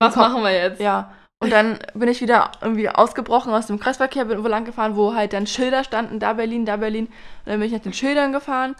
was 0.00 0.16
machen 0.16 0.42
wir 0.42 0.52
jetzt? 0.52 0.80
Ja. 0.80 1.12
Und 1.42 1.52
dann 1.52 1.78
bin 1.92 2.08
ich 2.08 2.22
wieder 2.22 2.52
irgendwie 2.62 2.88
ausgebrochen 2.88 3.52
aus 3.52 3.66
dem 3.66 3.78
Kreisverkehr, 3.78 4.24
bin 4.24 4.42
wo 4.42 4.48
lang 4.48 4.64
gefahren, 4.64 4.96
wo 4.96 5.14
halt 5.14 5.34
dann 5.34 5.46
Schilder 5.46 5.84
standen, 5.84 6.18
da 6.18 6.32
Berlin, 6.32 6.64
da 6.64 6.76
Berlin. 6.78 7.06
Und 7.06 7.12
dann 7.46 7.58
bin 7.58 7.66
ich 7.66 7.72
nach 7.74 7.82
den 7.82 7.92
Schildern 7.92 8.32
gefahren. 8.32 8.74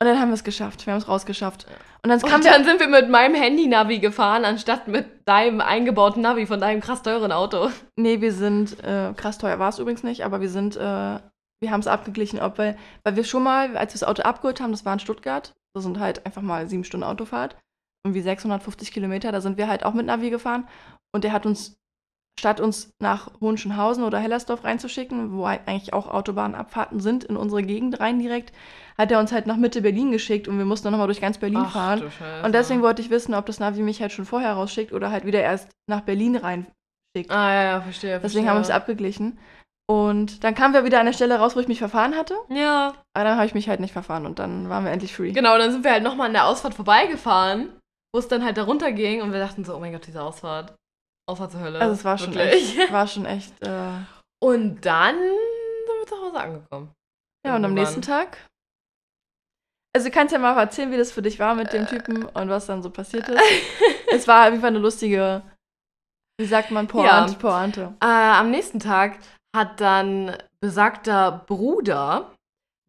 Und 0.00 0.08
dann 0.08 0.18
haben 0.18 0.28
wir 0.30 0.34
es 0.34 0.44
geschafft. 0.44 0.86
Wir 0.86 0.94
haben 0.94 1.00
es 1.00 1.08
rausgeschafft. 1.08 1.66
Und 2.04 2.10
dann 2.10 2.20
Und 2.22 2.44
dann 2.44 2.64
sind 2.64 2.80
wir 2.80 2.88
mit 2.88 3.08
meinem 3.08 3.36
Handy-Navi 3.36 4.00
gefahren, 4.00 4.44
anstatt 4.44 4.88
mit 4.88 5.06
deinem 5.28 5.60
eingebauten 5.60 6.20
Navi 6.20 6.46
von 6.46 6.60
deinem 6.60 6.80
krass 6.80 7.02
teuren 7.02 7.30
Auto. 7.30 7.70
Nee, 7.96 8.20
wir 8.20 8.32
sind, 8.32 8.82
äh, 8.82 9.12
krass 9.16 9.38
teuer 9.38 9.60
war 9.60 9.68
es 9.68 9.78
übrigens 9.78 10.02
nicht, 10.02 10.24
aber 10.24 10.40
wir 10.40 10.48
sind, 10.48 10.76
äh, 10.76 10.80
wir 10.80 11.70
haben 11.70 11.80
es 11.80 11.86
abgeglichen, 11.86 12.40
ob 12.40 12.58
wir, 12.58 12.76
weil 13.04 13.14
wir 13.14 13.22
schon 13.22 13.44
mal, 13.44 13.76
als 13.76 13.94
wir 13.94 14.00
das 14.00 14.08
Auto 14.08 14.22
abgeholt 14.22 14.60
haben, 14.60 14.72
das 14.72 14.84
war 14.84 14.94
in 14.94 14.98
Stuttgart, 14.98 15.52
das 15.74 15.84
sind 15.84 16.00
halt 16.00 16.26
einfach 16.26 16.42
mal 16.42 16.68
sieben 16.68 16.82
Stunden 16.82 17.04
Autofahrt, 17.04 17.56
irgendwie 18.04 18.20
650 18.20 18.90
Kilometer, 18.90 19.30
da 19.30 19.40
sind 19.40 19.56
wir 19.56 19.68
halt 19.68 19.84
auch 19.84 19.94
mit 19.94 20.06
Navi 20.06 20.30
gefahren. 20.30 20.66
Und 21.14 21.22
der 21.22 21.32
hat 21.32 21.46
uns, 21.46 21.76
statt 22.38 22.60
uns 22.60 22.90
nach 23.00 23.30
Hohenschönhausen 23.40 24.04
oder 24.04 24.18
Hellersdorf 24.18 24.64
reinzuschicken, 24.64 25.32
wo 25.32 25.44
eigentlich 25.44 25.92
auch 25.92 26.08
Autobahnabfahrten 26.08 27.00
sind, 27.00 27.24
in 27.24 27.36
unsere 27.36 27.62
Gegend 27.62 28.00
rein 28.00 28.18
direkt, 28.18 28.52
hat 28.98 29.10
er 29.10 29.20
uns 29.20 29.32
halt 29.32 29.46
nach 29.46 29.56
Mitte 29.56 29.82
Berlin 29.82 30.10
geschickt 30.12 30.48
und 30.48 30.58
wir 30.58 30.64
mussten 30.64 30.84
dann 30.84 30.92
nochmal 30.92 31.06
durch 31.06 31.20
ganz 31.20 31.38
Berlin 31.38 31.62
Ach, 31.64 31.72
fahren. 31.72 32.10
Und 32.44 32.54
deswegen 32.54 32.82
wollte 32.82 33.02
ich 33.02 33.10
wissen, 33.10 33.34
ob 33.34 33.46
das 33.46 33.60
Navi 33.60 33.82
mich 33.82 34.00
halt 34.00 34.12
schon 34.12 34.24
vorher 34.24 34.54
rausschickt 34.54 34.92
oder 34.92 35.10
halt 35.10 35.24
wieder 35.24 35.40
erst 35.40 35.68
nach 35.88 36.00
Berlin 36.00 36.36
reinschickt. 36.36 37.30
Ah, 37.30 37.52
ja, 37.52 37.64
ja, 37.64 37.80
verstehe. 37.80 38.20
Deswegen 38.20 38.48
haben 38.48 38.56
wir 38.56 38.62
es 38.62 38.70
abgeglichen. 38.70 39.38
Und 39.90 40.44
dann 40.44 40.54
kamen 40.54 40.74
wir 40.74 40.84
wieder 40.84 41.00
an 41.00 41.06
der 41.06 41.12
Stelle 41.12 41.38
raus, 41.38 41.54
wo 41.54 41.60
ich 41.60 41.68
mich 41.68 41.78
verfahren 41.78 42.16
hatte. 42.16 42.34
Ja. 42.48 42.94
Aber 43.14 43.24
dann 43.24 43.36
habe 43.36 43.46
ich 43.46 43.54
mich 43.54 43.68
halt 43.68 43.80
nicht 43.80 43.92
verfahren 43.92 44.26
und 44.26 44.38
dann 44.38 44.68
waren 44.68 44.84
wir 44.84 44.92
endlich 44.92 45.14
free. 45.14 45.32
Genau, 45.32 45.58
dann 45.58 45.70
sind 45.70 45.84
wir 45.84 45.92
halt 45.92 46.02
nochmal 46.02 46.28
an 46.28 46.32
der 46.32 46.46
Ausfahrt 46.46 46.74
vorbeigefahren, 46.74 47.68
wo 48.14 48.18
es 48.18 48.28
dann 48.28 48.44
halt 48.44 48.56
da 48.56 48.64
runterging 48.64 49.22
und 49.22 49.32
wir 49.32 49.40
dachten 49.40 49.64
so, 49.64 49.74
oh 49.76 49.80
mein 49.80 49.92
Gott, 49.92 50.06
diese 50.06 50.22
Ausfahrt. 50.22 50.74
Ausfahrt 51.28 51.52
zur 51.52 51.60
Hölle. 51.60 51.80
Also 51.80 51.92
es 51.94 52.04
war 52.04 52.18
schon 52.18 52.34
Wirklich. 52.34 52.78
echt, 52.78 52.92
war 52.92 53.06
schon 53.06 53.26
echt. 53.26 53.62
Äh 53.62 53.68
ja, 53.68 54.06
Und 54.42 54.80
dann 54.84 55.16
sind 55.16 55.98
wir 56.00 56.06
zu 56.06 56.16
Hause 56.16 56.40
angekommen. 56.40 56.92
und 57.44 57.64
am 57.64 57.74
nächsten 57.74 58.02
Tag. 58.02 58.38
Also 59.94 60.08
du 60.08 60.14
kannst 60.14 60.32
ja 60.32 60.38
mal 60.38 60.58
erzählen, 60.58 60.90
wie 60.90 60.96
das 60.96 61.12
für 61.12 61.20
dich 61.22 61.38
war 61.38 61.54
mit 61.54 61.72
dem 61.72 61.86
Typen 61.86 62.24
und 62.24 62.48
was 62.48 62.66
dann 62.66 62.82
so 62.82 62.90
passiert 62.90 63.28
ist. 63.28 63.42
es 64.10 64.26
war 64.26 64.44
auf 64.44 64.50
jeden 64.50 64.60
Fall 64.60 64.70
eine 64.70 64.78
lustige, 64.78 65.42
wie 66.40 66.46
sagt 66.46 66.70
man, 66.70 66.88
Pointe. 66.88 67.08
Ja. 67.32 67.38
Pointe. 67.38 67.94
Äh, 68.00 68.06
am 68.06 68.50
nächsten 68.50 68.80
Tag 68.80 69.18
hat 69.54 69.80
dann 69.80 70.34
besagter 70.60 71.44
Bruder, 71.46 72.32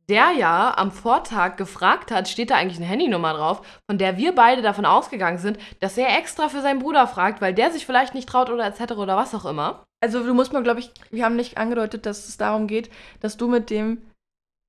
der 0.10 0.32
ja 0.32 0.74
am 0.78 0.92
Vortag 0.92 1.56
gefragt 1.58 2.12
hat, 2.12 2.28
steht 2.28 2.50
da 2.52 2.56
eigentlich 2.56 2.78
eine 2.78 2.86
Handynummer 2.88 3.34
drauf, 3.34 3.62
von 3.89 3.98
der 3.98 4.18
wir 4.18 4.34
beide 4.36 4.62
davon 4.62 4.86
ausgegangen 4.86 5.38
sind, 5.38 5.58
dass 5.80 5.98
er 5.98 6.18
extra 6.18 6.50
für 6.50 6.62
seinen 6.62 6.80
Bruder 6.80 7.08
fragt, 7.08 7.42
weil 7.42 7.54
der 7.54 7.72
sich 7.72 7.86
vielleicht 7.86 8.13
nicht 8.13 8.28
traut 8.28 8.50
oder 8.50 8.66
etc. 8.66 8.94
oder 8.98 9.16
was 9.16 9.34
auch 9.34 9.46
immer. 9.46 9.84
Also 10.04 10.24
du 10.24 10.34
musst 10.34 10.52
mal, 10.52 10.63
glaube 10.63 10.82
ich, 10.82 10.92
wir 11.12 11.24
haben 11.24 11.38
nicht 11.38 11.58
angedeutet, 11.58 12.06
dass 12.06 12.28
es 12.28 12.38
darum 12.38 12.68
geht, 12.68 12.89
dass 13.22 13.38
du 13.38 13.48
mit 13.48 13.70
dem, 13.70 14.02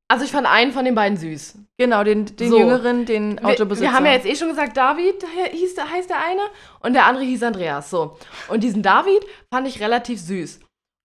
Also 0.09 0.25
ich 0.25 0.31
fand 0.31 0.47
einen 0.47 0.71
von 0.71 0.85
den 0.85 0.95
beiden 0.95 1.17
süß. 1.19 1.59
genau, 1.81 2.05
den, 2.05 2.27
den 2.37 2.51
So. 2.51 2.59
Jüngeren, 2.59 3.05
den 3.05 3.41
Wir, 3.41 3.45
Autobesitzer. 3.47 3.91
wir 3.91 3.97
haben 3.97 4.07
ja 4.07 4.13
jetzt 4.13 4.27
eh 4.27 4.37
schon 4.37 4.49
gesagt, 4.51 4.77
David 4.77 5.25
hieß, 5.51 5.75
der- 5.75 5.91
heißt 5.91 6.11
der 6.11 6.19
eine 6.21 6.43
und 6.81 6.93
der 6.93 7.07
andere 7.07 7.25
hieß 7.25 7.43
Andreas. 7.43 7.91
So. 7.91 8.17
Und 8.49 8.63
diesen 8.63 8.83
David 8.85 9.25
fand 9.53 9.67
ich 9.67 9.81
relativ 9.81 10.21
süß. 10.21 10.61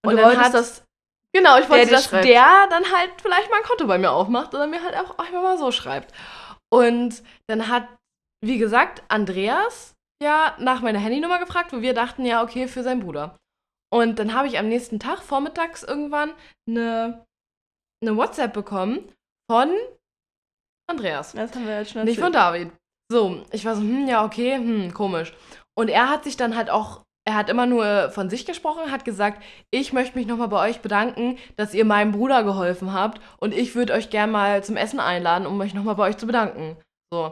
und 0.05 0.11
du 0.11 0.17
dann 0.17 0.25
wolltest 0.27 0.45
hat- 0.45 0.53
das 0.53 0.83
Genau, 1.35 1.59
ich 1.59 1.69
wollte, 1.69 1.85
dir 1.85 1.91
dass 1.91 2.05
schreibt. 2.05 2.25
der 2.25 2.67
dann 2.69 2.91
halt 2.91 3.11
vielleicht 3.21 3.49
mal 3.49 3.57
ein 3.57 3.63
Konto 3.63 3.85
bei 3.85 3.97
mir 3.97 4.11
aufmacht 4.11 4.53
oder 4.53 4.67
mir 4.67 4.83
halt 4.83 4.95
auch 4.95 5.17
einfach 5.19 5.41
mal 5.41 5.57
so 5.57 5.71
schreibt. 5.71 6.13
Und 6.73 7.23
dann 7.47 7.67
hat, 7.67 7.87
wie 8.43 8.57
gesagt, 8.57 9.03
Andreas 9.09 9.93
ja 10.21 10.55
nach 10.59 10.81
meiner 10.81 10.99
Handynummer 10.99 11.39
gefragt, 11.39 11.71
wo 11.71 11.81
wir 11.81 11.93
dachten, 11.93 12.25
ja, 12.25 12.43
okay, 12.43 12.67
für 12.67 12.83
seinen 12.83 13.01
Bruder. 13.01 13.37
Und 13.91 14.19
dann 14.19 14.33
habe 14.33 14.47
ich 14.47 14.59
am 14.59 14.67
nächsten 14.67 14.99
Tag, 14.99 15.19
vormittags 15.19 15.83
irgendwann, 15.83 16.33
eine, 16.67 17.25
eine 18.03 18.17
WhatsApp 18.17 18.53
bekommen 18.53 19.11
von 19.49 19.73
Andreas. 20.89 21.33
Das 21.33 21.55
haben 21.55 21.65
wir 21.65 21.79
jetzt 21.79 21.91
schon 21.91 22.03
Nicht 22.03 22.19
von 22.19 22.33
erzählt. 22.33 22.71
David. 22.71 22.71
So, 23.11 23.43
ich 23.51 23.65
war 23.65 23.75
so, 23.75 23.81
hm, 23.81 24.07
ja, 24.07 24.23
okay, 24.23 24.55
hm, 24.55 24.93
komisch. 24.93 25.33
Und 25.75 25.87
er 25.89 26.09
hat 26.09 26.23
sich 26.23 26.37
dann 26.37 26.55
halt 26.55 26.69
auch, 26.69 27.03
er 27.29 27.35
hat 27.35 27.47
immer 27.47 27.67
nur 27.67 28.09
von 28.09 28.27
sich 28.27 28.47
gesprochen, 28.47 28.91
hat 28.91 29.05
gesagt, 29.05 29.43
ich 29.69 29.93
möchte 29.93 30.17
mich 30.17 30.25
nochmal 30.25 30.47
bei 30.47 30.67
euch 30.67 30.79
bedanken, 30.79 31.37
dass 31.57 31.75
ihr 31.75 31.85
meinem 31.85 32.11
Bruder 32.11 32.43
geholfen 32.43 32.91
habt 32.91 33.21
und 33.37 33.53
ich 33.53 33.75
würde 33.75 33.93
euch 33.93 34.09
gern 34.09 34.31
mal 34.31 34.63
zum 34.63 34.75
Essen 34.75 34.99
einladen, 34.99 35.45
um 35.45 35.55
mich 35.59 35.75
nochmal 35.75 35.93
bei 35.93 36.09
euch 36.09 36.17
zu 36.17 36.25
bedanken. 36.25 36.75
So. 37.13 37.25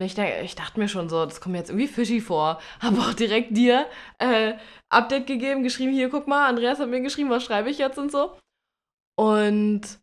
Und 0.00 0.06
ich, 0.06 0.16
denk, 0.16 0.42
ich 0.42 0.56
dachte 0.56 0.80
mir 0.80 0.88
schon 0.88 1.08
so, 1.08 1.24
das 1.24 1.40
kommt 1.40 1.52
mir 1.52 1.58
jetzt 1.58 1.70
irgendwie 1.70 1.86
fishy 1.86 2.20
vor. 2.20 2.60
Habe 2.80 2.98
auch 2.98 3.14
direkt 3.14 3.56
dir 3.56 3.86
äh, 4.18 4.54
Update 4.88 5.28
gegeben, 5.28 5.62
geschrieben, 5.62 5.92
hier, 5.92 6.08
guck 6.08 6.26
mal, 6.26 6.48
Andreas 6.48 6.80
hat 6.80 6.88
mir 6.88 7.00
geschrieben, 7.00 7.30
was 7.30 7.44
schreibe 7.44 7.70
ich 7.70 7.78
jetzt 7.78 7.98
und 7.98 8.10
so. 8.10 8.36
Und 9.16 10.00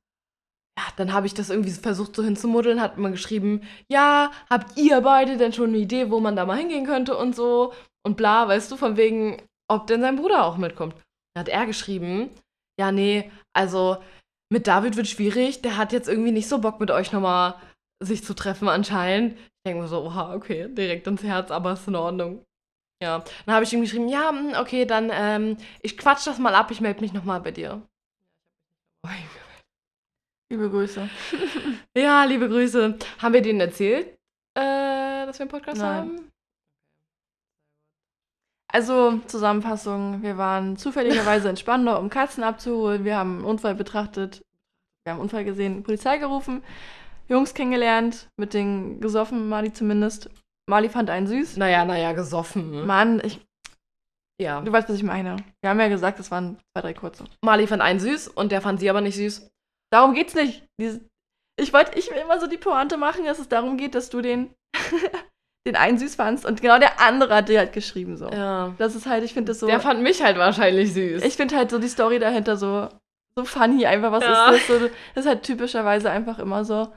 ja, 0.78 0.84
dann 0.98 1.14
habe 1.14 1.28
ich 1.28 1.34
das 1.34 1.50
irgendwie 1.50 1.72
versucht 1.72 2.16
so 2.16 2.24
hinzumuddeln, 2.24 2.82
hat 2.82 2.98
man 2.98 3.14
geschrieben, 3.14 3.62
ja, 3.90 4.32
habt 4.50 4.78
ihr 4.78 5.02
beide 5.02 5.38
denn 5.38 5.54
schon 5.54 5.70
eine 5.70 5.78
Idee, 5.78 6.12
wo 6.12 6.20
man 6.20 6.36
da 6.36 6.46
mal 6.46 6.58
hingehen 6.58 6.86
könnte 6.86 7.18
und 7.18 7.36
so 7.36 7.74
und 8.06 8.18
bla, 8.18 8.48
weißt 8.48 8.72
du, 8.72 8.78
von 8.78 8.98
wegen, 8.98 9.42
ob 9.70 9.88
denn 9.88 10.02
sein 10.02 10.18
Bruder 10.18 10.46
auch 10.46 10.58
mitkommt. 10.58 10.96
Da 11.34 11.42
hat 11.42 11.50
er 11.50 11.66
geschrieben, 11.66 12.30
ja, 12.80 12.92
nee, 12.92 13.32
also 13.54 13.98
mit 14.52 14.68
David 14.68 14.98
wird 14.98 15.08
schwierig, 15.08 15.62
der 15.62 15.78
hat 15.78 15.94
jetzt 15.94 16.10
irgendwie 16.10 16.32
nicht 16.32 16.48
so 16.48 16.60
Bock 16.60 16.80
mit 16.80 16.92
euch 16.92 17.12
nochmal 17.12 17.56
sich 18.04 18.24
zu 18.24 18.34
treffen 18.34 18.68
anscheinend. 18.68 19.38
Ich 19.38 19.64
denke 19.66 19.82
mir 19.82 19.88
so, 19.88 20.04
oha, 20.04 20.36
okay, 20.36 20.68
direkt 20.70 21.08
ins 21.08 21.24
Herz, 21.24 21.52
aber 21.52 21.74
ist 21.74 21.88
in 21.88 21.96
Ordnung. 21.96 22.44
Ja, 23.02 23.24
dann 23.46 23.56
habe 23.56 23.64
ich 23.64 23.74
ihm 23.74 23.82
geschrieben, 23.82 24.08
ja, 24.08 24.30
hm, 24.30 24.54
okay, 24.60 24.86
dann 24.86 25.10
ähm, 25.12 25.58
ich 25.82 25.98
quatsch 25.98 26.28
das 26.28 26.40
mal 26.40 26.56
ab, 26.56 26.72
ich 26.72 26.82
melde 26.82 27.02
mich 27.02 27.14
nochmal 27.14 27.42
bei 27.42 27.52
dir. 27.52 27.82
Liebe 30.52 30.70
Grüße. 30.70 31.10
Ja, 31.98 32.26
liebe 32.26 32.50
Grüße. 32.50 32.98
Haben 33.20 33.34
wir 33.34 33.42
denen 33.42 33.62
erzählt, 33.62 34.08
äh, 34.54 35.26
dass 35.26 35.40
wir 35.40 35.44
einen 35.44 35.50
Podcast 35.50 35.80
Nein. 35.82 35.96
haben? 35.96 36.32
Also, 38.68 39.20
Zusammenfassung, 39.28 40.22
wir 40.22 40.38
waren 40.38 40.76
zufälligerweise 40.76 41.48
in 41.50 41.56
Spandau, 41.56 41.98
um 41.98 42.10
Katzen 42.10 42.44
abzuholen. 42.44 43.06
Wir 43.06 43.16
haben 43.16 43.38
einen 43.38 43.46
Unfall 43.46 43.76
betrachtet. 43.76 44.44
Wir 45.06 45.12
haben 45.14 45.20
einen 45.20 45.22
Unfall 45.22 45.46
gesehen, 45.46 45.84
Polizei 45.84 46.18
gerufen, 46.18 46.64
Jungs 47.30 47.54
kennengelernt, 47.54 48.28
mit 48.38 48.54
denen 48.54 49.00
gesoffen, 49.00 49.48
Mali 49.48 49.72
zumindest. 49.72 50.30
Mali 50.70 50.90
fand 50.90 51.10
einen 51.10 51.28
süß. 51.28 51.56
Naja, 51.56 51.86
naja, 51.86 52.12
gesoffen. 52.12 52.86
Mann, 52.86 53.22
ich, 53.24 53.40
ja. 54.42 54.60
du 54.62 54.72
weißt, 54.72 54.90
was 54.90 54.98
ich 54.98 55.04
meine. 55.04 55.38
Wir 55.62 55.70
haben 55.70 55.80
ja 55.80 55.88
gesagt, 55.88 56.20
es 56.20 56.30
waren 56.30 56.58
zwei, 56.74 56.82
drei 56.82 56.94
kurze. 56.94 57.24
Mali 57.42 57.68
fand 57.68 57.82
einen 57.82 58.02
süß 58.02 58.28
und 58.28 58.52
der 58.52 58.62
fand 58.62 58.82
sie 58.82 58.90
aber 58.90 59.00
nicht 59.00 59.16
süß. 59.16 59.50
Darum 59.96 60.14
geht's 60.14 60.36
nicht. 60.36 60.62
Ich 61.58 61.72
wollte, 61.72 61.98
ich 61.98 62.10
will 62.12 62.18
immer 62.18 62.38
so 62.38 62.48
die 62.48 62.58
Pointe 62.58 62.98
machen, 62.98 63.24
dass 63.24 63.40
es 63.40 63.48
darum 63.48 63.78
geht, 63.78 63.96
dass 63.96 64.10
du 64.10 64.20
den, 64.22 64.54
den 65.66 65.78
einen 65.78 65.98
süß 65.98 66.16
fandst 66.16 66.46
und 66.46 66.62
genau 66.62 66.80
der 66.80 67.00
andere 67.00 67.34
hat 67.34 67.48
dir 67.48 67.60
halt 67.60 67.72
geschrieben 67.72 68.18
so. 68.18 68.28
Ja. 68.30 68.76
Das 68.78 68.94
ist 68.94 69.06
halt, 69.06 69.24
ich 69.24 69.34
finde 69.34 69.52
das 69.52 69.62
so. 69.62 69.68
Der 69.68 69.80
fand 69.80 70.02
mich 70.02 70.22
halt 70.22 70.38
wahrscheinlich 70.38 70.94
süß. 70.94 71.24
ich 71.24 71.38
finde 71.38 71.56
halt 71.56 71.72
so 71.72 71.80
die 71.80 71.88
Story 71.88 72.20
dahinter 72.20 72.58
so, 72.58 72.90
so 73.38 73.46
funny 73.46 73.86
einfach. 73.86 74.12
Was 74.12 74.24
Ja. 74.26 74.50
ist 74.52 74.68
das? 74.70 74.80
So, 74.80 74.86
das 75.16 75.24
ist 75.26 75.30
halt 75.30 75.44
typischerweise 75.44 76.12
einfach 76.12 76.40
immer 76.40 76.66
so. 76.66 76.92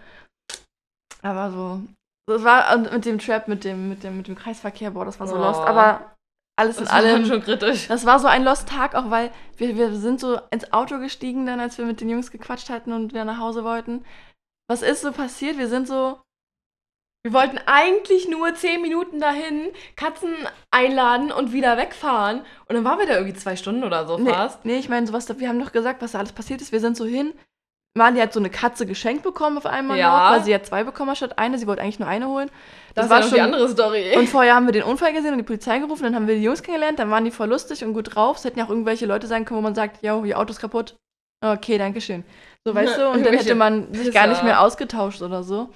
Aber 1.23 1.51
so. 1.53 1.81
Das 2.29 2.43
war 2.43 2.75
und 2.75 2.91
mit 2.93 3.05
dem 3.05 3.19
Trap, 3.21 3.47
mit 3.47 3.63
dem, 3.63 3.89
mit 3.91 4.03
dem, 4.03 4.17
mit 4.17 4.27
dem 4.27 4.35
Kreisverkehr, 4.35 4.91
boah, 4.91 5.05
das 5.05 5.21
war 5.21 5.29
so 5.29 5.37
Oh. 5.37 5.39
lost. 5.39 5.61
Aber 5.61 6.17
alles 6.59 6.77
das 6.77 6.85
in 6.87 6.89
war 6.93 6.95
allem. 6.97 7.25
schon 7.27 7.43
kritisch. 7.43 7.89
Das 7.89 8.05
war 8.05 8.19
so 8.19 8.27
ein 8.27 8.45
Lost 8.45 8.69
Tag, 8.69 8.95
auch 8.95 9.11
weil 9.11 9.31
wir, 9.57 9.77
wir 9.77 9.95
sind 9.95 10.21
so 10.21 10.39
ins 10.51 10.73
Auto 10.73 10.99
gestiegen 10.99 11.47
dann, 11.47 11.61
als 11.61 11.79
wir 11.79 11.85
mit 11.85 12.01
den 12.01 12.09
Jungs 12.11 12.31
gequatscht 12.31 12.69
hatten 12.71 12.93
und 12.93 13.15
wir 13.15 13.25
nach 13.25 13.39
Hause 13.39 13.65
wollten. 13.65 14.05
Was 14.69 14.83
ist 14.83 15.03
so 15.03 15.13
passiert? 15.13 15.57
Wir 15.59 15.69
sind 15.69 15.87
so. 15.89 16.19
Wir 17.25 17.33
wollten 17.33 17.59
eigentlich 17.67 18.29
nur 18.29 18.55
10 18.55 18.81
Minuten 18.81 19.19
dahin, 19.21 19.69
Katzen 19.97 20.35
einladen 20.71 21.33
und 21.33 21.53
wieder 21.53 21.77
wegfahren. 21.77 22.41
Und 22.67 22.75
dann 22.77 22.85
waren 22.85 22.99
wir 23.01 23.07
da 23.07 23.15
irgendwie 23.15 23.35
zwei 23.37 23.57
Stunden 23.57 23.83
oder 23.83 24.07
so 24.07 24.19
Nee, 24.19 24.31
fast. 24.31 24.65
nee 24.65 24.79
ich 24.79 24.89
meine, 24.89 25.07
sowas, 25.07 25.29
wir 25.39 25.49
haben 25.49 25.59
doch 25.59 25.73
gesagt, 25.73 26.01
was 26.01 26.13
da 26.13 26.19
alles 26.21 26.33
passiert 26.33 26.61
ist. 26.61 26.71
Wir 26.73 26.81
sind 26.81 26.97
so 26.97 27.05
hin. 27.05 27.35
Mali 27.97 28.21
hat 28.21 28.33
so 28.33 28.39
eine 28.39 28.51
Katze 28.51 28.87
geschenkt 28.87 29.25
bekommen 29.25 29.59
auf 29.59 29.67
einmal 29.67 29.99
Ja. 29.99 30.11
noch, 30.31 30.31
weil 30.37 30.45
sie 30.45 30.55
hat 30.55 30.65
zwei 30.67 30.85
bekommen 30.85 31.17
statt 31.17 31.39
eine. 31.39 31.59
Sie 31.59 31.67
wollte 31.67 31.83
eigentlich 31.83 31.99
nur 31.99 32.09
eine 32.09 32.29
holen. 32.29 32.51
Das, 32.95 33.09
war 33.11 33.22
schon 33.22 33.34
die 33.34 33.41
andere 33.41 33.68
Story. 33.68 34.12
Und 34.16 34.28
vorher 34.28 34.55
haben 34.55 34.66
wir 34.66 34.72
den 34.72 34.82
Unfall 34.82 35.12
gesehen 35.12 35.32
und 35.32 35.39
die 35.39 35.45
Polizei 35.45 35.78
gerufen, 35.78 36.03
dann 36.05 36.14
haben 36.14 36.26
wir 36.26 36.34
die 36.36 36.43
Jungs 36.43 36.62
kennengelernt, 36.62 36.99
dann 36.99 37.11
waren 37.11 37.24
die 37.24 37.30
voll 37.30 37.49
lustig 37.49 37.84
und 37.84 37.93
gut 37.93 38.14
drauf. 38.14 38.39
Es 38.39 38.45
hätten 38.45 38.59
ja 38.59 38.64
auch 38.64 38.70
irgendwelche 38.70 39.07
Leute 39.07 39.26
sein 39.26 39.45
können, 39.45 39.59
wo 39.59 39.62
man 39.62 39.74
sagt, 39.74 40.03
yo, 40.03 40.24
ihr 40.24 40.39
Auto 40.39 40.51
ist 40.51 40.61
kaputt. 40.61 40.97
Okay, 41.45 41.78
danke 41.78 42.01
schön. 42.01 42.24
So, 42.66 42.74
weißt 42.74 42.99
du, 42.99 43.09
und 43.12 43.24
dann 43.24 43.34
hätte 43.34 43.55
man 43.55 43.93
sich 43.95 44.12
gar 44.12 44.26
nicht 44.26 44.43
mehr 44.43 44.61
ausgetauscht 44.61 45.22
oder 45.22 45.43
so. 45.45 45.68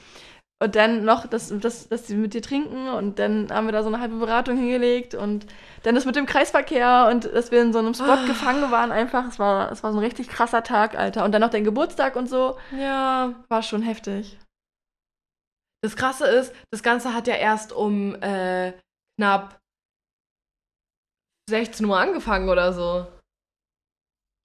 Und 0.63 0.77
dann 0.77 1.05
noch, 1.05 1.27
dass, 1.27 1.53
dass, 1.59 1.89
dass 1.89 2.05
die 2.05 2.15
mit 2.15 2.35
dir 2.35 2.43
trinken 2.43 2.89
und 2.89 3.19
dann 3.19 3.49
haben 3.53 3.67
wir 3.67 3.73
da 3.73 3.83
so 3.83 3.89
eine 3.89 3.99
halbe 4.01 4.17
Beratung 4.17 4.57
hingelegt 4.57 5.13
und 5.17 5.45
dann 5.83 5.97
das 5.97 6.05
mit 6.05 6.15
dem 6.15 6.25
Kreisverkehr 6.25 7.09
und 7.11 7.25
dass 7.35 7.51
wir 7.51 7.61
in 7.61 7.73
so 7.73 7.81
einem 7.81 7.95
Spot 7.95 8.05
Ah. 8.13 8.27
gefangen 8.29 8.71
waren 8.71 8.93
einfach. 8.93 9.27
Es 9.29 9.41
war, 9.41 9.73
es 9.73 9.83
war 9.83 9.91
so 9.93 9.99
ein 9.99 10.05
richtig 10.05 10.29
krasser 10.29 10.63
Tag, 10.63 10.97
Alter. 10.97 11.25
Und 11.25 11.33
dann 11.33 11.41
noch 11.41 11.51
dein 11.51 11.65
Geburtstag 11.65 12.15
und 12.15 12.29
so. 12.29 12.57
ja. 12.79 13.33
War 13.49 13.63
schon 13.63 13.83
heftig. 13.83 14.39
Das 15.85 15.97
Krasse 15.97 16.27
ist, 16.27 16.55
das 16.71 16.83
Ganze 16.83 17.13
hat 17.15 17.27
ja 17.27 17.35
erst 17.35 17.73
um 17.73 18.15
äh, 18.23 18.73
knapp 19.19 19.59
16 21.51 21.85
Uhr 21.87 21.99
angefangen 21.99 22.49
oder 22.49 22.73
so. 22.73 23.07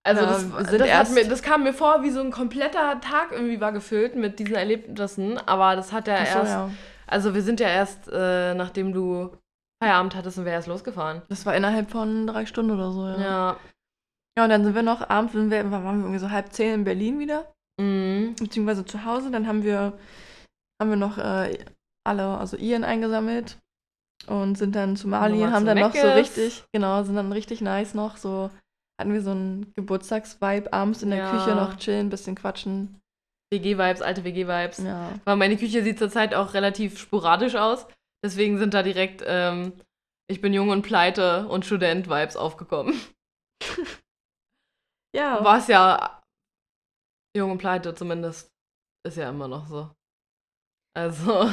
Also 0.06 0.22
Ja, 0.22 0.28
das, 0.28 0.50
das, 0.70 0.88
erst- 0.88 1.14
mir, 1.14 1.28
das 1.28 1.42
kam 1.44 1.64
mir 1.64 1.74
vor, 1.74 2.02
wie 2.04 2.10
so 2.12 2.22
ein 2.22 2.32
kompletter 2.32 3.00
Tag 3.02 3.32
irgendwie 3.32 3.60
war 3.60 3.72
gefüllt 3.72 4.16
mit 4.16 4.40
diesen 4.40 4.56
Erlebnissen. 4.56 5.38
Aber 5.38 5.76
das 5.76 5.92
hat 5.92 6.08
ja 6.08 6.18
so, 6.26 6.40
erst, 6.40 6.52
ja. 6.52 6.72
also 7.06 7.36
wir 7.36 7.42
sind 7.42 7.60
ja 7.60 7.68
erst, 7.68 8.08
äh, 8.12 8.54
nachdem 8.54 8.94
du 8.94 9.36
Feierabend 9.84 10.16
hattest, 10.16 10.36
sind 10.38 10.46
wir 10.46 10.54
erst 10.54 10.68
losgefahren. 10.70 11.22
Das 11.30 11.46
war 11.46 11.56
innerhalb 11.56 11.92
von 11.92 12.26
drei 12.26 12.46
Stunden 12.46 12.72
oder 12.72 12.92
so, 12.92 13.06
ja. 13.06 13.18
Ja. 13.22 13.58
Ja, 14.38 14.44
und 14.44 14.50
dann 14.50 14.64
sind 14.64 14.76
wir 14.76 14.84
noch 14.84 15.08
abends, 15.10 15.34
sind 15.34 15.50
wir, 15.52 15.70
waren 15.72 15.84
wir 15.84 16.06
irgendwie 16.06 16.20
so 16.20 16.30
halb 16.32 16.54
zehn 16.54 16.74
in 16.74 16.84
Berlin 16.84 17.20
wieder, 17.20 17.52
Mhm. 17.80 18.36
beziehungsweise 18.40 18.86
zu 18.86 19.04
Hause. 19.06 19.30
Dann 19.30 19.46
haben 19.48 19.64
wir, 19.64 19.94
haben 20.82 20.90
wir 20.90 20.98
noch 20.98 21.18
äh, 21.18 21.58
alle, 22.06 22.38
also 22.38 22.58
Ian 22.58 22.84
eingesammelt 22.84 23.58
und 24.28 24.58
sind 24.58 24.76
dann 24.76 24.96
zu 24.96 25.08
Mali 25.08 25.42
und 25.44 25.52
haben 25.52 25.66
dann 25.66 25.80
noch 25.80 25.94
so 25.94 26.08
Meckes. 26.08 26.38
richtig, 26.38 26.64
genau, 26.74 27.04
sind 27.04 27.16
dann 27.16 27.32
richtig 27.32 27.62
nice 27.62 27.94
noch, 27.94 28.18
so 28.18 28.50
hatten 29.00 29.14
wir 29.14 29.22
so 29.22 29.32
einen 29.32 29.72
Geburtstagsvibe 29.76 30.74
abends 30.74 31.04
in 31.04 31.10
der 31.12 31.20
Ja. 31.20 31.32
Küche 31.32 31.56
noch 31.56 31.78
chillen, 31.78 32.10
bisschen 32.10 32.36
quatschen. 32.36 33.00
WG-Vibes, 33.54 34.02
alte 34.02 34.24
WG-Vibes. 34.24 34.80
Ja. 34.80 35.14
Weil 35.24 35.36
meine 35.38 35.56
Küche 35.56 35.84
sieht 35.84 36.00
zurzeit 36.00 36.34
auch 36.34 36.54
relativ 36.54 36.98
sporadisch 37.00 37.56
aus. 37.56 37.86
Deswegen 38.26 38.58
sind 38.58 38.74
da 38.74 38.84
direkt 38.84 39.24
ähm, 39.26 39.72
Ich 40.30 40.42
bin 40.42 40.52
jung 40.52 40.70
und 40.70 40.82
pleite 40.82 41.48
und 41.48 41.66
Student-Vibes 41.66 42.36
aufgekommen. 42.36 43.00
Ja. 45.16 45.44
Was 45.44 45.68
ja 45.68 46.22
jung 47.36 47.52
und 47.52 47.58
pleite 47.58 47.96
zumindest 47.96 48.52
ist 49.08 49.18
ja 49.18 49.30
immer 49.30 49.48
noch 49.48 49.68
so. 49.68 49.90
Also, 50.98 51.52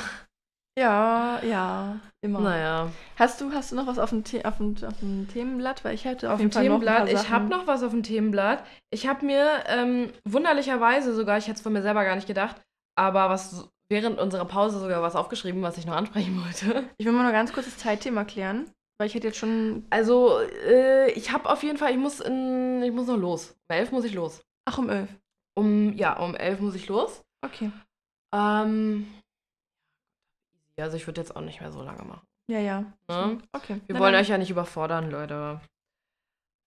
Ja, 0.79 1.39
ja, 1.45 2.01
immer. 2.23 2.41
naja. 2.41 2.91
Hast 3.17 3.41
du, 3.41 3.53
hast 3.53 3.71
du 3.71 3.77
noch 3.77 3.87
was 3.87 3.99
auf 3.99 4.09
dem, 4.09 4.25
The 4.25 4.45
auf 4.45 4.57
dem, 4.57 4.75
auf 4.85 4.99
dem 5.01 5.29
Themenblatt? 5.29 5.85
Weil 5.85 5.95
ich 5.95 6.05
hätte 6.05 6.29
auf 6.29 6.35
Auf 6.35 6.41
dem 6.41 6.51
Themenblatt, 6.51 7.09
ich 7.13 7.29
habe 7.29 7.45
noch 7.49 7.67
was 7.67 7.83
auf 7.83 7.91
dem 7.91 8.03
Themenblatt. 8.03 8.65
Ich 8.91 9.07
habe 9.07 9.25
mir 9.27 9.63
ähm, 9.67 10.11
wunderlicherweise 10.25 11.15
sogar, 11.15 11.37
ich 11.39 11.45
hätte 11.47 11.57
es 11.57 11.61
von 11.61 11.75
mir 11.75 11.83
selber 11.83 12.05
gar 12.05 12.17
nicht 12.17 12.27
gedacht, 12.27 12.57
aber 12.97 13.29
was 13.29 13.69
während 13.89 14.19
unserer 14.19 14.47
Pause 14.47 14.81
sogar 14.81 15.03
was 15.03 15.15
aufgeschrieben, 15.15 15.63
was 15.63 15.77
ich 15.77 15.87
noch 15.87 15.95
ansprechen 15.95 16.43
wollte. 16.43 16.85
Ich 16.97 17.05
will 17.05 17.13
mal 17.13 17.23
nur 17.23 17.33
ganz 17.33 17.53
kurz 17.53 17.67
das 17.67 17.77
Zeitthema 17.77 18.25
klären, 18.25 18.71
weil 18.99 19.07
ich 19.09 19.15
hätte 19.15 19.27
jetzt 19.27 19.39
schon. 19.39 19.85
Also, 19.91 20.41
äh, 20.41 21.13
ich 21.13 21.33
habe 21.33 21.51
auf 21.51 21.63
jeden 21.63 21.77
Fall, 21.77 21.93
ich 21.93 21.99
muss 21.99 22.21
in, 22.21 22.83
ich 22.83 22.93
muss 22.93 23.07
noch 23.07 23.19
los. 23.19 23.51
Um 23.69 23.77
elf 23.77 23.93
muss 23.93 24.05
ich 24.07 24.15
los. 24.15 24.43
Ach, 24.65 24.79
um 24.79 24.89
elf. 24.89 25.11
Um, 25.55 25.93
ja, 25.93 26.19
um 26.19 26.35
elf 26.35 26.61
muss 26.61 26.75
ich 26.75 26.89
los. 26.89 27.23
Okay. 27.45 27.71
Ähm, 28.35 29.07
also 30.83 30.97
ich 30.97 31.07
würde 31.07 31.21
jetzt 31.21 31.35
auch 31.37 31.41
nicht 31.41 31.61
mehr 31.61 31.73
so 31.73 31.83
lange 31.83 32.03
machen. 32.05 32.27
Ja, 32.51 32.59
ja. 32.59 32.81
Ne? 33.09 33.39
Okay. 33.53 33.81
Wir 33.87 33.95
Na 33.95 34.01
wollen 34.01 34.13
dann. 34.13 34.23
euch 34.23 34.29
ja 34.29 34.39
nicht 34.39 34.51
überfordern, 34.51 35.11
Leute. 35.11 35.61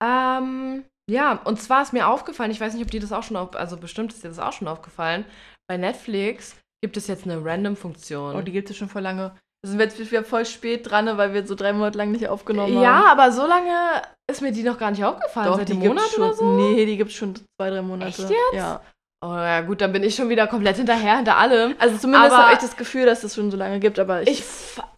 Ähm, 0.03 0.86
ja, 1.10 1.41
und 1.43 1.62
zwar 1.62 1.82
ist 1.82 1.93
mir 1.93 2.08
aufgefallen, 2.08 2.51
ich 2.51 2.60
weiß 2.60 2.74
nicht, 2.74 2.84
ob 2.84 2.91
dir 2.91 2.99
das 2.99 3.12
auch 3.12 3.24
schon 3.24 3.38
auf, 3.38 3.55
also 3.55 3.78
bestimmt 3.78 4.14
ist 4.14 4.24
dir 4.24 4.30
das 4.30 4.39
auch 4.39 4.53
schon 4.53 4.68
aufgefallen, 4.68 5.26
bei 5.68 5.78
Netflix 5.78 6.55
gibt 6.84 6.97
es 6.97 7.08
jetzt 7.08 7.26
eine 7.26 7.43
Random-Funktion. 7.43 8.36
Oh, 8.36 8.41
die 8.41 8.51
gibt 8.51 8.70
es 8.70 8.78
schon 8.78 8.89
vor 8.89 9.01
lange. 9.01 9.36
Da 9.64 9.70
sind 9.70 9.80
wir 9.80 9.86
jetzt 9.86 9.99
wieder 9.99 10.24
voll 10.24 10.45
spät 10.45 10.89
dran, 10.89 11.05
ne, 11.05 11.18
weil 11.18 11.34
wir 11.34 11.45
so 11.45 11.55
drei 11.55 11.74
Monate 11.74 11.97
lang 11.97 12.12
nicht 12.12 12.28
aufgenommen 12.28 12.80
ja, 12.80 13.10
haben. 13.10 13.20
aber 13.20 13.32
so 13.32 13.47
lange 13.47 14.03
ist 14.30 14.41
mir 14.41 14.51
die 14.51 14.62
noch 14.64 14.78
gar 14.78 14.91
nicht 14.91 15.03
aufgefallen. 15.03 15.47
Doch, 15.47 15.58
Seit 15.58 15.70
die 15.70 15.74
Monat 15.74 16.10
schon. 16.10 16.24
oder 16.24 16.34
so? 16.34 16.55
Nee, 16.58 16.86
die 16.86 16.97
gibt 16.97 17.10
es 17.10 17.16
schon 17.16 17.36
zwei, 17.36 17.70
drei 17.70 17.82
Monate. 17.82 18.10
Echt 18.10 18.20
jetzt? 18.20 18.53
Ja. 18.53 18.82
Oh 19.26 19.34
ja, 19.34 19.61
gut, 19.61 19.82
dann 19.82 19.93
bin 19.93 20.03
ich 20.03 20.15
schon 20.15 20.30
wieder 20.30 20.45
komplett 20.45 20.78
hinterher, 20.78 21.15
hinter 21.18 21.38
allem. 21.38 21.76
Also 21.80 21.97
zumindest 21.97 22.36
habe 22.36 22.53
ich 22.53 22.59
das 22.59 22.78
Gefühl, 22.78 23.05
dass 23.07 23.24
es 23.24 23.34
schon 23.34 23.49
so 23.49 23.57
lange 23.57 23.80
gibt, 23.80 23.97
aber 23.97 24.22
ich. 24.22 24.30
Ich, 24.30 24.43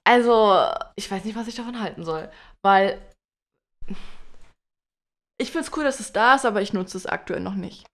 also, 0.03 0.61
ich 0.95 1.09
weiß 1.09 1.23
nicht, 1.23 1.37
was 1.37 1.47
ich 1.47 1.55
davon 1.55 1.79
halten 1.79 2.03
soll. 2.03 2.29
Weil, 2.61 2.99
ich 5.37 5.51
finde 5.51 5.65
es 5.65 5.77
cool, 5.77 5.85
dass 5.85 6.01
es 6.01 6.11
da 6.11 6.35
ist, 6.35 6.45
aber 6.45 6.61
ich 6.61 6.73
nutze 6.73 6.97
es 6.97 7.05
aktuell 7.05 7.39
noch 7.39 7.55
nicht. 7.55 7.85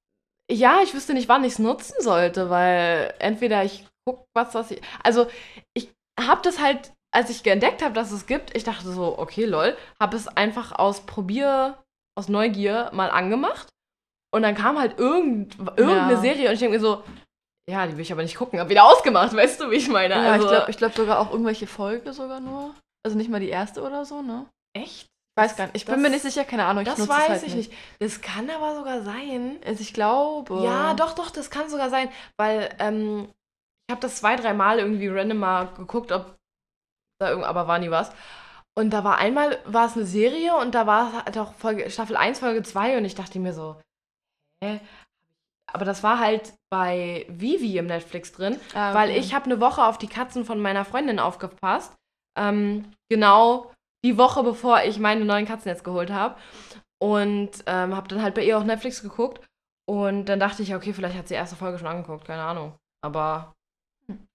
ja, 0.51 0.81
ich 0.83 0.93
wüsste 0.93 1.13
nicht, 1.13 1.29
wann 1.29 1.43
ich 1.43 1.53
es 1.53 1.59
nutzen 1.59 1.95
sollte, 2.01 2.49
weil 2.49 3.13
entweder 3.19 3.63
ich 3.63 3.85
gucke 4.05 4.25
was, 4.33 4.53
was 4.55 4.71
ich. 4.71 4.81
Also, 5.03 5.27
ich 5.75 5.91
habe 6.19 6.41
das 6.43 6.59
halt, 6.59 6.91
als 7.13 7.29
ich 7.29 7.45
entdeckt 7.45 7.83
habe, 7.83 7.93
dass 7.93 8.11
es 8.11 8.25
gibt, 8.25 8.55
ich 8.55 8.63
dachte 8.63 8.91
so, 8.91 9.17
okay, 9.19 9.45
lol, 9.45 9.77
habe 9.99 10.17
es 10.17 10.27
einfach 10.27 10.71
aus 10.71 11.05
Probier, 11.05 11.77
aus 12.17 12.29
Neugier 12.29 12.89
mal 12.93 13.11
angemacht. 13.11 13.67
Und 14.35 14.41
dann 14.41 14.53
kam 14.55 14.77
halt 14.77 14.99
irgend, 14.99 15.57
irgendeine 15.77 16.13
Ja. 16.13 16.19
Serie 16.19 16.47
und 16.49 16.53
ich 16.53 16.59
denke 16.59 16.75
mir 16.77 16.81
so, 16.81 17.03
ja, 17.69 17.87
die 17.87 17.93
will 17.93 18.01
ich 18.01 18.11
aber 18.11 18.21
nicht 18.21 18.35
gucken, 18.35 18.59
hab 18.59 18.69
wieder 18.69 18.83
ausgemacht, 18.83 19.33
weißt 19.35 19.61
du, 19.61 19.71
wie 19.71 19.75
ich 19.75 19.87
meine? 19.87 20.13
Ja, 20.15 20.33
also, 20.33 20.45
ich 20.45 20.51
glaube 20.51 20.71
ich 20.71 20.77
glaub 20.77 20.93
sogar 20.93 21.19
auch 21.19 21.31
irgendwelche 21.31 21.67
Folge 21.67 22.11
sogar 22.13 22.39
nur. 22.39 22.75
Also 23.05 23.17
nicht 23.17 23.29
mal 23.29 23.39
die 23.39 23.49
erste 23.49 23.81
oder 23.81 24.03
so, 24.05 24.21
ne? 24.21 24.45
echt? 24.75 25.07
Ich 25.37 25.41
weiß 25.43 25.55
gar 25.57 25.65
nicht. 25.65 25.75
Ich 25.77 25.85
bin 25.85 25.95
Das- 25.95 26.01
mir 26.01 26.09
nicht 26.09 26.21
sicher, 26.21 26.43
keine 26.45 26.65
Ahnung. 26.65 26.83
Ich 26.83 26.89
das 26.89 26.97
nutze 26.97 27.11
weiß 27.11 27.29
halt 27.29 27.43
ich 27.43 27.55
nicht. 27.55 27.73
Das 27.99 28.21
kann 28.21 28.49
aber 28.49 28.75
sogar 28.75 29.01
sein. 29.03 29.57
Also 29.65 29.81
ich 29.81 29.93
glaube. 29.93 30.63
Ja, 30.63 30.93
doch, 30.93 31.13
doch, 31.13 31.29
das 31.29 31.49
kann 31.49 31.69
sogar 31.69 31.89
sein, 31.89 32.09
weil 32.37 32.69
ähm, 32.79 33.27
ich 33.87 33.91
habe 33.91 34.01
das 34.01 34.15
zwei, 34.17 34.35
drei 34.37 34.53
Mal 34.53 34.79
irgendwie 34.79 35.07
random 35.09 35.37
mal 35.37 35.67
geguckt, 35.77 36.11
ob 36.11 36.35
da 37.19 37.29
irgend, 37.29 37.45
aber 37.45 37.67
war 37.67 37.79
nie 37.79 37.91
was. 37.91 38.11
Und 38.77 38.91
da 38.91 39.03
war 39.03 39.17
einmal, 39.17 39.59
war 39.65 39.85
es 39.87 39.95
eine 39.95 40.05
Serie 40.05 40.55
und 40.57 40.73
da 40.75 40.87
war 40.87 41.07
es 41.09 41.13
halt 41.25 41.37
auch 41.37 41.53
Folge, 41.55 41.89
Staffel 41.89 42.15
1, 42.17 42.39
Folge 42.39 42.63
2 42.63 42.97
und 42.97 43.05
ich 43.05 43.15
dachte 43.15 43.39
mir 43.39 43.53
so, 43.53 43.75
hä? 44.65 44.79
Aber 45.73 45.85
das 45.85 46.03
war 46.03 46.19
halt 46.19 46.53
bei 46.71 47.25
Vivi 47.29 47.77
im 47.77 47.87
Netflix 47.87 48.31
drin, 48.31 48.59
Ah, 48.73 48.93
weil 48.93 49.09
okay. 49.09 49.19
ich 49.19 49.33
habe 49.33 49.45
eine 49.45 49.59
Woche 49.59 49.83
auf 49.83 49.97
die 49.97 50.07
Katzen 50.07 50.45
von 50.45 50.59
meiner 50.59 50.85
Freundin 50.85 51.19
aufgepasst. 51.19 51.93
Ähm, 52.37 52.91
genau 53.09 53.71
die 54.05 54.17
Woche, 54.17 54.43
bevor 54.43 54.83
ich 54.83 54.99
meine 54.99 55.25
neuen 55.25 55.45
Katzen 55.45 55.69
jetzt 55.69 55.83
geholt 55.83 56.11
habe. 56.11 56.39
Und 57.01 57.51
ähm, 57.65 57.95
habe 57.95 58.07
dann 58.07 58.21
halt 58.21 58.35
bei 58.35 58.43
ihr 58.45 58.57
auch 58.57 58.63
Netflix 58.63 59.01
geguckt. 59.01 59.45
Und 59.87 60.25
dann 60.25 60.39
dachte 60.39 60.63
ich, 60.63 60.73
okay, 60.73 60.93
vielleicht 60.93 61.17
hat 61.17 61.27
sie 61.27 61.33
die 61.33 61.37
erste 61.39 61.55
Folge 61.55 61.77
schon 61.77 61.87
angeguckt, 61.87 62.25
keine 62.25 62.43
Ahnung. 62.43 62.77
Aber 63.03 63.53
Hm. 64.07 64.25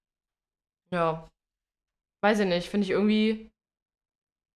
ja, 0.92 1.28
weiß 2.22 2.40
ich 2.40 2.46
nicht, 2.46 2.68
finde 2.68 2.84
ich 2.84 2.90
irgendwie, 2.90 3.50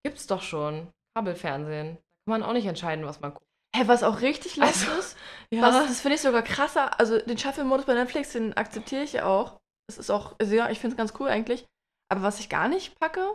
gibt's 0.05 0.27
doch 0.27 0.43
schon. 0.43 0.89
Kabelfernsehen. 1.17 1.97
Da 1.97 2.33
kann 2.33 2.41
man 2.41 2.43
auch 2.43 2.53
nicht 2.53 2.67
entscheiden, 2.67 3.07
was 3.07 3.21
man 3.21 3.33
guckt. 3.33 3.47
Hä, 3.75 3.83
was 3.87 4.03
auch 4.03 4.21
richtig 4.21 4.57
lost 4.57 4.89
Also, 4.89 4.99
ist. 4.99 5.17
Was, 5.51 5.87
das 5.89 6.01
finde 6.01 6.17
ich 6.17 6.21
sogar 6.21 6.43
krasser. 6.43 6.99
Also 7.01 7.19
den 7.19 7.39
Shuffle-Modus 7.39 7.87
bei 7.87 7.95
Netflix, 7.95 8.33
den 8.33 8.57
akzeptiere 8.57 9.03
ich 9.03 9.13
ja 9.15 9.27
auch. 9.27 9.59
Das 9.89 9.99
ist 9.99 10.11
auch, 10.11 10.35
also 10.41 10.55
ja, 10.55 10.71
ich 10.71 10.79
finde 10.81 10.95
es 10.95 10.97
ganz 10.97 11.13
cool 11.21 11.29
eigentlich. 11.29 11.67
Aber 12.11 12.23
was 12.23 12.41
ich 12.41 12.49
gar 12.49 12.69
nicht 12.69 12.99
packe, 13.01 13.27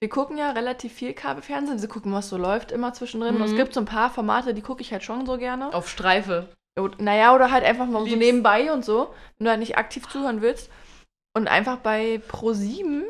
wir 0.00 0.08
gucken 0.08 0.36
ja 0.38 0.50
relativ 0.52 0.92
viel 0.92 1.14
Kabelfernsehen. 1.14 1.80
Wir 1.80 1.88
gucken, 1.88 2.12
was 2.12 2.28
so 2.28 2.36
läuft 2.36 2.72
immer 2.72 2.92
zwischendrin. 2.92 3.36
Und 3.36 3.42
es 3.42 3.52
Mhm. 3.52 3.56
gibt 3.56 3.74
so 3.74 3.80
ein 3.80 3.86
paar 3.86 4.10
Formate, 4.10 4.54
die 4.54 4.62
gucke 4.62 4.80
ich 4.82 4.92
halt 4.92 5.04
schon 5.04 5.26
so 5.26 5.36
gerne. 5.38 5.72
auf 5.72 5.88
Streife. 5.88 6.48
Oder- 6.78 7.00
Naja, 7.02 7.34
oder 7.34 7.50
halt 7.50 7.64
einfach 7.64 7.86
mal 7.86 8.06
so 8.08 8.16
nebenbei 8.16 8.72
und 8.72 8.84
so, 8.84 9.14
wenn 9.38 9.44
du 9.44 9.50
halt 9.50 9.60
nicht 9.60 9.76
aktiv 9.78 10.08
zuhören 10.08 10.40
willst. 10.42 10.70
Und 11.36 11.46
einfach 11.48 11.78
bei 11.78 12.16
Pro7, 12.28 13.04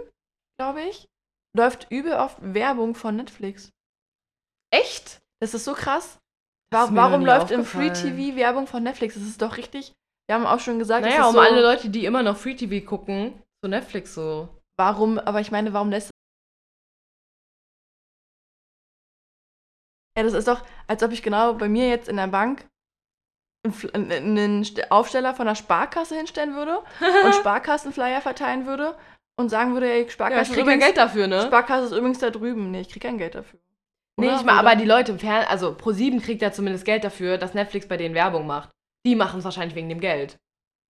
glaube 0.58 0.82
ich, 0.82 1.08
läuft 1.56 1.86
übel 1.90 2.14
oft 2.14 2.36
Werbung 2.40 2.94
von 2.94 3.16
Netflix. 3.16 3.70
Echt? 4.70 5.20
Das 5.40 5.54
ist 5.54 5.64
so 5.64 5.72
krass. 5.74 6.18
Warum 6.74 7.20
nie 7.20 7.26
läuft 7.26 7.50
im. 7.50 7.64
Free 7.64 7.90
TV 7.90 8.36
Werbung 8.36 8.66
von 8.66 8.82
Netflix? 8.82 9.14
Das 9.14 9.22
ist 9.24 9.40
doch 9.40 9.56
richtig. 9.56 9.92
Wir 10.28 10.36
haben 10.36 10.46
auch 10.46 10.60
schon 10.60 10.78
gesagt, 10.78 11.02
Naja, 11.04 11.18
das 11.18 11.26
um 11.28 11.34
ist 11.36 11.40
so, 11.40 11.40
alle 11.40 11.62
Leute, 11.62 11.90
die 11.90 12.04
immer 12.04 12.22
noch 12.22 12.36
Free 12.36 12.54
TV 12.54 12.84
gucken, 12.86 13.42
so 13.62 13.68
Netflix 13.68 14.14
so. 14.14 14.48
warum, 14.78 15.18
aber 15.18 15.40
ich 15.40 15.50
meine, 15.50 15.72
warum 15.72 15.90
lässt 15.90 16.10
Ja, 20.16 20.22
das 20.22 20.32
ist 20.32 20.46
doch, 20.48 20.62
als 20.86 21.02
ob 21.02 21.10
ich 21.12 21.22
genau 21.22 21.54
bei 21.54 21.68
mir 21.68 21.88
jetzt 21.88 22.08
in 22.08 22.16
der 22.16 22.28
Bank 22.28 22.66
einen 23.94 24.64
Aufsteller 24.90 25.34
von 25.34 25.46
der 25.46 25.54
Sparkasse 25.54 26.16
hinstellen 26.16 26.54
würde 26.54 26.78
und 27.24 27.34
Sparkassenflyer 27.34 28.20
verteilen 28.20 28.66
würde 28.66 28.96
und 29.36 29.48
sagen 29.48 29.72
würde, 29.74 29.90
ey, 29.90 30.04
Ja, 30.04 30.10
Sparkasse, 30.10 30.52
ich 30.52 30.56
krieg 30.56 30.66
kein 30.66 30.78
Geld 30.78 30.96
dafür, 30.96 31.26
ne? 31.26 31.42
Sparkasse 31.42 31.86
ist 31.86 31.92
übrigens 31.92 32.18
da 32.18 32.30
drüben. 32.30 32.70
Nee, 32.70 32.82
ich 32.82 32.88
krieg 32.90 33.02
kein 33.02 33.18
Geld 33.18 33.34
dafür. 33.34 33.58
Nee, 34.20 34.28
Oder? 34.28 34.36
ich 34.36 34.44
meine, 34.44 34.58
aber 34.60 34.76
die 34.76 34.84
Leute 34.84 35.12
im 35.12 35.18
Fernsehen, 35.18 35.50
also 35.50 35.70
Pro7 35.70 36.20
kriegt 36.22 36.40
ja 36.42 36.52
zumindest 36.52 36.84
Geld 36.84 37.02
dafür, 37.04 37.36
dass 37.36 37.54
Netflix 37.54 37.88
bei 37.88 37.96
denen 37.96 38.14
Werbung 38.14 38.46
macht. 38.46 38.70
Die 39.06 39.16
machen 39.16 39.38
es 39.40 39.44
wahrscheinlich 39.44 39.74
wegen 39.74 39.88
dem 39.88 40.00
Geld. 40.00 40.36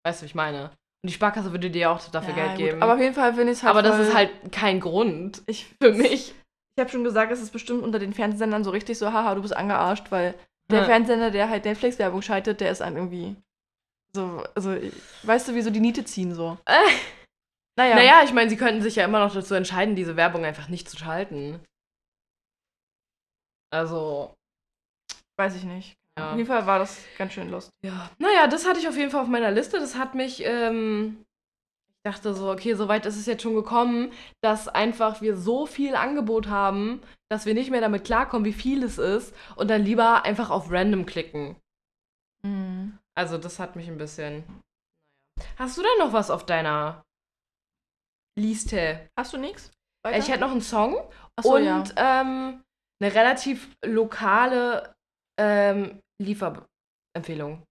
Weißt 0.07 0.21
du, 0.21 0.25
wie 0.25 0.29
ich 0.29 0.35
meine? 0.35 0.65
Und 1.05 1.09
die 1.11 1.13
Sparkasse 1.15 1.51
würde 1.51 1.71
dir 1.71 1.91
auch 1.91 2.01
dafür 2.11 2.37
Ja, 2.37 2.47
Geld 2.47 2.51
gut, 2.51 2.59
geben. 2.59 2.83
Aber 2.83 2.95
auf 2.95 3.01
jeden 3.01 3.15
Fall 3.15 3.35
finde 3.35 3.53
ich 3.53 3.59
es 3.59 3.63
halt 3.65 3.71
aber 3.71 3.83
das 3.83 3.99
ist 3.99 4.15
halt 4.15 4.31
kein 4.53 4.81
Grund 4.81 5.43
ich, 5.47 5.67
für 5.83 5.93
mich. 5.93 6.35
Ich 6.77 6.81
habe 6.81 6.91
schon 6.91 7.05
gesagt, 7.05 7.33
es 7.33 7.41
ist 7.41 7.53
bestimmt 7.53 7.83
unter 7.83 7.99
den 7.99 8.13
Fernsehsendern 8.13 8.65
so 8.65 8.71
richtig 8.71 8.99
so, 8.99 9.13
haha, 9.13 9.35
du 9.35 9.43
bist 9.43 9.57
angearscht, 9.57 10.11
weil 10.11 10.35
der 10.71 10.81
Ja. 10.81 10.85
Fernsehsender, 10.87 11.31
der 11.31 11.49
halt 11.49 11.65
Netflix-Werbung 11.65 12.21
schaltet, 12.23 12.61
der 12.61 12.71
ist 12.71 12.83
an 12.83 12.97
irgendwie 12.97 13.37
so, 14.15 14.43
also, 14.55 14.77
weißt 15.25 15.49
du, 15.49 15.55
wie 15.55 15.63
so 15.63 15.71
die 15.71 15.81
Niete 15.81 16.05
ziehen 16.05 16.35
so. 16.35 16.59
Äh, 16.67 16.75
Naja, 17.77 17.97
Naja, 17.97 18.21
ich 18.25 18.33
meine, 18.33 18.49
sie 18.51 18.57
könnten 18.57 18.83
sich 18.83 18.95
ja 18.97 19.05
immer 19.05 19.19
noch 19.19 19.35
dazu 19.35 19.55
entscheiden, 19.55 19.97
diese 19.97 20.15
Werbung 20.17 20.45
einfach 20.45 20.69
nicht 20.69 20.89
zu 20.89 20.97
schalten. 20.97 21.59
Also, 23.75 24.33
weiß 25.37 25.57
ich 25.57 25.65
nicht. 25.65 25.97
Ja. 26.17 26.31
Auf 26.31 26.37
jeden 26.37 26.47
Fall 26.47 26.65
war 26.65 26.79
das 26.79 27.03
ganz 27.19 27.33
schön 27.33 27.51
lust. 27.51 27.71
ja. 27.85 28.09
Naja, 28.19 28.47
das 28.47 28.69
hatte 28.69 28.79
ich 28.79 28.87
auf 28.87 28.97
jeden 28.97 29.11
Fall 29.11 29.23
auf 29.23 29.29
meiner 29.29 29.51
Liste. 29.51 29.81
Das 29.81 29.97
hat 29.97 30.15
mich, 30.15 30.45
ähm, 30.45 31.25
ich 31.89 32.03
dachte 32.05 32.35
so, 32.35 32.53
okay, 32.53 32.75
so 32.75 32.87
weit 32.87 33.05
ist 33.05 33.17
es 33.17 33.27
jetzt 33.27 33.43
schon 33.43 33.57
gekommen, 33.57 34.13
dass 34.43 34.69
einfach 34.69 35.23
wir 35.23 35.37
so 35.37 35.67
viel 35.67 35.97
Angebot 35.97 36.47
haben, 36.47 37.03
dass 37.29 37.47
wir 37.47 37.55
nicht 37.55 37.73
mehr 37.73 37.81
damit 37.81 38.05
klarkommen, 38.05 38.45
wie 38.45 38.53
viel 38.53 38.85
es 38.85 38.99
ist 38.99 39.35
und 39.57 39.69
dann 39.69 39.85
lieber 39.85 40.25
einfach 40.25 40.51
auf 40.51 40.71
Random 40.71 41.05
klicken. 41.05 41.57
Mhm. 42.47 42.97
Also, 43.17 43.39
das 43.39 43.59
hat 43.59 43.75
mich 43.75 43.89
ein 43.89 43.99
bisschen. 43.99 44.45
Hast 45.59 45.77
du 45.77 45.83
denn 45.83 45.99
noch 45.99 46.13
was 46.13 46.31
auf 46.31 46.47
deiner 46.47 47.03
Liste? 48.39 49.09
Hast 49.19 49.33
du 49.33 49.39
nichts? 49.39 49.73
Ich 50.13 50.29
hätte 50.29 50.41
noch 50.41 50.53
einen 50.53 50.61
Song 50.61 50.97
Achso, 51.35 51.57
und 51.57 51.65
ja. 51.65 52.21
ähm, 52.21 52.63
eine 53.03 53.15
relativ 53.15 53.75
lokale 53.85 54.95
ähm, 55.41 56.01
Lieferempfehlung. 56.23 57.63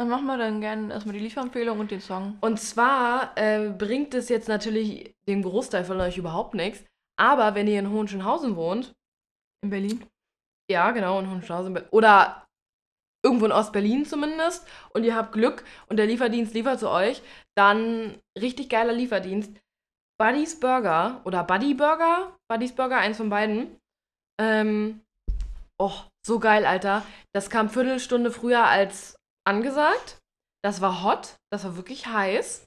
Dann 0.00 0.08
machen 0.08 0.26
wir 0.26 0.38
dann 0.38 0.60
gerne 0.60 0.92
erstmal 0.92 1.14
die 1.14 1.20
Lieferempfehlung 1.24 1.80
und 1.80 1.90
den 1.90 2.00
Song. 2.00 2.38
Und 2.40 2.60
zwar 2.60 3.36
äh, 3.36 3.70
bringt 3.70 4.14
es 4.14 4.28
jetzt 4.28 4.48
natürlich 4.48 5.12
dem 5.28 5.42
Großteil 5.42 5.84
von 5.84 6.00
euch 6.00 6.16
überhaupt 6.18 6.54
nichts. 6.54 6.84
Aber 7.20 7.54
wenn 7.56 7.66
ihr 7.66 7.80
in 7.80 7.90
Hohenschönhausen 7.90 8.54
wohnt, 8.54 8.94
In 9.64 9.70
Berlin. 9.70 10.06
ja, 10.70 10.92
genau, 10.92 11.18
in 11.18 11.28
Hohenschönhausen, 11.28 11.76
oder 11.90 12.46
irgendwo 13.24 13.46
in 13.46 13.52
Ostberlin 13.52 14.04
zumindest, 14.04 14.68
und 14.94 15.02
ihr 15.02 15.16
habt 15.16 15.32
Glück 15.32 15.64
und 15.88 15.96
der 15.96 16.06
Lieferdienst 16.06 16.54
liefert 16.54 16.78
zu 16.78 16.88
euch, 16.88 17.20
dann 17.56 18.20
richtig 18.38 18.68
geiler 18.70 18.92
Lieferdienst. 18.92 19.52
Buddy's 20.20 20.58
Burger 20.60 21.20
oder 21.24 21.42
Buddy 21.42 21.74
Burger, 21.74 22.36
Buddy's 22.48 22.74
Burger, 22.74 22.98
eins 22.98 23.16
von 23.16 23.30
beiden. 23.30 23.76
Ähm, 24.40 25.00
oh, 25.78 26.00
so 26.26 26.38
geil, 26.38 26.66
Alter. 26.66 27.04
Das 27.34 27.50
kam 27.50 27.70
Viertelstunde 27.70 28.30
früher 28.30 28.64
als 28.64 29.16
angesagt. 29.46 30.18
Das 30.64 30.80
war 30.80 31.02
hot, 31.02 31.36
das 31.52 31.64
war 31.64 31.76
wirklich 31.76 32.06
heiß. 32.06 32.64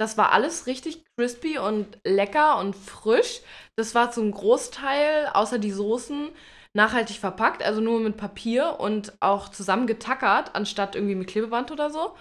Das 0.00 0.16
war 0.16 0.32
alles 0.32 0.66
richtig 0.66 1.04
crispy 1.16 1.58
und 1.58 1.98
lecker 2.04 2.58
und 2.58 2.76
frisch. 2.76 3.40
Das 3.76 3.94
war 3.94 4.12
zum 4.12 4.30
Großteil, 4.30 5.26
außer 5.32 5.58
die 5.58 5.72
Soßen, 5.72 6.30
nachhaltig 6.76 7.18
verpackt, 7.18 7.62
also 7.62 7.80
nur 7.80 7.98
mit 8.00 8.16
Papier 8.16 8.78
und 8.78 9.16
auch 9.20 9.48
zusammengetackert, 9.48 10.54
anstatt 10.54 10.94
irgendwie 10.94 11.16
mit 11.16 11.28
Klebeband 11.28 11.72
oder 11.72 11.90
so. 11.90 12.16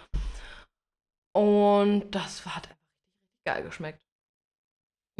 Und 1.36 2.10
das 2.12 2.46
hat 2.46 2.68
einfach 2.68 2.78
richtig 3.14 3.46
geil 3.46 3.64
geschmeckt. 3.64 4.00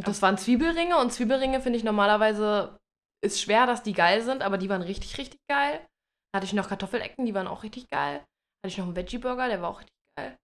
Das 0.04 0.22
waren 0.22 0.38
Zwiebelringe 0.38 0.98
und 0.98 1.12
Zwiebelringe 1.12 1.62
finde 1.62 1.78
ich 1.78 1.84
normalerweise 1.84 2.77
ist 3.22 3.42
schwer, 3.42 3.66
dass 3.66 3.84
die 3.84 3.94
geil 3.94 4.22
sind, 4.22 4.42
aber 4.42 4.58
die 4.58 4.70
waren 4.70 4.82
richtig, 4.82 5.18
richtig 5.18 5.40
geil. 5.50 5.86
Da 6.32 6.38
hatte 6.38 6.46
ich 6.46 6.54
noch 6.54 6.70
Kartoffelecken, 6.70 7.26
die 7.26 7.34
waren 7.34 7.48
auch 7.48 7.64
richtig 7.64 7.90
geil. 7.90 8.20
Hatte 8.20 8.68
ich 8.68 8.78
noch 8.78 8.86
einen 8.86 8.96
Veggie-Burger, 8.96 9.48
der 9.48 9.62
war 9.62 9.70
auch 9.70 9.80
richtig 9.80 9.96
geil. 10.16 10.38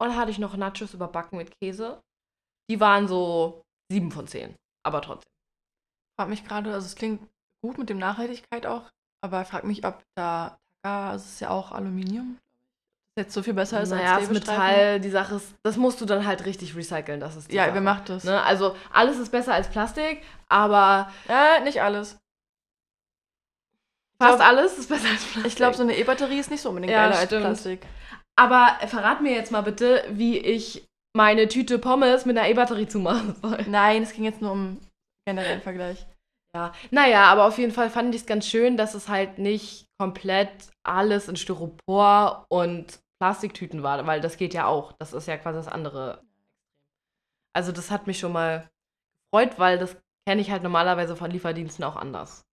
Und 0.00 0.08
dann 0.08 0.16
hatte 0.16 0.30
ich 0.30 0.38
noch 0.38 0.56
Nachos 0.56 0.94
überbacken 0.94 1.38
mit 1.38 1.52
Käse. 1.60 2.00
Die 2.70 2.80
waren 2.80 3.08
so 3.08 3.62
7 3.90 4.10
von 4.10 4.26
10, 4.26 4.54
aber 4.84 5.02
trotzdem. 5.02 5.30
Frag 6.18 6.28
mich 6.28 6.44
gerade, 6.44 6.72
also 6.72 6.86
es 6.86 6.94
klingt 6.94 7.28
gut 7.62 7.78
mit 7.78 7.88
dem 7.88 7.98
Nachhaltigkeit 7.98 8.66
auch, 8.66 8.90
aber 9.22 9.42
ich 9.42 9.48
frag 9.48 9.64
mich, 9.64 9.84
ob 9.84 10.02
da 10.16 10.58
also 10.84 11.24
es 11.24 11.32
ist 11.34 11.40
ja 11.40 11.50
auch 11.50 11.72
Aluminium, 11.72 12.38
jetzt 13.18 13.34
so 13.34 13.42
viel 13.42 13.54
besser 13.54 13.82
ist 13.82 13.90
naja, 13.90 14.12
als 14.14 14.20
das 14.20 14.28
Klebestreifen. 14.30 14.62
Metall, 14.64 15.00
die 15.00 15.10
Sache 15.10 15.34
ist, 15.36 15.54
das 15.62 15.76
musst 15.76 16.00
du 16.00 16.06
dann 16.06 16.26
halt 16.26 16.44
richtig 16.46 16.74
recyceln. 16.76 17.20
Das 17.20 17.36
ist 17.36 17.50
die 17.50 17.56
Ja, 17.56 17.64
Sache. 17.64 17.74
wer 17.74 17.80
macht 17.82 18.08
das? 18.08 18.24
Ne? 18.24 18.42
Also 18.42 18.74
alles 18.92 19.18
ist 19.18 19.30
besser 19.30 19.54
als 19.54 19.68
Plastik, 19.68 20.22
aber 20.48 21.10
Äh, 21.28 21.60
nicht 21.64 21.82
alles. 21.82 22.18
fast 24.20 24.36
glaub- 24.38 24.48
alles 24.48 24.78
ist 24.78 24.88
besser 24.88 25.08
als 25.10 25.22
Plastik. 25.24 25.46
Ich 25.46 25.56
glaube, 25.56 25.76
so 25.76 25.82
eine 25.82 25.96
E-Batterie 25.96 26.38
ist 26.38 26.50
nicht 26.50 26.60
so 26.62 26.68
unbedingt 26.70 26.92
Ja, 26.92 27.08
geiler 27.08 27.18
als. 27.18 27.28
Plastik. 27.28 27.86
Aber 28.36 28.76
verrat 28.86 29.20
mir 29.20 29.32
jetzt 29.32 29.52
mal 29.52 29.60
bitte, 29.62 30.04
wie 30.10 30.38
ich 30.38 30.86
meine 31.14 31.48
Tüte 31.48 31.78
Pommes 31.78 32.24
mit 32.24 32.38
einer 32.38 32.48
E-Batterie 32.48 32.86
zumachen 32.88 33.34
soll. 33.42 33.62
Nein, 33.68 34.02
es 34.04 34.12
ging 34.14 34.24
jetzt 34.24 34.40
nur 34.40 34.52
um 34.52 34.80
generellen 35.28 35.60
Vergleich. 35.60 36.06
Ja, 36.56 36.72
naja, 36.90 37.24
aber 37.24 37.44
auf 37.46 37.58
jeden 37.58 37.72
Fall 37.72 37.90
fand 37.90 38.14
ich 38.14 38.22
es 38.22 38.26
ganz 38.26 38.46
schön, 38.46 38.76
dass 38.76 38.94
es 38.94 39.08
halt 39.08 39.38
nicht 39.38 39.86
komplett 39.98 40.50
alles 40.86 41.28
in 41.28 41.36
Styropor 41.36 42.44
und 42.50 43.00
Plastiktüten 43.22 43.84
war, 43.84 44.04
weil 44.04 44.20
das 44.20 44.36
geht 44.36 44.52
ja 44.52 44.66
auch. 44.66 44.94
Das 44.98 45.12
ist 45.12 45.28
ja 45.28 45.36
quasi 45.36 45.56
das 45.56 45.68
andere. 45.68 46.24
Also 47.54 47.70
das 47.70 47.92
hat 47.92 48.08
mich 48.08 48.18
schon 48.18 48.32
mal 48.32 48.68
gefreut, 49.30 49.60
weil 49.60 49.78
das 49.78 49.96
kenne 50.26 50.40
ich 50.40 50.50
halt 50.50 50.64
normalerweise 50.64 51.14
von 51.14 51.30
Lieferdiensten 51.30 51.84
auch 51.84 51.94
anders. 51.94 52.44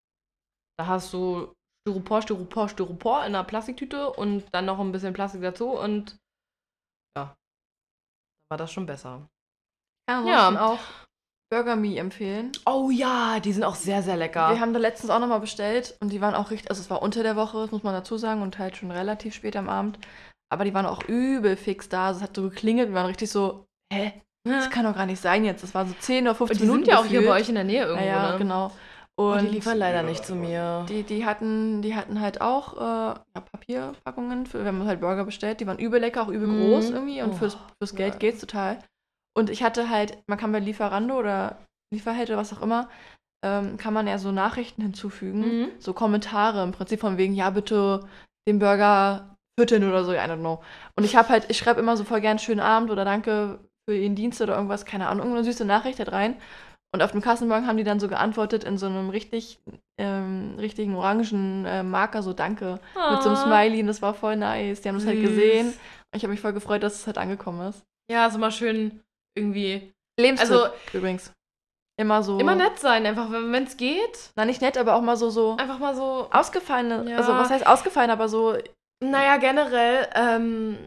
Da 0.77 0.85
hast 0.85 1.11
du 1.11 1.55
Styropor, 1.81 2.21
Styropor, 2.21 2.69
Styropor 2.69 3.21
in 3.21 3.33
einer 3.33 3.43
Plastiktüte 3.45 4.11
und 4.11 4.45
dann 4.53 4.65
noch 4.65 4.79
ein 4.79 4.91
bisschen 4.91 5.13
Plastik 5.15 5.41
dazu 5.41 5.69
und 5.71 6.19
ja, 7.17 7.33
da 7.33 7.35
war 8.51 8.57
das 8.59 8.71
schon 8.71 8.85
besser. 8.85 9.27
Ja, 10.07 10.23
Ja. 10.23 10.65
auch 10.67 10.79
Burger 11.51 11.75
Me 11.77 11.97
empfehlen. 11.97 12.51
Oh 12.67 12.91
ja, 12.91 13.39
die 13.39 13.53
sind 13.53 13.63
auch 13.63 13.73
sehr, 13.73 14.03
sehr 14.03 14.17
lecker. 14.17 14.51
Wir 14.51 14.59
haben 14.59 14.73
da 14.73 14.79
letztens 14.79 15.09
auch 15.09 15.17
nochmal 15.17 15.39
bestellt 15.39 15.97
und 15.99 16.09
die 16.11 16.21
waren 16.21 16.35
auch 16.35 16.51
richtig, 16.51 16.69
also 16.69 16.79
es 16.79 16.91
war 16.91 17.01
unter 17.01 17.23
der 17.23 17.35
Woche, 17.35 17.57
das 17.57 17.71
muss 17.71 17.81
man 17.81 17.95
dazu 17.95 18.17
sagen, 18.17 18.43
und 18.43 18.59
halt 18.59 18.77
schon 18.77 18.91
relativ 18.91 19.33
spät 19.33 19.55
am 19.55 19.67
Abend. 19.67 19.97
Aber 20.51 20.63
die 20.65 20.73
waren 20.73 20.85
auch 20.85 21.03
übel 21.07 21.55
fix 21.55 21.89
da. 21.89 22.07
Also 22.07 22.19
es 22.19 22.23
hat 22.23 22.35
so 22.35 22.43
geklingelt, 22.49 22.89
wir 22.89 22.95
waren 22.95 23.05
richtig 23.05 23.29
so, 23.31 23.65
hä? 23.93 24.13
Das 24.45 24.69
kann 24.69 24.85
doch 24.85 24.95
gar 24.95 25.05
nicht 25.05 25.21
sein 25.21 25.45
jetzt. 25.45 25.61
Das 25.63 25.75
war 25.75 25.85
so 25.85 25.93
10 25.99 26.23
oder 26.25 26.33
15 26.35 26.55
und 26.55 26.59
die 26.61 26.65
Minuten. 26.65 26.85
sind 26.85 26.91
ja 26.93 26.99
auch 26.99 27.05
hier 27.05 27.19
gefühlt. 27.19 27.27
bei 27.35 27.39
euch 27.41 27.49
in 27.49 27.55
der 27.55 27.63
Nähe 27.65 27.83
irgendwo, 27.85 28.05
Ja, 28.05 28.23
ja 28.25 28.31
ne? 28.31 28.37
genau. 28.37 28.71
Und 29.15 29.33
Und 29.33 29.41
die 29.41 29.47
liefern 29.49 29.77
leider 29.77 30.01
nicht 30.01 30.25
zu 30.25 30.33
mir. 30.33 30.85
die, 30.87 31.03
die, 31.03 31.25
hatten, 31.25 31.81
die 31.81 31.93
hatten 31.93 32.21
halt 32.21 32.39
auch 32.39 32.77
äh, 32.77 32.79
ja, 33.35 33.41
Papierpackungen, 33.51 34.45
für, 34.45 34.59
wir 34.61 34.67
haben 34.67 34.85
halt 34.85 35.01
Burger 35.01 35.25
bestellt. 35.25 35.59
Die 35.59 35.67
waren 35.67 35.77
übel 35.77 35.99
lecker, 35.99 36.23
auch 36.23 36.29
übel 36.29 36.47
Mhm. 36.47 36.61
groß 36.71 36.89
irgendwie. 36.91 37.21
Und 37.21 37.31
Oh, 37.31 37.35
fürs, 37.35 37.57
fürs 37.77 37.95
Geld 37.95 38.13
ja. 38.13 38.19
geht's 38.19 38.39
total. 38.39 38.79
Und 39.37 39.49
ich 39.49 39.61
hatte 39.61 39.89
halt, 39.89 40.17
man 40.27 40.37
kann 40.39 40.51
bei 40.53 40.59
Lieferando 40.59 41.17
oder 41.19 41.57
Lieferheld 41.93 42.29
oder 42.29 42.37
was 42.39 42.53
auch 42.53 42.61
immer, 42.61 42.87
ähm, 43.45 43.75
kann 43.77 43.93
man 43.93 44.07
ja 44.07 44.17
so 44.17 44.31
Nachrichten 44.31 44.81
hinzufügen. 44.81 45.41
Mhm. 45.63 45.67
So 45.79 45.93
Kommentare 45.93 46.63
im 46.63 46.71
Prinzip 46.71 47.01
von 47.01 47.17
wegen, 47.17 47.33
ja, 47.35 47.49
bitte 47.49 48.07
den 48.47 48.59
Burger 48.59 49.35
füttern 49.59 49.87
oder 49.87 50.03
so, 50.03 50.13
I 50.13 50.17
don't 50.17 50.39
know. 50.39 50.61
Und 50.95 51.03
ich 51.03 51.15
habe 51.15 51.29
halt, 51.29 51.45
ich 51.49 51.57
schreibe 51.57 51.79
immer 51.79 51.97
so 51.97 52.03
voll 52.03 52.21
gern 52.21 52.39
schönen 52.39 52.59
Abend 52.61 52.89
oder 52.91 53.05
danke 53.05 53.59
für 53.87 53.95
Ihren 53.95 54.15
Dienst 54.15 54.41
oder 54.41 54.55
irgendwas, 54.55 54.85
keine 54.85 55.07
Ahnung, 55.07 55.19
irgendeine 55.25 55.43
süße 55.45 55.65
Nachricht 55.65 55.99
halt 55.99 56.11
rein. 56.11 56.35
Und 56.91 57.03
auf 57.03 57.11
dem 57.11 57.21
Kassenbon 57.21 57.67
haben 57.67 57.77
die 57.77 57.83
dann 57.83 57.99
so 57.99 58.07
geantwortet 58.07 58.63
in 58.63 58.77
so 58.79 58.87
einem 58.87 59.09
richtig, 59.09 59.59
ähm, 59.99 60.55
richtigen 60.57 60.95
orangen 60.95 61.65
äh, 61.65 61.83
Marker, 61.83 62.23
so 62.23 62.33
Danke, 62.33 62.79
mit 63.11 63.21
so 63.21 63.29
einem. 63.29 63.37
Smiley 63.37 63.81
und 63.81 63.87
das 63.87 64.01
war 64.01 64.13
voll 64.15 64.35
nice. 64.37 64.81
Die 64.81 64.89
haben 64.89 64.95
das 64.97 65.05
halt 65.05 65.19
Süß. 65.19 65.29
gesehen. 65.29 65.67
Und 65.67 66.15
ich 66.15 66.23
habe 66.23 66.31
mich 66.31 66.41
voll 66.41 66.53
gefreut, 66.53 66.81
dass 66.81 66.95
es 66.95 67.05
halt 67.05 67.19
angekommen 67.19 67.67
ist. 67.69 67.83
Ja, 68.11 68.25
ist 68.25 68.35
immer 68.35 68.49
schön 68.49 69.01
irgendwie. 69.37 69.93
Lebenstipp 70.19 70.51
Also 70.51 70.67
übrigens. 70.93 71.31
Immer 71.99 72.23
so. 72.23 72.39
immer 72.39 72.55
nett 72.55 72.79
sein, 72.79 73.05
einfach, 73.05 73.29
wenn 73.29 73.63
es 73.65 73.75
geht. 73.77 74.31
Na, 74.35 74.45
nicht 74.45 74.61
nett, 74.61 74.77
aber 74.77 74.95
auch 74.95 75.01
mal 75.01 75.17
so, 75.17 75.29
so 75.29 75.57
Einfach 75.57 75.79
mal 75.79 75.93
so. 75.95 76.27
ausgefallene, 76.31 77.11
Ja. 77.11 77.17
also 77.17 77.33
was 77.33 77.49
heißt 77.49 77.67
ausgefallen, 77.67 78.09
aber 78.09 78.29
so, 78.29 78.55
Naja, 79.03 79.37
generell, 79.37 80.07
ähm, 80.13 80.77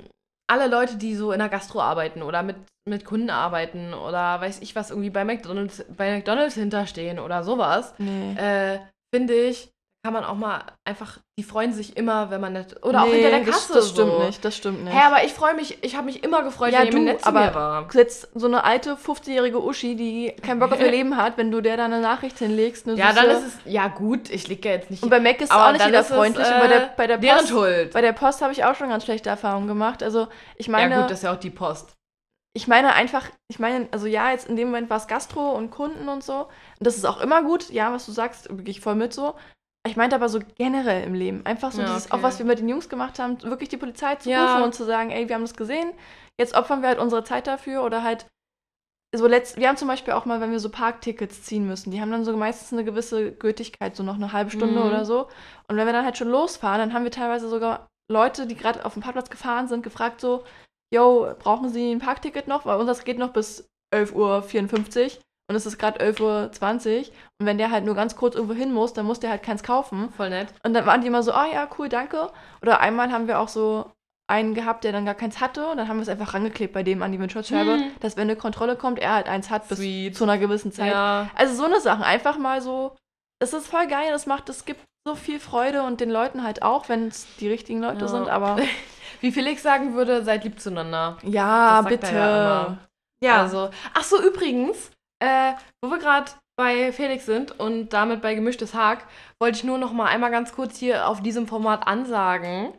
alle 0.47 0.69
Leute, 0.69 0.97
die 0.97 1.15
so 1.15 1.33
in 1.33 1.39
der 1.39 1.49
Gastro 1.49 1.81
arbeiten 1.81 2.23
oder 2.23 2.43
mit, 2.43 2.57
mit 2.87 3.05
Kunden 3.05 3.31
arbeiten 3.31 3.95
oder 3.95 4.41
weiß 4.41 4.61
ich 4.61 4.77
was, 4.77 4.91
irgendwie 4.91 5.11
bei 5.11 5.25
McDonalds, 5.25 5.85
bei 5.97 6.15
McDonalds 6.17 6.55
hinterstehen 6.55 7.19
oder 7.19 7.43
sowas, 7.43 7.95
nee. 7.99 8.35
äh, 8.35 8.81
finde 9.15 9.35
ich, 9.35 9.72
kann 10.05 10.13
man 10.15 10.25
auch 10.25 10.35
mal 10.35 10.65
einfach, 10.85 11.19
die 11.39 11.45
freuen 11.45 11.73
sich 11.73 11.97
immer, 11.97 12.29
wenn 12.31 12.41
man 12.41 12.55
nicht. 12.55 12.85
Oder 12.85 13.03
auch 13.03 13.07
Nee, 13.07 13.23
hinter 13.23 13.31
der 13.31 13.45
Kasse. 13.45 13.73
Das, 13.73 13.85
das 13.85 13.89
stimmt 13.91 14.11
so. 14.11 14.23
nicht, 14.25 14.45
das 14.45 14.57
stimmt 14.57 14.83
nicht. 14.85 14.93
Hä, 14.93 15.01
aber 15.07 15.23
ich 15.25 15.33
freue 15.33 15.55
mich, 15.55 15.79
ich 15.85 15.95
habe 15.95 16.07
mich 16.07 16.25
immer 16.25 16.43
gefreut, 16.43 16.73
Ja, 16.73 16.81
wenn 16.81 16.87
jemand 16.89 17.07
du, 17.07 17.13
nett 17.13 17.21
zu 17.21 17.27
aber- 17.29 17.41
mir 17.47 17.55
war. 17.55 17.89
Jetzt 17.95 18.29
so 18.35 18.47
eine 18.49 18.65
alte 18.65 18.97
50-jährige 18.97 19.63
Uschi, 19.63 19.95
die 19.95 20.35
keinen 20.43 20.59
Bock 20.59 20.73
auf 20.73 20.81
ihr 20.81 20.91
Leben 20.91 21.17
hat, 21.17 21.37
wenn 21.39 21.53
du 21.53 21.61
der 21.61 21.77
dann 21.77 21.93
eine 21.93 22.03
Nachricht 22.03 22.37
hinlegst. 22.39 22.89
Eine 22.89 22.97
Ja, 22.99 23.13
dann 23.13 23.31
ist 23.31 23.47
es, 23.47 23.59
ja 23.65 23.87
gut, 23.87 24.29
ich 24.29 24.49
liege 24.49 24.69
ja 24.69 24.75
jetzt 24.75 24.91
nicht 24.91 25.05
Und 25.05 25.11
bei 25.11 25.21
Mac 25.21 25.41
ist 25.41 25.53
aber 25.53 25.69
auch 25.69 25.73
nicht 25.73 25.87
jeder 25.87 26.01
es, 26.01 26.09
freundlich. 26.09 26.47
und 26.49 26.53
äh, 26.53 26.59
bei 26.59 26.67
der, 26.67 26.91
bei 26.97 27.07
der 27.07 27.19
deren 27.19 27.37
Post, 27.39 27.49
Schuld. 27.51 27.93
bei 27.93 28.01
der 28.01 28.13
Post 28.13 28.43
habe 28.43 28.53
ich 28.53 28.65
auch 28.65 28.75
schon 28.75 28.89
ganz 28.89 29.05
schlechte 29.05 29.31
Erfahrungen 29.31 29.69
gemacht. 29.69 30.03
Also 30.03 30.27
ich 30.57 30.69
meine, 30.69 30.93
ja 30.97 31.01
gut, 31.03 31.11
das 31.13 31.19
ist 31.21 31.25
ja 31.25 31.33
auch 31.33 31.39
die 31.39 31.51
Post. 31.51 31.95
ich 32.55 32.67
meine 32.67 32.93
einfach, 32.95 33.27
ich 33.47 33.61
meine, 33.61 33.87
also 33.93 34.09
ja, 34.09 34.33
jetzt 34.33 34.49
in 34.49 34.57
dem 34.57 34.67
Moment 34.67 34.91
war 34.91 34.97
es 34.97 35.07
Gastro 35.07 35.53
und 35.53 35.71
Kunden 35.71 36.09
und 36.09 36.25
so. 36.25 36.39
Und 36.81 36.87
das 36.87 36.97
ist 36.97 37.05
auch 37.05 37.21
immer 37.21 37.45
gut, 37.45 37.71
ja, 37.71 37.93
was 37.93 38.05
du 38.07 38.11
sagst, 38.11 38.49
gehe 38.51 38.63
ich 38.71 38.81
voll 38.81 38.97
mit 38.97 39.13
so. 39.15 39.37
Ich 39.87 39.97
meinte 39.97 40.15
aber 40.17 40.29
so 40.29 40.39
generell 40.57 41.05
im 41.05 41.15
Leben. 41.15 41.45
Einfach 41.45 41.73
so 41.73 41.81
Ja, 41.81 41.87
dieses, 41.87 42.07
okay. 42.07 42.15
auch 42.17 42.23
was 42.23 42.39
wir 42.39 42.47
mit 42.47 42.61
den 42.61 42.69
Jungs 42.69 42.89
gemacht 42.89 43.19
haben, 43.19 43.43
wirklich 43.43 43.69
die 43.69 43.77
Polizei 43.77 44.15
zu 44.17 44.31
Ja. 44.31 44.45
rufen 44.45 44.63
und 44.63 44.75
zu 44.75 44.85
sagen, 44.85 45.11
ey, 45.11 45.29
wir 45.29 45.35
haben 45.35 45.43
das 45.43 45.55
gesehen, 45.55 45.93
jetzt 46.39 46.55
opfern 46.55 46.83
wir 46.83 46.89
halt 46.89 46.99
unsere 47.01 47.25
Zeit 47.25 47.47
dafür 47.47 47.83
oder 47.85 48.03
halt 48.03 48.27
so 49.15 49.27
letzt, 49.27 49.59
wir 49.59 49.69
haben 49.69 49.77
zum 49.77 49.89
Beispiel 49.89 50.15
auch 50.15 50.25
mal, 50.25 50.41
wenn 50.41 50.53
wir 50.53 50.61
so 50.61 50.71
Parktickets 50.71 51.43
ziehen 51.43 51.67
müssen, 51.67 51.91
die 51.91 52.01
haben 52.01 52.11
dann 52.11 52.25
so 52.25 52.35
meistens 52.37 52.73
eine 52.73 52.85
gewisse 52.85 53.33
Gültigkeit, 53.33 53.95
so 53.95 54.03
noch 54.03 54.15
eine 54.15 54.33
halbe 54.33 54.51
Stunde 54.51 54.81
Mhm. 54.81 54.87
oder 54.87 55.05
so. 55.05 55.29
Und 55.69 55.77
wenn 55.77 55.85
wir 55.87 55.93
dann 55.93 56.05
halt 56.07 56.17
schon 56.17 56.29
losfahren, 56.31 56.79
dann 56.79 56.95
haben 56.95 57.05
wir 57.05 57.11
teilweise 57.11 57.49
sogar 57.49 57.89
Leute, 58.11 58.47
die 58.47 58.57
gerade 58.57 58.87
auf 58.87 58.95
dem 58.95 59.03
Parkplatz 59.03 59.29
gefahren 59.29 59.69
sind, 59.69 59.83
gefragt 59.83 60.21
so, 60.21 60.45
yo, 60.95 61.35
brauchen 61.39 61.69
Sie 61.69 61.93
ein 61.93 61.99
Parkticket 61.99 62.49
noch? 62.49 62.65
Weil 62.65 62.79
unseres 62.79 63.05
geht 63.05 63.19
noch 63.19 63.33
bis 63.33 63.69
11.54 63.95 64.15
Uhr 65.17 65.23
und 65.53 65.57
es 65.57 65.67
ist 65.67 65.79
gerade 65.79 66.01
11.20 66.01 66.21
Uhr. 67.01 67.07
Und 67.39 67.47
wenn 67.47 67.59
der 67.59 67.71
halt 67.71 67.85
nur 67.85 67.95
ganz 67.95 68.17
kurz 68.17 68.35
irgendwo 68.35 68.55
hin 68.55 68.73
muss, 68.73 68.95
dann 68.95 69.05
muss 69.05 69.21
der 69.21 69.29
halt 69.31 69.43
keins 69.43 69.63
kaufen. 69.63 70.11
Voll 70.17 70.31
nett. 70.31 70.49
Und 70.65 70.73
dann 70.73 70.87
waren 70.87 71.03
die 71.03 71.09
immer 71.09 71.23
so, 71.23 71.33
ah 71.33 71.47
ja, 71.53 71.69
cool, 71.79 71.89
danke. 71.91 72.31
Oder 72.63 72.81
einmal 72.81 73.13
haben 73.13 73.29
wir 73.29 73.39
auch 73.39 73.49
so 73.49 73.91
einen 74.29 74.55
gehabt, 74.55 74.85
der 74.85 74.93
dann 74.93 75.05
gar 75.05 75.15
keins 75.15 75.41
hatte. 75.41 75.69
Und 75.69 75.77
dann 75.77 75.89
haben 75.89 75.99
wir 75.99 76.03
es 76.03 76.09
einfach 76.09 76.33
rangeklebt 76.33 76.73
bei 76.73 76.83
dem 76.83 77.03
an 77.03 77.13
die 77.13 77.21
Windschutzscheibe, 77.21 77.75
Hm. 77.75 77.91
dass 78.01 78.17
wenn 78.17 78.23
eine 78.31 78.37
Kontrolle 78.37 78.77
kommt, 78.77 78.99
er 78.99 79.13
halt 79.15 79.27
eins 79.29 79.51
hat 79.51 79.69
bis 79.69 79.79
Sweet. 79.79 80.17
zu 80.17 80.25
einer 80.25 80.39
gewissen 80.39 80.73
Zeit. 80.73 80.91
Ja. 80.93 81.29
Also 81.35 81.55
so 81.55 81.65
eine 81.65 81.81
Sachen, 81.81 82.03
einfach 82.03 82.39
mal 82.39 82.63
so, 82.63 82.97
das 83.41 83.53
ist 83.53 83.67
voll 83.67 83.87
geil, 83.89 84.11
das 84.11 84.25
macht, 84.27 84.49
es 84.49 84.65
gibt 84.65 84.81
so 85.07 85.15
viel 85.17 85.39
Freude 85.41 85.83
und 85.83 86.01
den 86.01 86.11
Leuten 86.11 86.45
halt 86.45 86.63
auch, 86.63 86.89
wenn 86.89 87.09
es 87.09 87.27
die 87.41 87.49
richtigen 87.49 87.81
Leute 87.83 88.03
Ja. 88.03 88.09
sind, 88.09 88.29
aber 88.29 88.57
Wie 89.21 89.31
Felix 89.33 89.63
sagen 89.63 89.95
würde, 89.95 90.25
seid 90.25 90.43
lieb 90.45 90.59
zueinander. 90.61 91.19
ja, 91.23 91.83
bitte. 91.83 92.07
ja. 92.15 92.77
Ja, 93.23 93.41
Also, 93.43 93.71
ach 93.95 94.03
so, 94.03 94.21
übrigens, 94.21 94.91
äh, 95.23 95.55
wo 95.81 95.89
wir 95.89 95.99
gerade 95.99 96.33
bei 96.57 96.93
Felix 96.93 97.27
sind 97.27 97.59
und 97.59 97.91
damit 97.91 98.23
bei 98.23 98.35
Gemischtes 98.35 98.75
Hack, 98.75 99.07
wollte 99.41 99.59
ich 99.59 99.65
nur 99.65 99.79
noch 99.79 99.93
mal 99.93 100.07
einmal 100.07 100.33
ganz 100.33 100.53
kurz 100.53 100.79
hier 100.79 101.07
auf 101.07 101.23
diesem 101.23 101.47
Format 101.47 101.87
ansagen. 101.87 102.75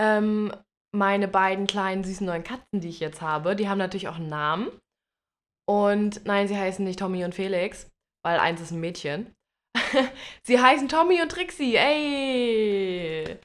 Ähm, 0.00 0.52
meine 0.94 1.26
beiden 1.26 1.66
kleinen 1.66 2.04
süßen 2.04 2.24
neuen 2.24 2.44
Katzen, 2.44 2.80
die 2.80 2.88
ich 2.88 3.00
jetzt 3.00 3.20
habe, 3.20 3.56
die 3.56 3.68
haben 3.68 3.78
natürlich 3.78 4.08
auch 4.08 4.16
einen 4.16 4.28
Namen. 4.28 4.70
Und 5.68 6.24
nein, 6.24 6.46
sie 6.46 6.56
heißen 6.56 6.84
nicht 6.84 7.00
Tommy 7.00 7.24
und 7.24 7.34
Felix, 7.34 7.90
weil 8.24 8.38
eins 8.38 8.60
ist 8.60 8.70
ein 8.70 8.80
Mädchen. 8.80 9.34
sie 10.44 10.60
heißen 10.60 10.88
Tommy 10.88 11.20
und 11.20 11.30
Trixie. 11.32 11.76
Ey! 11.76 13.40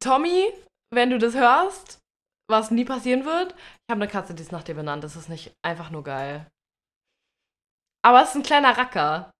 Tommy, 0.00 0.52
wenn 0.90 1.10
du 1.10 1.18
das 1.18 1.34
hörst, 1.34 2.00
was 2.50 2.72
nie 2.72 2.84
passieren 2.84 3.24
wird, 3.24 3.52
ich 3.52 3.92
habe 3.92 4.02
eine 4.02 4.08
Katze, 4.08 4.34
die 4.34 4.42
ist 4.42 4.52
nach 4.52 4.64
dir 4.64 4.74
benannt. 4.74 5.04
Das 5.04 5.14
ist 5.14 5.28
nicht 5.28 5.54
einfach 5.62 5.90
nur 5.90 6.02
geil. 6.02 6.46
Aber 8.04 8.22
es 8.22 8.30
ist 8.30 8.34
ein 8.36 8.42
kleiner 8.42 8.76
Racker. 8.76 9.30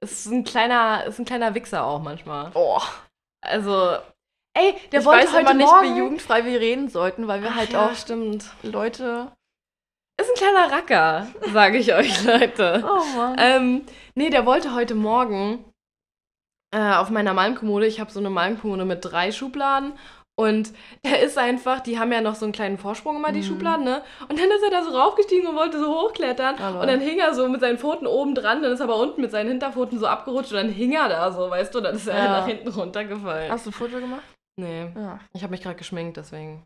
Es 0.00 0.26
ist 0.26 0.32
ein 0.32 0.44
kleiner, 0.44 1.02
es 1.06 1.14
ist 1.14 1.18
ein 1.20 1.24
kleiner 1.24 1.54
Wichser 1.54 1.84
auch 1.84 2.00
manchmal. 2.00 2.50
oh, 2.54 2.80
Also, 3.40 3.96
ey, 4.54 4.74
der 4.92 5.00
ich 5.00 5.06
wollte 5.06 5.24
weiß 5.26 5.32
heute 5.32 5.40
immer 5.42 5.54
nicht, 5.54 5.66
Morgen... 5.70 5.94
wie 5.94 5.98
jugendfrei 5.98 6.44
wir 6.44 6.60
reden 6.60 6.88
sollten, 6.88 7.28
weil 7.28 7.42
wir 7.42 7.50
Ach 7.52 7.56
halt 7.56 7.70
ja, 7.72 7.86
auch 7.86 7.94
stimmt. 7.94 8.46
Leute. 8.62 9.32
Ist 10.20 10.30
ein 10.30 10.36
kleiner 10.36 10.72
Racker, 10.72 11.28
sage 11.52 11.78
ich 11.78 11.94
euch, 11.94 12.24
Leute. 12.24 12.84
Oh 12.84 13.04
Mann. 13.16 13.36
Ähm, 13.38 13.86
nee, 14.16 14.30
der 14.30 14.46
wollte 14.46 14.74
heute 14.74 14.96
Morgen 14.96 15.64
äh, 16.74 16.94
auf 16.94 17.10
meiner 17.10 17.34
Malmkommode, 17.34 17.86
ich 17.86 18.00
habe 18.00 18.10
so 18.10 18.18
eine 18.18 18.30
Malmkommode 18.30 18.84
mit 18.84 19.04
drei 19.04 19.30
Schubladen 19.30 19.92
und 20.38 20.72
der 21.04 21.20
ist 21.22 21.36
einfach, 21.36 21.80
die 21.80 21.98
haben 21.98 22.12
ja 22.12 22.20
noch 22.20 22.36
so 22.36 22.44
einen 22.46 22.52
kleinen 22.52 22.78
Vorsprung 22.78 23.16
immer, 23.16 23.32
die 23.32 23.40
Mhm. 23.40 23.44
Schubladen, 23.44 23.84
ne? 23.84 24.02
Und 24.28 24.38
dann 24.38 24.50
ist 24.50 24.62
er 24.62 24.70
da 24.70 24.82
so 24.84 24.90
raufgestiegen 24.96 25.48
und 25.48 25.56
wollte 25.56 25.80
so 25.80 25.88
hochklettern 26.00 26.56
Aber- 26.60 26.80
und 26.80 26.86
dann 26.86 27.00
hing 27.00 27.18
er 27.18 27.34
so 27.34 27.48
mit 27.48 27.60
seinen 27.60 27.78
Pfoten 27.78 28.06
oben 28.06 28.34
dran, 28.36 28.62
dann 28.62 28.70
ist 28.72 28.78
er 28.80 28.84
aber 28.84 28.96
unten 28.96 29.20
mit 29.20 29.32
seinen 29.32 29.48
Hinterpfoten 29.48 29.98
so 29.98 30.06
abgerutscht 30.06 30.52
und 30.52 30.58
dann 30.58 30.68
hing 30.70 30.92
er 30.92 31.08
da 31.08 31.32
so, 31.32 31.50
weißt 31.50 31.74
du, 31.74 31.80
dann 31.80 31.96
ist 31.96 32.06
er 32.06 32.16
Ja. 32.24 32.30
nach 32.40 32.46
hinten 32.46 32.68
runtergefallen. 32.68 33.50
Hast 33.50 33.66
du 33.66 33.70
ein 33.70 33.72
Foto 33.72 33.98
gemacht? 33.98 34.22
Nee, 34.60 34.92
Ja. 34.96 35.18
ich 35.32 35.42
habe 35.42 35.50
mich 35.50 35.60
gerade 35.62 35.76
geschminkt, 35.76 36.16
deswegen. 36.16 36.64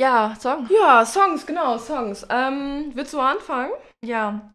Ja, 0.00 0.34
Song. 0.38 0.68
Ja, 0.70 1.04
Songs, 1.06 1.46
genau, 1.46 1.78
Songs. 1.78 2.26
Ähm, 2.30 2.90
willst 2.94 3.14
du 3.14 3.20
anfangen? 3.20 3.72
Ja. 4.04 4.52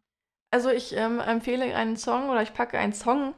Also 0.54 0.70
ich 0.70 0.96
ähm, 0.96 1.20
empfehle 1.20 1.74
einen 1.76 1.98
Song 1.98 2.30
oder 2.30 2.42
ich 2.44 2.54
packe 2.54 2.78
einen 2.78 2.94
Song. 2.94 3.34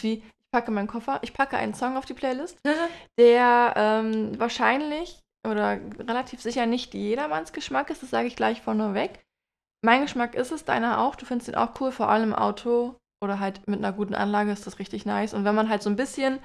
Wie, 0.00 0.24
packe 0.54 0.70
meinen 0.70 0.86
Koffer, 0.86 1.18
ich 1.22 1.34
packe 1.34 1.56
einen 1.56 1.74
Song 1.74 1.96
auf 1.96 2.04
die 2.04 2.14
Playlist, 2.14 2.60
der 3.18 3.74
ähm, 3.76 4.38
wahrscheinlich 4.38 5.18
oder 5.44 5.80
relativ 5.98 6.40
sicher 6.40 6.64
nicht 6.64 6.94
jedermanns 6.94 7.52
Geschmack 7.52 7.90
ist, 7.90 8.04
das 8.04 8.10
sage 8.10 8.28
ich 8.28 8.36
gleich 8.36 8.62
vorneweg. 8.62 9.20
Mein 9.84 10.02
Geschmack 10.02 10.36
ist 10.36 10.52
es, 10.52 10.64
deiner 10.64 11.00
auch. 11.00 11.16
Du 11.16 11.26
findest 11.26 11.48
den 11.48 11.56
auch 11.56 11.78
cool, 11.80 11.90
vor 11.90 12.08
allem 12.08 12.30
im 12.30 12.34
Auto 12.34 12.94
oder 13.22 13.40
halt 13.40 13.66
mit 13.66 13.78
einer 13.78 13.92
guten 13.92 14.14
Anlage 14.14 14.52
ist 14.52 14.64
das 14.64 14.78
richtig 14.78 15.04
nice. 15.04 15.34
Und 15.34 15.44
wenn 15.44 15.56
man 15.56 15.68
halt 15.68 15.82
so 15.82 15.90
ein 15.90 15.96
bisschen, 15.96 16.38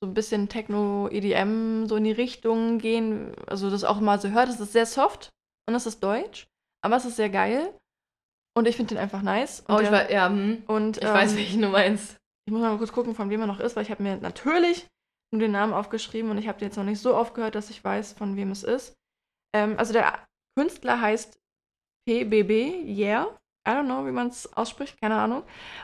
so 0.00 0.08
ein 0.08 0.14
bisschen 0.14 0.48
Techno, 0.48 1.08
EDM 1.10 1.86
so 1.86 1.96
in 1.96 2.04
die 2.04 2.12
Richtung 2.12 2.78
gehen, 2.78 3.34
also 3.48 3.70
das 3.70 3.82
auch 3.82 3.98
mal 3.98 4.20
so 4.20 4.30
hört, 4.30 4.48
es 4.48 4.60
ist 4.60 4.72
sehr 4.72 4.86
soft 4.86 5.30
und 5.68 5.74
es 5.74 5.84
ist 5.84 6.02
deutsch, 6.02 6.46
aber 6.82 6.96
es 6.96 7.04
ist 7.04 7.16
sehr 7.16 7.28
geil. 7.28 7.74
Und 8.56 8.68
ich 8.68 8.76
finde 8.76 8.94
den 8.94 9.02
einfach 9.02 9.22
nice. 9.22 9.64
Und 9.66 9.74
Oh, 9.74 9.80
ich 9.80 9.90
weiß, 9.90 10.10
ja, 10.10 10.28
hm. 10.28 10.62
und, 10.68 10.98
ich 10.98 11.04
weiß, 11.04 11.32
ähm, 11.32 11.38
welchen 11.38 11.62
du 11.62 11.68
meinst. 11.68 12.16
Ich 12.48 12.52
muss 12.52 12.62
mal 12.62 12.78
kurz 12.78 12.92
gucken, 12.92 13.14
von 13.14 13.28
wem 13.28 13.42
er 13.42 13.46
noch 13.46 13.60
ist, 13.60 13.76
weil 13.76 13.82
ich 13.82 13.90
habe 13.90 14.02
mir 14.02 14.16
natürlich 14.16 14.86
nur 15.30 15.38
den 15.38 15.52
Namen 15.52 15.74
aufgeschrieben 15.74 16.30
und 16.30 16.38
ich 16.38 16.48
habe 16.48 16.58
den 16.58 16.68
jetzt 16.68 16.78
noch 16.78 16.84
nicht 16.84 16.98
so 16.98 17.14
aufgehört, 17.14 17.54
dass 17.54 17.68
ich 17.68 17.84
weiß, 17.84 18.14
von 18.14 18.36
wem 18.36 18.50
es 18.50 18.64
ist. 18.64 18.96
Ähm, 19.54 19.74
also 19.76 19.92
der 19.92 20.26
Künstler 20.58 20.98
heißt 20.98 21.38
PBB, 22.08 22.86
Yeah. 22.86 23.38
I 23.68 23.72
don't 23.72 23.84
know, 23.84 24.06
wie 24.06 24.12
man 24.12 24.28
es 24.28 24.50
ausspricht, 24.56 24.98
keine 24.98 25.16
Ahnung. 25.16 25.42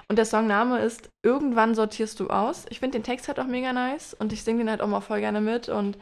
Und 0.09 0.17
der 0.17 0.25
Songname 0.25 0.81
ist 0.81 1.11
Irgendwann 1.23 1.75
sortierst 1.75 2.19
du 2.19 2.29
aus. 2.29 2.65
Ich 2.71 2.81
finde 2.81 2.97
den 2.99 3.05
Text 3.05 3.29
halt 3.29 3.39
auch 3.39 3.47
mega 3.47 3.75
nice 3.75 4.15
und 4.15 4.33
ich 4.33 4.43
singe 4.43 4.61
den 4.61 4.71
halt 4.71 4.81
auch 4.81 4.89
mal 4.89 5.03
voll 5.03 5.21
gerne 5.21 5.43
mit 5.43 5.69
und 5.69 5.99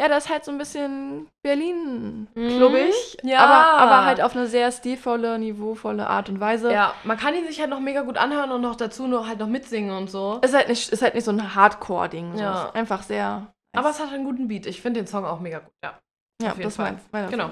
ja, 0.00 0.08
das 0.08 0.24
ist 0.24 0.30
halt 0.30 0.44
so 0.46 0.50
ein 0.50 0.56
bisschen 0.56 1.28
Berlin 1.42 2.26
Mhm. 2.34 2.92
Ja. 3.22 3.40
aber, 3.40 3.82
aber 3.82 4.04
halt 4.06 4.22
auf 4.22 4.34
eine 4.34 4.46
sehr 4.46 4.72
stilvolle, 4.72 5.38
niveauvolle 5.38 6.06
Art 6.06 6.30
und 6.30 6.40
Weise. 6.40 6.72
Ja, 6.72 6.94
man 7.04 7.18
kann 7.18 7.34
ihn 7.34 7.46
sich 7.46 7.60
halt 7.60 7.68
noch 7.68 7.80
mega 7.80 8.00
gut 8.00 8.16
anhören 8.16 8.50
und 8.50 8.62
noch 8.62 8.76
dazu 8.76 9.06
noch 9.06 9.28
halt 9.28 9.38
noch 9.38 9.46
mitsingen 9.46 9.94
und 9.94 10.10
so. 10.10 10.40
Ist 10.42 10.54
halt 10.54 10.68
nicht, 10.68 10.88
ist 10.88 11.02
halt 11.02 11.14
nicht 11.14 11.24
so 11.24 11.32
ein 11.32 11.54
Hardcore-Ding. 11.54 12.36
So. 12.36 12.42
Ja. 12.42 12.70
Einfach 12.70 13.02
sehr. 13.02 13.52
Aber 13.76 13.90
es 13.90 14.00
hat 14.00 14.10
einen 14.12 14.24
guten 14.24 14.48
Beat. 14.48 14.66
Ich 14.66 14.80
finde 14.80 15.00
den 15.00 15.06
Song 15.06 15.26
auch 15.26 15.40
mega 15.40 15.58
gut, 15.58 15.72
ja. 15.84 15.98
ja, 16.42 16.50
auf 16.52 16.56
jeden 16.56 16.68
das 16.68 16.76
Fall. 16.76 16.92
mein, 16.92 17.00
meine 17.12 17.28
Genau. 17.28 17.50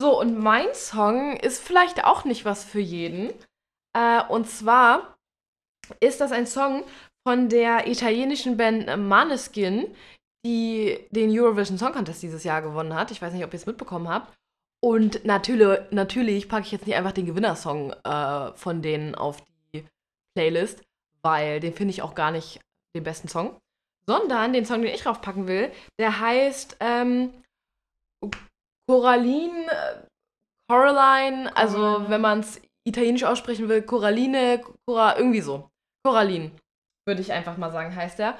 So, 0.00 0.18
und 0.18 0.38
mein 0.38 0.72
Song 0.74 1.36
ist 1.36 1.62
vielleicht 1.62 2.04
auch 2.04 2.24
nicht 2.24 2.46
was 2.46 2.64
für 2.64 2.80
jeden. 2.80 3.32
Äh, 3.96 4.22
und 4.28 4.48
zwar 4.48 5.16
ist 6.00 6.22
das 6.22 6.32
ein 6.32 6.46
Song 6.46 6.84
von 7.28 7.48
der 7.50 7.86
italienischen 7.86 8.56
Band 8.56 8.96
Maneskin, 8.96 9.94
die 10.44 10.98
den 11.10 11.30
Eurovision 11.30 11.78
Song 11.78 11.92
Contest 11.92 12.22
dieses 12.22 12.44
Jahr 12.44 12.62
gewonnen 12.62 12.94
hat. 12.94 13.10
Ich 13.10 13.22
weiß 13.22 13.32
nicht, 13.32 13.44
ob 13.44 13.52
ihr 13.52 13.58
es 13.58 13.66
mitbekommen 13.66 14.08
habt. 14.08 14.34
Und 14.84 15.24
natürlich, 15.24 15.78
natürlich 15.90 16.48
packe 16.48 16.66
ich 16.66 16.72
jetzt 16.72 16.86
nicht 16.86 16.96
einfach 16.96 17.12
den 17.12 17.26
Gewinnersong 17.26 17.92
äh, 18.04 18.52
von 18.54 18.82
denen 18.82 19.14
auf 19.14 19.42
die 19.72 19.84
Playlist, 20.34 20.82
weil 21.22 21.60
den 21.60 21.72
finde 21.72 21.92
ich 21.92 22.02
auch 22.02 22.14
gar 22.14 22.32
nicht 22.32 22.60
den 22.96 23.04
besten 23.04 23.28
Song. 23.28 23.56
Sondern 24.06 24.52
den 24.52 24.66
Song, 24.66 24.82
den 24.82 24.92
ich 24.92 25.02
draufpacken 25.02 25.46
will, 25.46 25.70
der 26.00 26.18
heißt 26.18 26.78
ähm, 26.80 27.32
Coraline, 28.88 29.70
äh, 29.70 30.06
Coraline, 30.68 31.56
also 31.56 31.76
Coraline. 31.76 32.10
wenn 32.10 32.20
man 32.20 32.40
es 32.40 32.60
italienisch 32.84 33.22
aussprechen 33.22 33.68
will, 33.68 33.82
Coraline, 33.82 34.62
Cora, 34.84 35.16
irgendwie 35.16 35.40
so. 35.40 35.70
Coraline, 36.04 36.50
würde 37.06 37.20
ich 37.20 37.32
einfach 37.32 37.56
mal 37.56 37.70
sagen, 37.70 37.94
heißt 37.94 38.18
der. 38.18 38.36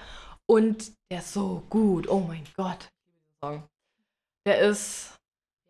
Und 0.48 0.92
der 1.10 1.20
ist 1.20 1.32
so 1.32 1.62
gut. 1.70 2.08
Oh 2.08 2.20
mein 2.20 2.44
Gott. 2.56 2.88
Der 4.46 4.60
ist, 4.60 5.18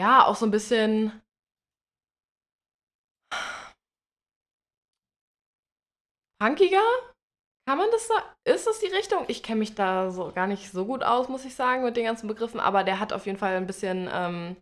ja, 0.00 0.24
auch 0.26 0.36
so 0.36 0.46
ein 0.46 0.50
bisschen. 0.50 1.22
punkiger? 6.40 6.82
Kann 7.68 7.78
man 7.78 7.90
das 7.92 8.08
sagen? 8.08 8.26
Ist 8.44 8.66
das 8.66 8.80
die 8.80 8.86
Richtung? 8.88 9.24
Ich 9.28 9.42
kenne 9.42 9.60
mich 9.60 9.74
da 9.74 10.10
so 10.10 10.32
gar 10.32 10.46
nicht 10.48 10.70
so 10.72 10.84
gut 10.84 11.04
aus, 11.04 11.28
muss 11.28 11.44
ich 11.44 11.54
sagen, 11.54 11.84
mit 11.84 11.96
den 11.96 12.04
ganzen 12.04 12.26
Begriffen, 12.26 12.58
aber 12.58 12.82
der 12.82 12.98
hat 12.98 13.12
auf 13.12 13.26
jeden 13.26 13.38
Fall 13.38 13.54
ein 13.56 13.66
bisschen, 13.66 14.08
ähm, 14.12 14.56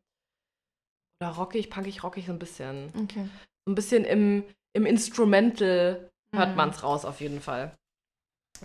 oder 1.22 1.32
rockig, 1.32 1.70
punkig, 1.70 2.02
rockig, 2.02 2.26
so 2.26 2.32
ein 2.32 2.38
bisschen. 2.38 2.92
Okay. 3.04 3.28
So 3.64 3.72
ein 3.72 3.74
bisschen 3.74 4.04
im, 4.04 4.44
im 4.74 4.84
Instrumental 4.86 6.10
hört 6.34 6.50
Mhm. 6.50 6.56
man 6.56 6.70
es 6.70 6.82
raus, 6.82 7.04
auf 7.04 7.20
jeden 7.20 7.40
Fall. 7.40 7.74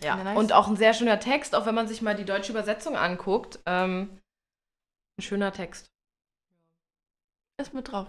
Ja, 0.04 0.16
nice. 0.24 0.38
und 0.38 0.54
auch 0.54 0.68
ein 0.68 0.76
sehr 0.78 0.93
schöner 0.93 1.20
Text, 1.20 1.56
auch 1.56 1.66
wenn 1.66 1.76
man 1.76 1.88
sich 1.88 2.02
mal 2.02 2.16
die 2.16 2.26
deutsche 2.26 2.52
Übersetzung 2.52 2.96
anguckt. 2.98 3.60
Ähm, 3.66 4.20
ein 5.18 5.22
schöner 5.24 5.52
Text. 5.52 5.88
Ist 7.62 7.74
mit 7.74 7.91
drauf. 7.91 8.08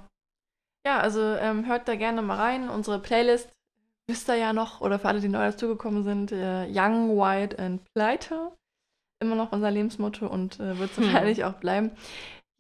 Ja, 0.86 0.98
also 1.00 1.20
ähm, 1.20 1.66
hört 1.66 1.88
da 1.88 1.94
gerne 1.96 2.22
mal 2.22 2.36
rein. 2.36 2.68
Unsere 2.68 2.98
Playlist 3.00 3.50
wisst 4.08 4.28
ihr 4.28 4.36
ja 4.36 4.52
noch, 4.52 4.80
oder 4.80 4.98
für 4.98 5.08
alle, 5.08 5.20
die 5.20 5.28
neu 5.28 5.44
dazugekommen 5.50 6.04
sind, 6.04 6.32
äh, 6.32 6.66
Young, 6.68 7.16
White 7.16 7.58
and 7.58 7.82
Pleite. 7.94 8.52
Immer 9.22 9.34
noch 9.36 9.52
unser 9.52 9.70
Lebensmotto 9.70 10.26
und 10.26 10.60
äh, 10.60 10.78
wird 10.78 10.90
es 10.90 10.96
Hm. 10.98 11.04
wahrscheinlich 11.06 11.44
auch 11.44 11.54
bleiben. 11.54 11.90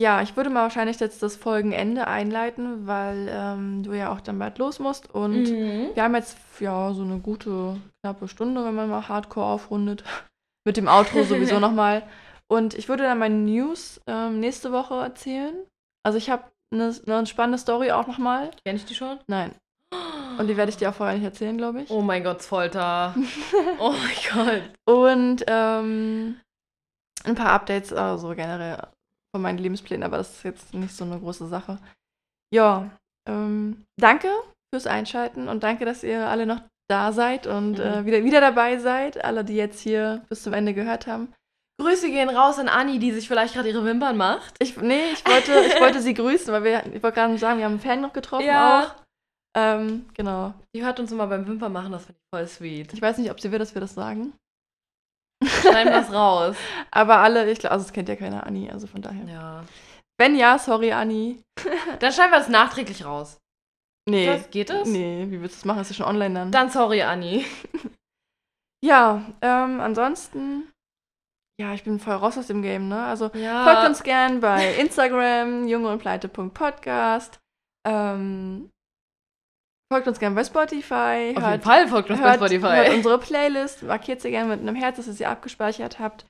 Ja, 0.00 0.20
ich 0.20 0.36
würde 0.36 0.50
mal 0.50 0.62
wahrscheinlich 0.62 1.00
jetzt 1.00 1.22
das 1.22 1.36
Folgenende 1.36 2.06
einleiten, 2.06 2.86
weil 2.86 3.28
ähm, 3.30 3.82
du 3.82 3.94
ja 3.94 4.12
auch 4.12 4.20
dann 4.20 4.38
bald 4.38 4.58
los 4.58 4.78
musst. 4.78 5.12
Und 5.14 5.44
Mhm. 5.44 5.90
wir 5.94 6.02
haben 6.02 6.14
jetzt 6.14 6.36
ja 6.60 6.92
so 6.92 7.02
eine 7.02 7.18
gute, 7.18 7.78
knappe 8.02 8.28
Stunde, 8.28 8.62
wenn 8.64 8.74
man 8.74 8.90
mal 8.90 9.08
Hardcore 9.08 9.46
aufrundet. 9.46 10.04
Mit 10.66 10.76
dem 10.76 10.88
Outro 10.88 11.22
sowieso 11.22 11.58
nochmal. 11.60 12.02
Und 12.48 12.74
ich 12.74 12.88
würde 12.88 13.04
dann 13.04 13.18
meine 13.18 13.36
News 13.36 14.00
ähm, 14.06 14.38
nächste 14.40 14.70
Woche 14.70 14.94
erzählen. 14.96 15.54
Also 16.04 16.18
ich 16.18 16.28
habe 16.28 16.44
eine, 16.72 16.94
eine 17.06 17.26
spannende 17.26 17.58
Story 17.58 17.90
auch 17.92 18.06
nochmal. 18.06 18.50
Kenn 18.66 18.76
ich 18.76 18.84
die 18.84 18.94
schon? 18.94 19.18
Nein. 19.28 19.54
Und 20.38 20.48
die 20.48 20.56
werde 20.58 20.68
ich 20.70 20.76
dir 20.76 20.90
auch 20.90 20.94
vorher 20.94 21.14
nicht 21.16 21.24
erzählen, 21.24 21.56
glaube 21.56 21.80
ich. 21.82 21.90
Oh 21.90 22.02
mein 22.02 22.22
Gott, 22.22 22.42
Folter. 22.42 23.14
oh 23.78 23.92
mein 23.92 24.60
Gott. 24.84 24.94
Und 24.94 25.44
ähm, 25.48 26.38
ein 27.24 27.34
paar 27.34 27.52
Updates, 27.52 27.92
also 27.94 28.28
generell 28.34 28.78
von 29.36 29.42
meinen 29.42 29.58
Lebensplänen, 29.58 30.02
aber 30.02 30.16
das 30.16 30.30
ist 30.38 30.42
jetzt 30.44 30.72
nicht 30.74 30.96
so 30.96 31.04
eine 31.04 31.18
große 31.20 31.46
Sache. 31.46 31.78
Ja, 32.54 32.90
ähm, 33.28 33.84
danke 34.00 34.28
fürs 34.72 34.86
Einschalten 34.86 35.48
und 35.48 35.62
danke, 35.62 35.84
dass 35.84 36.02
ihr 36.02 36.26
alle 36.26 36.46
noch 36.46 36.60
da 36.88 37.12
seid 37.12 37.46
und 37.46 37.72
Mhm. 37.72 37.80
äh, 37.84 38.06
wieder, 38.06 38.24
wieder 38.24 38.40
dabei 38.40 38.78
seid. 38.78 39.22
Alle, 39.24 39.44
die 39.44 39.56
jetzt 39.56 39.80
hier 39.80 40.24
bis 40.30 40.42
zum 40.42 40.52
Ende 40.54 40.72
gehört 40.72 41.06
haben. 41.06 41.32
Grüße 41.78 42.08
gehen 42.08 42.30
raus 42.30 42.58
an 42.58 42.68
Anni, 42.68 42.98
die 42.98 43.12
sich 43.12 43.28
vielleicht 43.28 43.52
gerade 43.52 43.68
ihre 43.68 43.84
Wimpern 43.84 44.16
macht. 44.16 44.54
Ich, 44.60 44.76
nee, 44.78 45.10
ich 45.12 45.26
wollte, 45.26 45.52
ich 45.66 45.78
wollte 45.80 46.00
sie 46.00 46.14
grüßen, 46.14 46.50
weil 46.52 46.64
wir, 46.64 46.86
ich 46.86 47.02
wollte 47.02 47.16
gerade 47.20 47.36
sagen, 47.36 47.58
wir 47.58 47.66
haben 47.66 47.72
einen 47.72 47.80
Fan 47.80 48.00
noch 48.00 48.14
getroffen 48.14 48.46
Ja. 48.46 48.80
auch. 48.84 48.94
Ähm, 49.58 50.06
genau. 50.14 50.54
Die 50.74 50.82
hört 50.84 50.98
uns 51.00 51.12
immer 51.12 51.26
beim 51.26 51.46
Wimpern 51.46 51.72
machen, 51.72 51.92
das 51.92 52.06
finde 52.06 52.18
ich 52.18 52.28
voll 52.38 52.46
sweet. 52.46 52.92
Ich 52.94 53.02
weiß 53.02 53.18
nicht, 53.18 53.30
ob 53.30 53.40
sie 53.40 53.50
will, 53.52 53.58
dass 53.58 53.74
wir 53.74 53.80
das 53.82 53.94
sagen. 53.94 54.32
Schneiden 55.44 55.92
wir 55.92 56.00
es 56.00 56.12
raus. 56.12 56.56
Aber 56.90 57.18
alle, 57.18 57.50
ich 57.50 57.58
glaube, 57.58 57.72
also 57.72 57.84
es 57.86 57.92
kennt 57.92 58.08
ja 58.08 58.16
keiner 58.16 58.46
Anni, 58.46 58.70
also 58.70 58.86
von 58.86 59.02
daher. 59.02 59.24
Ja. 59.26 59.64
Wenn 60.18 60.36
ja, 60.36 60.58
sorry, 60.58 60.92
Anni. 60.92 61.42
Dann 62.00 62.12
schneiden 62.12 62.32
wir 62.32 62.40
es 62.40 62.48
nachträglich 62.48 63.04
raus. 63.04 63.38
Nee. 64.08 64.26
Das, 64.26 64.50
geht 64.50 64.70
es? 64.70 64.88
Nee, 64.88 65.26
wie 65.28 65.40
willst 65.40 65.56
du 65.56 65.58
das 65.58 65.64
machen? 65.64 65.80
Ist 65.80 65.90
ja 65.90 65.96
schon 65.96 66.06
online 66.06 66.34
dann. 66.34 66.52
Dann 66.52 66.70
sorry, 66.70 67.02
Anni. 67.02 67.44
Ja, 68.84 69.24
ähm, 69.40 69.80
ansonsten, 69.80 70.70
ja, 71.60 71.72
ich 71.72 71.82
bin 71.82 71.98
voll 71.98 72.14
raus 72.14 72.36
aus 72.38 72.46
dem 72.46 72.62
Game, 72.62 72.88
ne? 72.88 73.02
Also 73.04 73.30
Ja. 73.34 73.64
folgt 73.64 73.88
uns 73.88 74.02
gern 74.02 74.40
bei 74.40 74.76
Instagram, 74.76 75.66
jungeundpleite.podcast. 75.66 77.40
Ähm, 77.88 78.70
folgt 79.92 80.08
uns 80.08 80.18
gern 80.18 80.34
bei 80.34 80.44
Spotify. 80.44 81.34
Auf 81.36 81.42
hört, 81.42 81.52
jeden 81.52 81.62
Fall 81.62 81.88
folgt 81.88 82.10
uns 82.10 82.20
bei 82.20 82.26
hört, 82.30 82.36
Spotify. 82.36 82.66
Hört 82.76 82.94
unsere 82.94 83.18
Playlist, 83.18 83.82
markiert 83.82 84.20
sie 84.20 84.30
gerne 84.30 84.48
mit 84.56 84.60
einem 84.60 84.74
Herz, 84.76 84.96
dass 84.96 85.06
ihr 85.06 85.12
sie 85.12 85.26
abgespeichert 85.26 85.98
habt. 85.98 86.26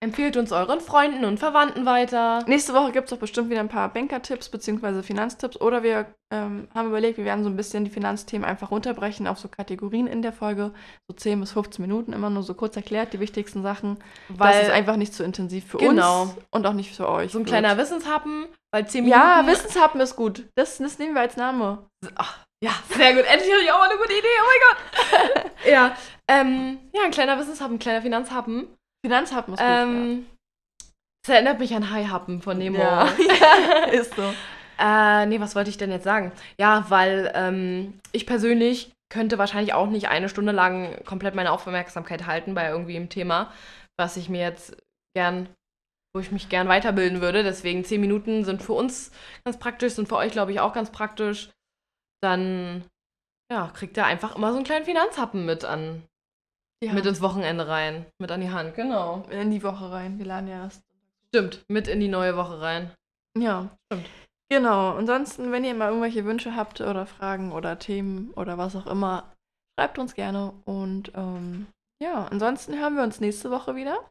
Empfehlt 0.00 0.36
uns 0.36 0.52
euren 0.52 0.78
Freunden 0.80 1.24
und 1.24 1.38
Verwandten 1.40 1.84
weiter. 1.84 2.44
Nächste 2.46 2.72
Woche 2.72 2.92
gibt 2.92 3.08
es 3.08 3.12
auch 3.12 3.18
bestimmt 3.18 3.50
wieder 3.50 3.58
ein 3.58 3.68
paar 3.68 3.92
Banker-Tipps 3.92 4.48
bzw. 4.48 5.02
Finanztipps. 5.02 5.60
Oder 5.60 5.82
wir 5.82 6.06
ähm, 6.32 6.68
haben 6.72 6.86
überlegt, 6.90 7.18
wir 7.18 7.24
werden 7.24 7.42
so 7.42 7.50
ein 7.50 7.56
bisschen 7.56 7.84
die 7.84 7.90
Finanzthemen 7.90 8.44
einfach 8.48 8.70
runterbrechen 8.70 9.26
auf 9.26 9.40
so 9.40 9.48
Kategorien 9.48 10.06
in 10.06 10.22
der 10.22 10.32
Folge. 10.32 10.72
So 11.08 11.16
10 11.16 11.40
bis 11.40 11.50
15 11.50 11.82
Minuten, 11.82 12.12
immer 12.12 12.30
nur 12.30 12.44
so 12.44 12.54
kurz 12.54 12.76
erklärt, 12.76 13.12
die 13.12 13.18
wichtigsten 13.18 13.64
Sachen. 13.64 13.98
Weil 14.28 14.52
das 14.52 14.68
ist 14.68 14.72
einfach 14.72 14.94
nicht 14.94 15.14
zu 15.14 15.24
intensiv 15.24 15.66
für 15.66 15.78
Genau. 15.78 16.22
uns 16.22 16.36
und 16.52 16.64
auch 16.64 16.74
nicht 16.74 16.94
für 16.94 17.08
euch. 17.08 17.32
so 17.32 17.38
ein 17.38 17.40
wird. 17.40 17.48
kleiner 17.48 17.76
Wissenshappen, 17.76 18.46
weil 18.70 18.86
10 18.86 19.02
Minuten. 19.02 19.20
Ja, 19.20 19.44
Wissenshappen 19.48 20.00
ist 20.00 20.14
gut. 20.14 20.44
Das, 20.54 20.78
das 20.78 21.00
nehmen 21.00 21.14
wir 21.14 21.22
als 21.22 21.36
Name. 21.36 21.88
Ach, 22.14 22.38
ja, 22.62 22.72
sehr 22.88 23.14
gut. 23.14 23.24
Endlich 23.24 23.52
habe 23.52 23.62
ich 23.62 23.72
auch 23.72 23.78
mal 23.78 23.88
eine 23.88 23.98
gute 23.98 24.12
Idee. 24.12 24.26
Oh 24.40 24.46
mein 24.46 25.42
Gott. 25.42 25.52
ja, 25.70 25.96
ähm, 26.28 26.78
ja, 26.92 27.02
ein 27.04 27.10
kleiner 27.10 27.38
Wissenshappen, 27.38 27.76
ein 27.76 27.78
kleiner 27.78 28.02
Finanzhappen. 28.02 28.66
Finanzhappen 29.04 29.54
ist 29.54 29.60
gut. 29.60 29.68
Ähm, 29.68 30.26
das 31.24 31.34
erinnert 31.34 31.58
mich 31.58 31.74
an 31.74 31.90
Haihappen 31.90 32.42
von 32.42 32.58
Nemo. 32.58 32.78
ja. 32.78 33.06
ja, 33.18 33.84
ist 33.90 34.14
so. 34.14 34.34
Äh, 34.78 35.26
nee, 35.26 35.40
was 35.40 35.54
wollte 35.54 35.70
ich 35.70 35.76
denn 35.76 35.90
jetzt 35.90 36.04
sagen? 36.04 36.32
Ja, 36.58 36.86
weil 36.88 37.32
ähm, 37.34 38.00
ich 38.12 38.26
persönlich 38.26 38.92
könnte 39.10 39.38
wahrscheinlich 39.38 39.74
auch 39.74 39.88
nicht 39.88 40.08
eine 40.08 40.28
Stunde 40.28 40.52
lang 40.52 41.04
komplett 41.04 41.34
meine 41.34 41.52
Aufmerksamkeit 41.52 42.26
halten 42.26 42.54
bei 42.54 42.68
irgendwie 42.68 42.96
einem 42.96 43.08
Thema, 43.08 43.52
was 43.98 44.16
ich 44.16 44.28
mir 44.28 44.40
jetzt 44.40 44.76
gern, 45.16 45.48
wo 46.14 46.20
ich 46.20 46.30
mich 46.30 46.48
gern 46.48 46.68
weiterbilden 46.68 47.20
würde. 47.20 47.42
Deswegen 47.42 47.84
zehn 47.84 48.00
Minuten 48.00 48.44
sind 48.44 48.62
für 48.62 48.74
uns 48.74 49.10
ganz 49.44 49.58
praktisch, 49.58 49.94
sind 49.94 50.08
für 50.08 50.16
euch, 50.16 50.32
glaube 50.32 50.52
ich, 50.52 50.60
auch 50.60 50.72
ganz 50.72 50.90
praktisch. 50.90 51.50
Dann, 52.22 52.84
ja, 53.50 53.68
kriegt 53.68 53.96
ihr 53.96 54.06
einfach 54.06 54.36
immer 54.36 54.50
so 54.50 54.56
einen 54.56 54.64
kleinen 54.64 54.84
Finanzhappen 54.84 55.44
mit 55.46 55.64
an, 55.64 56.02
Ja. 56.82 56.92
mit 56.92 57.06
ins 57.06 57.20
Wochenende 57.20 57.68
rein, 57.68 58.06
mit 58.18 58.30
an 58.30 58.40
die 58.40 58.50
Hand, 58.50 58.74
genau. 58.74 59.24
in 59.30 59.50
die 59.50 59.62
Woche 59.62 59.90
rein. 59.90 60.18
Wir 60.18 60.26
laden 60.26 60.48
ja 60.48 60.64
erst. 60.64 60.82
Stimmt, 61.28 61.64
mit 61.68 61.88
in 61.88 62.00
die 62.00 62.08
neue 62.08 62.36
Woche 62.36 62.60
rein. 62.60 62.92
Ja. 63.36 63.68
Stimmt. 63.92 64.08
Genau. 64.50 64.94
Ansonsten, 64.96 65.52
wenn 65.52 65.64
ihr 65.64 65.74
mal 65.74 65.88
irgendwelche 65.88 66.24
Wünsche 66.24 66.56
habt 66.56 66.80
oder 66.80 67.04
Fragen 67.06 67.52
oder 67.52 67.78
Themen 67.78 68.30
oder 68.32 68.56
was 68.56 68.74
auch 68.76 68.86
immer, 68.86 69.30
schreibt 69.78 69.98
uns 69.98 70.14
gerne. 70.14 70.54
Und 70.64 71.12
ähm, 71.14 71.66
ja, 72.02 72.24
ansonsten 72.26 72.78
hören 72.78 72.96
wir 72.96 73.02
uns 73.02 73.20
nächste 73.20 73.50
Woche 73.50 73.76
wieder. 73.76 74.08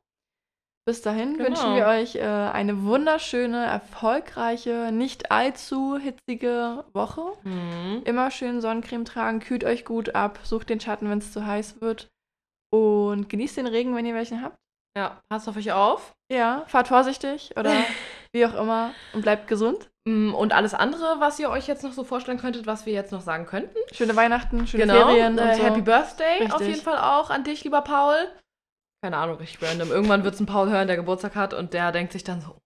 Bis 0.88 1.02
dahin 1.02 1.34
Genau. 1.36 1.50
wünschen 1.50 1.76
wir 1.76 1.86
euch 1.86 2.16
äh, 2.16 2.22
eine 2.22 2.84
wunderschöne, 2.84 3.66
erfolgreiche, 3.66 4.90
nicht 4.94 5.32
allzu 5.32 5.98
hitzige 5.98 6.86
Woche. 6.94 7.34
Mhm. 7.44 8.04
Immer 8.06 8.32
schön 8.32 8.62
Sonnencreme 8.62 9.04
tragen, 9.04 9.42
kühlt 9.42 9.66
euch 9.66 9.84
gut 9.84 10.16
ab, 10.16 10.40
sucht 10.44 10.70
den 10.70 10.80
Schatten, 10.80 11.10
wenn 11.10 11.18
es 11.18 11.34
zu 11.34 11.46
heiß 11.46 11.82
wird. 11.82 12.08
Und 12.74 13.28
genießt 13.28 13.58
den 13.58 13.68
Regen, 13.68 13.96
wenn 13.98 14.06
ihr 14.06 14.16
welchen 14.16 14.42
habt. 14.42 14.56
Ja, 14.98 15.20
passt 15.30 15.50
auf 15.50 15.58
euch 15.58 15.74
auf. 15.74 16.14
Ja, 16.32 16.64
fahrt 16.68 16.88
vorsichtig 16.88 17.52
oder 17.58 17.72
wie 18.34 18.46
auch 18.46 18.56
immer 18.56 18.92
und 19.14 19.24
bleibt 19.24 19.48
gesund. 19.50 19.90
Mm, 20.08 20.34
Und 20.34 20.54
alles 20.54 20.74
andere, 20.74 21.18
was 21.20 21.38
ihr 21.38 21.50
euch 21.50 21.68
jetzt 21.68 21.84
noch 21.84 21.92
so 21.92 22.06
vorstellen 22.06 22.40
könntet, 22.40 22.66
was 22.66 22.86
wir 22.86 22.94
jetzt 22.94 23.12
noch 23.12 23.22
sagen 23.22 23.46
könnten. 23.46 23.76
Schöne 23.92 24.16
Weihnachten, 24.16 24.66
schöne 24.68 24.86
genau. 24.86 25.06
Ferien 25.08 25.38
äh, 25.38 25.42
und 25.42 25.56
so. 25.56 25.64
Happy 25.64 25.82
Birthday 25.82 26.46
auf 26.46 26.62
Richtig. 26.62 26.68
jeden 26.68 26.82
Fall 26.82 26.98
auch 26.98 27.30
an 27.30 27.44
dich, 27.44 27.66
lieber 27.66 27.82
Paul. 27.82 28.16
Keine 29.08 29.20
Ahnung, 29.24 29.38
richtig 29.38 29.62
random. 29.66 29.90
Irgendwann 29.90 30.26
wird 30.26 30.34
es 30.34 30.42
ein 30.42 30.46
Paul 30.48 30.70
hören, 30.70 30.88
der 30.88 30.98
Geburtstag 30.98 31.34
hat 31.36 31.54
und 31.54 31.74
der 31.74 31.94
denkt 31.94 32.12
sich 32.12 32.26
dann 32.26 32.42
so, 32.42 32.58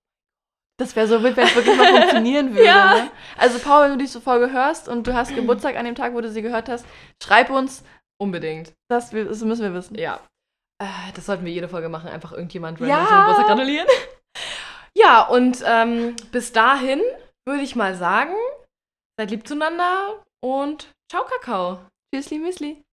Das 0.79 0.95
wäre 0.95 1.05
so 1.05 1.21
wild, 1.21 1.37
wenn 1.37 1.45
es 1.45 1.55
wirklich 1.55 1.77
mal 1.77 1.85
funktionieren 1.99 2.49
würde. 2.55 2.65
Ja. 2.65 2.95
Ne? 2.95 3.11
Also, 3.37 3.59
Paul, 3.59 3.83
wenn 3.83 3.91
du 3.91 3.97
diese 3.99 4.19
Folge 4.19 4.51
hörst 4.51 4.89
und 4.89 5.05
du 5.05 5.13
hast 5.13 5.35
Geburtstag 5.35 5.75
an 5.75 5.85
dem 5.85 5.93
Tag, 5.93 6.15
wo 6.15 6.21
du 6.21 6.31
sie 6.31 6.41
gehört 6.41 6.67
hast, 6.67 6.83
schreib 7.21 7.51
uns. 7.51 7.83
Unbedingt. 8.19 8.73
Das, 8.89 9.11
das 9.11 9.41
müssen 9.41 9.61
wir 9.61 9.75
wissen. 9.75 9.95
Ja. 9.99 10.19
Äh, 10.81 10.87
das 11.13 11.27
sollten 11.27 11.45
wir 11.45 11.51
jede 11.51 11.69
Folge 11.69 11.89
machen, 11.89 12.09
einfach 12.09 12.31
irgendjemand 12.31 12.79
Ja. 12.79 12.87
random 12.87 13.07
zum 13.07 13.17
Geburtstag 13.19 13.47
gratulieren. 13.47 13.87
Ja, 14.97 15.21
und 15.21 15.63
ähm, 15.65 16.15
bis 16.31 16.51
dahin 16.53 17.01
würde 17.47 17.61
ich 17.63 17.75
mal 17.77 17.95
sagen, 17.95 18.33
seid 19.17 19.29
lieb 19.31 19.47
zueinander 19.47 20.21
und 20.43 20.91
ciao, 21.09 21.23
Kakao. 21.23 21.79
Tschüssli, 22.13 22.39
Müsli. 22.39 22.83